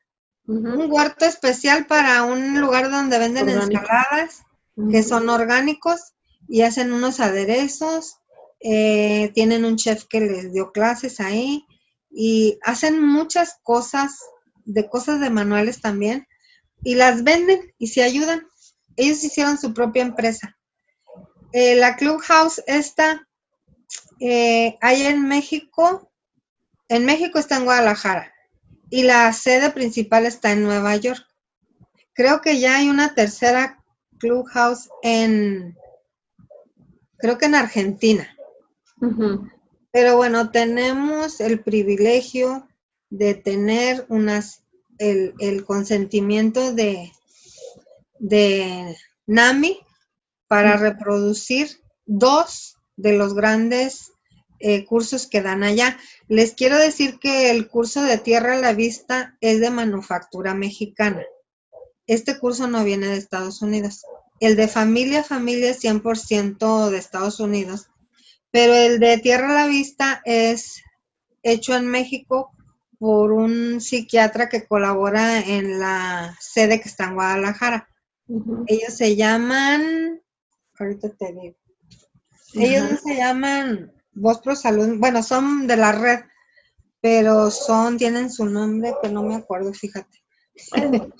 Un 0.47 0.91
huerto 0.91 1.25
especial 1.25 1.85
para 1.87 2.23
un 2.23 2.59
lugar 2.59 2.89
donde 2.91 3.19
venden 3.19 3.47
ensaladas 3.49 4.43
que 4.91 5.03
son 5.03 5.29
orgánicos 5.29 6.13
y 6.47 6.61
hacen 6.61 6.91
unos 6.91 7.19
aderezos, 7.19 8.17
eh, 8.59 9.31
tienen 9.33 9.65
un 9.65 9.75
chef 9.75 10.05
que 10.05 10.21
les 10.21 10.53
dio 10.53 10.71
clases 10.71 11.19
ahí 11.19 11.65
y 12.09 12.59
hacen 12.63 13.01
muchas 13.01 13.59
cosas, 13.63 14.19
de 14.65 14.89
cosas 14.89 15.19
de 15.19 15.29
manuales 15.29 15.81
también, 15.81 16.27
y 16.83 16.95
las 16.95 17.23
venden 17.23 17.73
y 17.77 17.87
se 17.87 18.03
ayudan. 18.03 18.47
Ellos 18.95 19.23
hicieron 19.23 19.57
su 19.57 19.73
propia 19.73 20.01
empresa. 20.01 20.57
Eh, 21.53 21.75
la 21.75 21.95
Clubhouse 21.95 22.61
esta 22.65 23.27
eh, 24.19 24.77
hay 24.81 25.03
en 25.03 25.27
México, 25.27 26.10
en 26.91 27.05
México 27.05 27.39
está 27.39 27.55
en 27.55 27.63
Guadalajara 27.63 28.33
y 28.89 29.03
la 29.03 29.31
sede 29.31 29.71
principal 29.71 30.25
está 30.25 30.51
en 30.51 30.63
Nueva 30.63 30.97
York. 30.97 31.25
Creo 32.13 32.41
que 32.41 32.59
ya 32.59 32.75
hay 32.75 32.89
una 32.89 33.15
tercera 33.15 33.81
clubhouse 34.19 34.89
en, 35.01 35.77
creo 37.17 37.37
que 37.37 37.45
en 37.45 37.55
Argentina. 37.55 38.35
Pero 39.91 40.17
bueno, 40.17 40.51
tenemos 40.51 41.39
el 41.39 41.63
privilegio 41.63 42.67
de 43.09 43.35
tener 43.35 44.05
unas, 44.09 44.65
el, 44.97 45.33
el 45.39 45.63
consentimiento 45.63 46.73
de, 46.73 47.09
de 48.19 48.97
NAMI 49.27 49.79
para 50.47 50.75
reproducir 50.75 51.69
dos 52.05 52.75
de 52.97 53.13
los 53.13 53.33
grandes 53.33 54.10
eh, 54.61 54.85
cursos 54.85 55.27
que 55.27 55.41
dan 55.41 55.63
allá. 55.63 55.97
Les 56.27 56.53
quiero 56.53 56.77
decir 56.77 57.19
que 57.19 57.51
el 57.51 57.67
curso 57.67 58.03
de 58.03 58.17
Tierra 58.17 58.53
a 58.53 58.59
la 58.59 58.73
Vista 58.73 59.37
es 59.41 59.59
de 59.59 59.69
manufactura 59.69 60.53
mexicana. 60.53 61.23
Este 62.07 62.39
curso 62.39 62.67
no 62.67 62.83
viene 62.83 63.07
de 63.07 63.17
Estados 63.17 63.61
Unidos. 63.61 64.03
El 64.39 64.55
de 64.55 64.67
familia 64.67 65.23
familia 65.23 65.69
es 65.69 65.83
100% 65.83 66.89
de 66.89 66.97
Estados 66.97 67.39
Unidos, 67.39 67.89
pero 68.49 68.73
el 68.73 68.99
de 68.99 69.17
Tierra 69.17 69.51
a 69.51 69.65
la 69.65 69.67
Vista 69.67 70.21
es 70.25 70.81
hecho 71.43 71.75
en 71.75 71.87
México 71.87 72.51
por 72.99 73.31
un 73.31 73.81
psiquiatra 73.81 74.49
que 74.49 74.67
colabora 74.67 75.39
en 75.39 75.79
la 75.79 76.37
sede 76.39 76.81
que 76.81 76.89
está 76.89 77.05
en 77.05 77.15
Guadalajara. 77.15 77.87
Ellos 78.67 78.93
se 78.93 79.15
llaman, 79.15 80.21
ahorita 80.77 81.09
te 81.09 81.33
digo, 81.33 81.55
ellos 82.53 82.99
se 83.03 83.15
llaman 83.15 83.91
Voz 84.13 84.39
Pro 84.39 84.55
Salud, 84.55 84.97
bueno, 84.97 85.23
son 85.23 85.67
de 85.67 85.77
la 85.77 85.91
red, 85.91 86.19
pero 86.99 87.49
son, 87.49 87.97
tienen 87.97 88.31
su 88.31 88.45
nombre 88.45 88.93
que 89.01 89.09
no 89.09 89.23
me 89.23 89.35
acuerdo, 89.35 89.73
fíjate. 89.73 90.21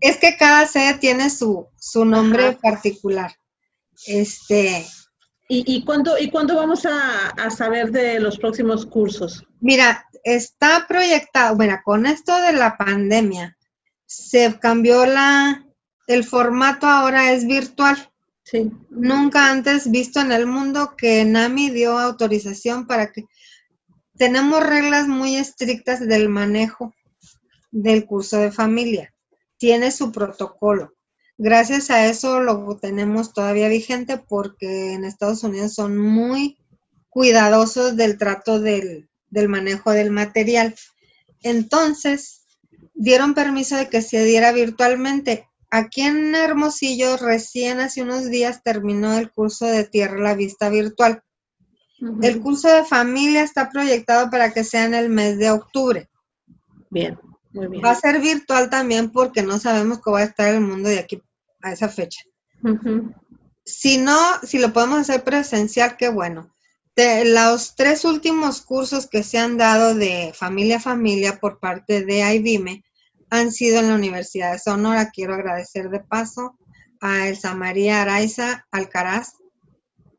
Es 0.00 0.16
que 0.16 0.36
cada 0.36 0.66
sede 0.66 0.94
tiene 0.94 1.30
su, 1.30 1.68
su 1.76 2.04
nombre 2.04 2.52
particular. 2.52 3.32
Este. 4.06 4.86
¿Y, 5.48 5.76
y, 5.76 5.84
cuándo, 5.84 6.18
¿Y 6.18 6.30
cuándo 6.30 6.56
vamos 6.56 6.86
a, 6.86 7.28
a, 7.28 7.50
saber 7.50 7.90
de 7.90 8.18
los 8.20 8.38
próximos 8.38 8.86
cursos? 8.86 9.44
Mira, 9.60 10.06
está 10.24 10.86
proyectado, 10.88 11.56
bueno, 11.56 11.78
con 11.84 12.06
esto 12.06 12.34
de 12.40 12.52
la 12.54 12.78
pandemia, 12.78 13.56
se 14.06 14.58
cambió 14.58 15.04
la, 15.04 15.66
el 16.06 16.24
formato 16.24 16.86
ahora 16.86 17.32
es 17.32 17.46
virtual. 17.46 18.11
Sí. 18.44 18.70
Nunca 18.90 19.50
antes 19.50 19.90
visto 19.90 20.20
en 20.20 20.32
el 20.32 20.46
mundo 20.46 20.94
que 20.96 21.24
NAMI 21.24 21.70
dio 21.70 21.98
autorización 21.98 22.86
para 22.86 23.12
que 23.12 23.24
tenemos 24.16 24.62
reglas 24.64 25.08
muy 25.08 25.36
estrictas 25.36 26.06
del 26.06 26.28
manejo 26.28 26.94
del 27.70 28.04
curso 28.06 28.38
de 28.38 28.52
familia. 28.52 29.14
Tiene 29.56 29.90
su 29.90 30.12
protocolo. 30.12 30.94
Gracias 31.38 31.90
a 31.90 32.06
eso 32.06 32.40
lo 32.40 32.76
tenemos 32.76 33.32
todavía 33.32 33.68
vigente 33.68 34.18
porque 34.18 34.92
en 34.92 35.04
Estados 35.04 35.42
Unidos 35.42 35.74
son 35.74 35.96
muy 35.96 36.58
cuidadosos 37.08 37.96
del 37.96 38.18
trato 38.18 38.60
del, 38.60 39.08
del 39.30 39.48
manejo 39.48 39.90
del 39.90 40.10
material. 40.10 40.74
Entonces, 41.42 42.42
dieron 42.94 43.34
permiso 43.34 43.76
de 43.76 43.88
que 43.88 44.02
se 44.02 44.24
diera 44.24 44.52
virtualmente. 44.52 45.48
Aquí 45.74 46.02
en 46.02 46.34
Hermosillo, 46.34 47.16
recién 47.16 47.80
hace 47.80 48.02
unos 48.02 48.28
días 48.28 48.62
terminó 48.62 49.16
el 49.16 49.32
curso 49.32 49.64
de 49.64 49.84
Tierra 49.84 50.20
la 50.20 50.34
Vista 50.34 50.68
virtual. 50.68 51.22
El 52.20 52.42
curso 52.42 52.68
de 52.68 52.84
familia 52.84 53.42
está 53.42 53.70
proyectado 53.70 54.28
para 54.28 54.52
que 54.52 54.64
sea 54.64 54.84
en 54.84 54.92
el 54.92 55.08
mes 55.08 55.38
de 55.38 55.50
octubre. 55.50 56.10
Bien, 56.90 57.18
muy 57.54 57.68
bien. 57.68 57.82
Va 57.82 57.92
a 57.92 57.94
ser 57.94 58.20
virtual 58.20 58.68
también 58.68 59.10
porque 59.10 59.42
no 59.42 59.58
sabemos 59.58 60.00
cómo 60.00 60.16
va 60.16 60.20
a 60.20 60.24
estar 60.24 60.54
el 60.54 60.60
mundo 60.60 60.90
de 60.90 60.98
aquí 60.98 61.22
a 61.62 61.72
esa 61.72 61.88
fecha. 61.88 62.20
Si 63.64 63.96
no, 63.96 64.18
si 64.42 64.58
lo 64.58 64.74
podemos 64.74 64.98
hacer 64.98 65.24
presencial, 65.24 65.96
qué 65.96 66.10
bueno. 66.10 66.52
De 66.94 67.24
los 67.24 67.76
tres 67.76 68.04
últimos 68.04 68.60
cursos 68.60 69.06
que 69.06 69.22
se 69.22 69.38
han 69.38 69.56
dado 69.56 69.94
de 69.94 70.32
familia 70.34 70.76
a 70.76 70.80
familia 70.80 71.40
por 71.40 71.60
parte 71.60 72.04
de 72.04 72.30
IBIME 72.34 72.84
han 73.32 73.50
sido 73.50 73.78
en 73.78 73.88
la 73.88 73.94
Universidad 73.94 74.52
de 74.52 74.58
Sonora. 74.58 75.10
Quiero 75.10 75.32
agradecer 75.32 75.88
de 75.88 76.00
paso 76.00 76.58
a 77.00 77.28
Elsa 77.28 77.54
María 77.54 78.02
Araiza 78.02 78.66
Alcaraz, 78.70 79.36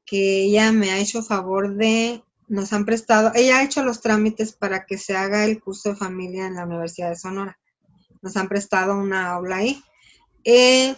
que 0.04 0.46
ella 0.46 0.72
me 0.72 0.90
ha 0.90 0.98
hecho 0.98 1.22
favor 1.22 1.76
de, 1.76 2.24
nos 2.48 2.74
han 2.74 2.86
prestado, 2.86 3.32
ella 3.36 3.60
ha 3.60 3.64
hecho 3.64 3.84
los 3.84 4.02
trámites 4.02 4.54
para 4.54 4.88
que 4.88 4.98
se 4.98 5.16
haga 5.16 5.46
el 5.46 5.62
curso 5.62 5.90
de 5.90 5.96
familia 5.96 6.48
en 6.48 6.56
la 6.56 6.66
Universidad 6.66 7.10
de 7.10 7.16
Sonora. 7.16 7.60
Nos 8.24 8.36
han 8.36 8.50
prestado 8.50 8.98
una 8.98 9.30
aula 9.30 9.58
ahí. 9.58 9.84
Eh, 10.44 10.96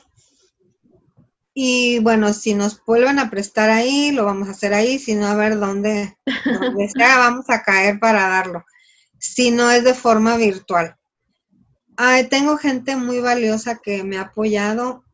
y 1.54 2.00
bueno, 2.00 2.32
si 2.32 2.54
nos 2.54 2.82
vuelven 2.86 3.20
a 3.20 3.30
prestar 3.30 3.70
ahí, 3.70 4.12
lo 4.12 4.24
vamos 4.24 4.48
a 4.48 4.52
hacer 4.52 4.74
ahí, 4.74 5.00
si 5.00 5.16
no, 5.16 5.28
a 5.28 5.36
ver 5.36 5.60
dónde, 5.60 6.18
dónde 6.46 6.88
sea, 6.96 7.18
vamos 7.18 7.50
a 7.50 7.62
caer 7.62 8.00
para 8.00 8.30
darlo. 8.30 8.64
Si 9.20 9.52
no 9.52 9.70
es 9.70 9.84
de 9.84 9.94
forma 9.94 10.38
virtual. 10.38 10.96
Tengo 12.30 12.58
gente 12.58 12.96
muy 12.96 13.20
valiosa 13.20 13.80
que 13.84 14.04
me 14.04 14.18
ha 14.18 14.22
apoyado 14.22 15.06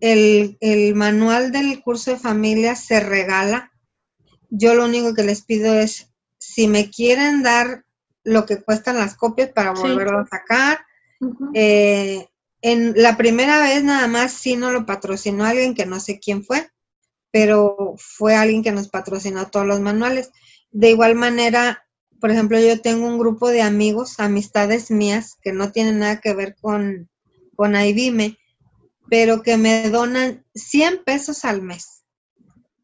el, 0.00 0.94
manual 0.94 1.52
del 1.52 1.82
curso 1.82 2.12
de 2.12 2.18
familia 2.18 2.76
se 2.76 3.00
regala. 3.00 3.72
Yo 4.50 4.74
lo 4.74 4.84
único 4.84 5.14
que 5.14 5.22
les 5.22 5.42
pido 5.42 5.74
es, 5.74 6.12
si 6.38 6.68
me 6.68 6.90
quieren 6.90 7.42
dar 7.42 7.84
lo 8.22 8.46
que 8.46 8.62
cuestan 8.62 8.96
las 8.96 9.16
copias 9.16 9.50
para 9.50 9.72
volverlo 9.72 10.18
a 10.18 10.26
sacar. 10.26 10.84
Eh, 11.54 12.28
en 12.60 12.94
la 12.96 13.16
primera 13.16 13.60
vez 13.60 13.82
nada 13.82 14.06
más 14.08 14.32
sí 14.32 14.56
no 14.56 14.70
lo 14.72 14.86
patrocinó 14.86 15.44
alguien 15.44 15.74
que 15.74 15.86
no 15.86 16.00
sé 16.00 16.18
quién 16.18 16.44
fue, 16.44 16.70
pero 17.30 17.94
fue 17.98 18.34
alguien 18.34 18.62
que 18.62 18.72
nos 18.72 18.88
patrocinó 18.88 19.48
todos 19.48 19.66
los 19.66 19.80
manuales. 19.80 20.30
De 20.70 20.90
igual 20.90 21.14
manera, 21.14 21.83
por 22.24 22.30
ejemplo, 22.30 22.58
yo 22.58 22.80
tengo 22.80 23.06
un 23.06 23.18
grupo 23.18 23.50
de 23.50 23.60
amigos, 23.60 24.18
amistades 24.18 24.90
mías, 24.90 25.36
que 25.42 25.52
no 25.52 25.72
tienen 25.72 25.98
nada 25.98 26.22
que 26.22 26.32
ver 26.32 26.56
con, 26.58 27.10
con 27.54 27.76
IBIME, 27.76 28.38
pero 29.10 29.42
que 29.42 29.58
me 29.58 29.90
donan 29.90 30.42
100 30.54 31.04
pesos 31.04 31.44
al 31.44 31.60
mes. 31.60 32.06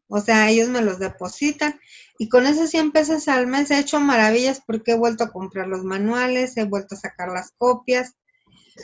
O 0.07 0.21
sea, 0.21 0.47
ellos 0.51 0.69
me 0.69 0.83
los 0.83 0.99
depositan 0.99 1.79
y 2.19 2.29
con 2.29 2.45
esos 2.45 2.69
100 2.69 2.91
pesos 2.91 3.27
al 3.27 3.47
mes 3.47 3.71
he 3.71 3.79
hecho 3.79 3.99
maravillas 3.99 4.61
porque 4.63 4.91
he 4.91 4.95
vuelto 4.95 5.23
a 5.23 5.31
comprar 5.31 5.67
los 5.67 5.83
manuales, 5.83 6.55
he 6.57 6.65
vuelto 6.65 6.93
a 6.93 6.99
sacar 6.99 7.29
las 7.29 7.49
copias, 7.57 8.13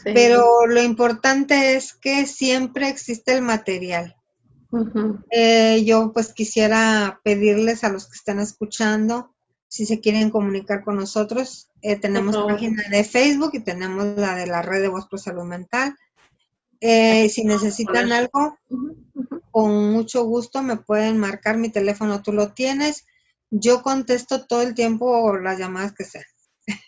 pero 0.04 0.66
lo 0.66 0.82
importante 0.82 1.76
es 1.76 1.94
que 1.94 2.26
siempre 2.26 2.90
existe 2.90 3.32
el 3.32 3.44
material. 3.44 4.16
Eh, 5.30 5.84
yo 5.86 6.12
pues 6.14 6.34
quisiera 6.34 7.22
pedirles 7.24 7.84
a 7.84 7.90
los 7.90 8.08
que 8.08 8.16
están 8.16 8.40
escuchando, 8.40 9.36
si 9.78 9.86
se 9.86 10.00
quieren 10.00 10.32
comunicar 10.32 10.84
con 10.84 10.96
nosotros, 10.96 11.70
eh, 11.84 11.98
tenemos 11.98 12.36
página 12.36 12.82
de 12.90 13.04
Facebook 13.04 13.52
y 13.54 13.60
tenemos 13.60 14.18
la 14.18 14.34
de 14.34 14.48
la 14.48 14.64
red 14.64 14.82
de 14.82 14.88
Voz 14.88 15.06
por 15.08 15.20
Salud 15.20 15.44
Mental. 15.44 15.96
Eh, 16.82 17.30
si 17.30 17.44
necesitan 17.44 18.12
algo, 18.12 18.58
con 19.52 19.92
mucho 19.92 20.24
gusto 20.24 20.64
me 20.64 20.78
pueden 20.78 21.20
marcar 21.20 21.58
mi 21.58 21.70
teléfono, 21.70 22.24
tú 22.24 22.34
lo 22.34 22.54
tienes. 22.54 23.06
Yo 23.52 23.84
contesto 23.84 24.48
todo 24.48 24.64
el 24.64 24.74
tiempo 24.74 25.38
las 25.38 25.60
llamadas 25.60 25.94
que 25.94 26.06
sean. 26.06 26.26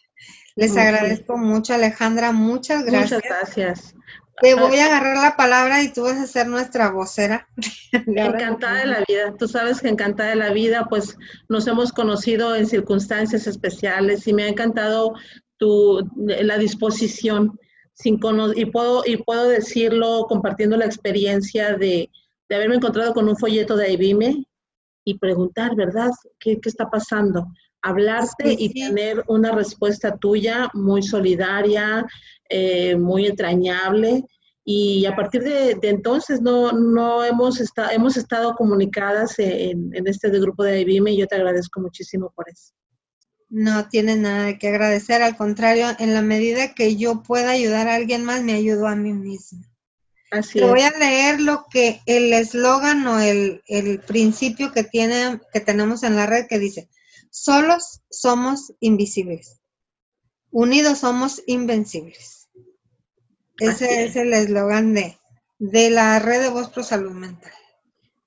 Les 0.55 0.75
agradezco 0.75 1.37
mucho, 1.37 1.75
Alejandra. 1.75 2.31
Muchas 2.31 2.85
gracias. 2.85 3.21
Muchas 3.21 3.21
gracias. 3.21 3.95
Te 4.41 4.55
voy 4.55 4.77
a 4.77 4.85
agarrar 4.85 5.17
la 5.17 5.35
palabra 5.35 5.83
y 5.83 5.91
tú 5.91 6.03
vas 6.03 6.17
a 6.17 6.27
ser 6.27 6.47
nuestra 6.47 6.91
vocera. 6.91 7.47
encantada 7.91 8.79
de 8.79 8.85
la 8.85 9.03
vida. 9.07 9.35
Tú 9.37 9.47
sabes 9.47 9.81
que 9.81 9.89
encantada 9.89 10.29
de 10.29 10.35
la 10.35 10.51
vida, 10.51 10.87
pues 10.89 11.17
nos 11.49 11.67
hemos 11.67 11.91
conocido 11.91 12.55
en 12.55 12.65
circunstancias 12.67 13.47
especiales 13.47 14.27
y 14.27 14.33
me 14.33 14.43
ha 14.43 14.47
encantado 14.47 15.13
tu, 15.57 16.07
la 16.15 16.57
disposición 16.57 17.59
sin 17.93 18.17
y 18.55 18.65
puedo 18.65 19.03
y 19.05 19.17
puedo 19.17 19.49
decirlo 19.49 20.25
compartiendo 20.29 20.77
la 20.77 20.85
experiencia 20.85 21.75
de, 21.75 22.09
de 22.47 22.55
haberme 22.55 22.75
encontrado 22.75 23.13
con 23.13 23.27
un 23.27 23.35
folleto 23.35 23.75
de 23.75 23.91
IBIME 23.91 24.45
y 25.03 25.17
preguntar, 25.17 25.75
¿verdad? 25.75 26.11
¿Qué, 26.39 26.59
qué 26.61 26.69
está 26.69 26.89
pasando? 26.89 27.47
Hablarte 27.81 28.55
y 28.57 28.73
tener 28.73 29.23
una 29.27 29.51
respuesta 29.51 30.17
tuya 30.17 30.69
muy 30.73 31.03
solidaria, 31.03 32.05
eh, 32.49 32.95
muy 32.95 33.27
entrañable. 33.27 34.25
Y 34.65 35.05
a 35.05 35.15
partir 35.15 35.43
de, 35.43 35.75
de, 35.75 35.89
entonces 35.89 36.41
no, 36.41 36.71
no 36.73 37.23
hemos, 37.23 37.59
estado 37.59 37.89
hemos 37.91 38.17
estado 38.17 38.55
comunicadas 38.55 39.39
en, 39.39 39.95
en 39.95 40.07
este 40.07 40.29
grupo 40.29 40.63
de 40.63 40.81
IBIME 40.81 41.11
y 41.11 41.17
yo 41.17 41.27
te 41.27 41.35
agradezco 41.35 41.79
muchísimo 41.79 42.31
por 42.35 42.49
eso. 42.49 42.73
No 43.49 43.89
tienes 43.89 44.17
nada 44.17 44.43
de 44.45 44.59
que 44.59 44.67
agradecer, 44.67 45.23
al 45.23 45.35
contrario, 45.35 45.87
en 45.97 46.13
la 46.13 46.21
medida 46.21 46.75
que 46.75 46.97
yo 46.97 47.23
pueda 47.23 47.49
ayudar 47.49 47.87
a 47.87 47.95
alguien 47.95 48.23
más, 48.23 48.43
me 48.43 48.53
ayudo 48.53 48.85
a 48.87 48.95
mí 48.95 49.11
misma. 49.11 49.65
Así 50.29 50.59
Te 50.59 50.65
voy 50.65 50.81
a 50.81 50.91
leer 50.91 51.41
lo 51.41 51.65
que 51.71 52.01
el 52.05 52.31
eslogan 52.31 53.07
o 53.07 53.19
el, 53.19 53.63
el 53.65 53.99
principio 54.01 54.71
que, 54.71 54.83
tiene, 54.83 55.39
que 55.51 55.59
tenemos 55.61 56.03
en 56.03 56.15
la 56.15 56.27
red 56.27 56.45
que 56.47 56.59
dice, 56.59 56.89
solos 57.31 58.01
somos 58.11 58.73
invisibles, 58.79 59.59
unidos 60.51 60.99
somos 60.99 61.41
invencibles. 61.47 62.38
Ese 63.59 64.05
es. 64.05 64.15
el 64.15 64.33
eslogan 64.33 64.93
de, 64.93 65.17
de 65.59 65.89
la 65.89 66.19
red 66.19 66.41
de 66.41 66.49
Voz 66.49 66.69
Pro 66.69 66.83
Salud 66.83 67.11
Mental. 67.11 67.51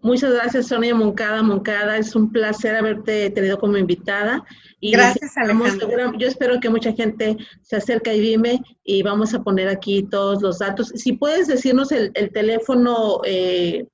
Muchas 0.02 0.32
gracias, 0.32 0.66
Sonia 0.66 0.96
Moncada. 0.96 1.44
Moncada, 1.44 1.96
es 1.96 2.16
un 2.16 2.32
placer 2.32 2.74
haberte 2.74 3.30
tenido 3.30 3.56
como 3.58 3.76
invitada. 3.76 4.44
Y 4.80 4.90
gracias, 4.90 5.36
Alejandra. 5.36 6.12
Yo 6.18 6.26
espero 6.26 6.58
que 6.58 6.68
mucha 6.68 6.92
gente 6.92 7.36
se 7.62 7.76
acerque 7.76 8.16
y 8.16 8.20
dime 8.20 8.60
y 8.82 9.04
vamos 9.04 9.32
a 9.32 9.44
poner 9.44 9.68
aquí 9.68 10.02
todos 10.02 10.42
los 10.42 10.58
datos. 10.58 10.88
Si 10.96 11.12
puedes 11.12 11.46
decirnos 11.46 11.92
el, 11.92 12.12
teléfono, 12.32 13.20
eh, 13.24 13.86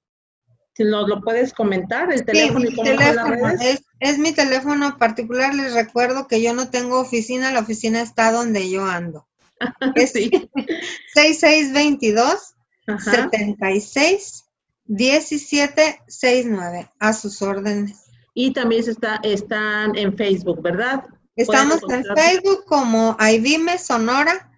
si 0.72 0.84
nos 0.84 1.10
lo 1.10 1.20
puedes 1.20 1.52
comentar, 1.52 2.10
el 2.10 2.24
teléfono 2.24 2.64
y 2.64 2.74
cómo 2.74 2.88
teléfono, 2.88 3.48
es, 3.60 3.82
es 4.00 4.18
mi 4.18 4.32
teléfono 4.32 4.96
particular. 4.96 5.54
Les 5.54 5.74
recuerdo 5.74 6.26
que 6.26 6.40
yo 6.40 6.54
no 6.54 6.70
tengo 6.70 7.00
oficina, 7.00 7.52
la 7.52 7.60
oficina 7.60 8.00
está 8.00 8.32
donde 8.32 8.70
yo 8.70 8.86
ando. 8.86 9.27
Es 9.94 10.12
6622 10.12 12.54
76 12.86 14.48
1769, 14.88 16.90
a 16.98 17.12
sus 17.12 17.40
órdenes. 17.42 18.06
Y 18.34 18.52
también 18.52 18.88
está, 18.88 19.20
están 19.22 19.96
en 19.96 20.16
Facebook, 20.16 20.60
¿verdad? 20.62 21.04
Estamos 21.36 21.80
en 21.90 22.04
Facebook 22.16 22.64
como 22.64 23.14
Aivime 23.18 23.76
Sonora 23.78 24.50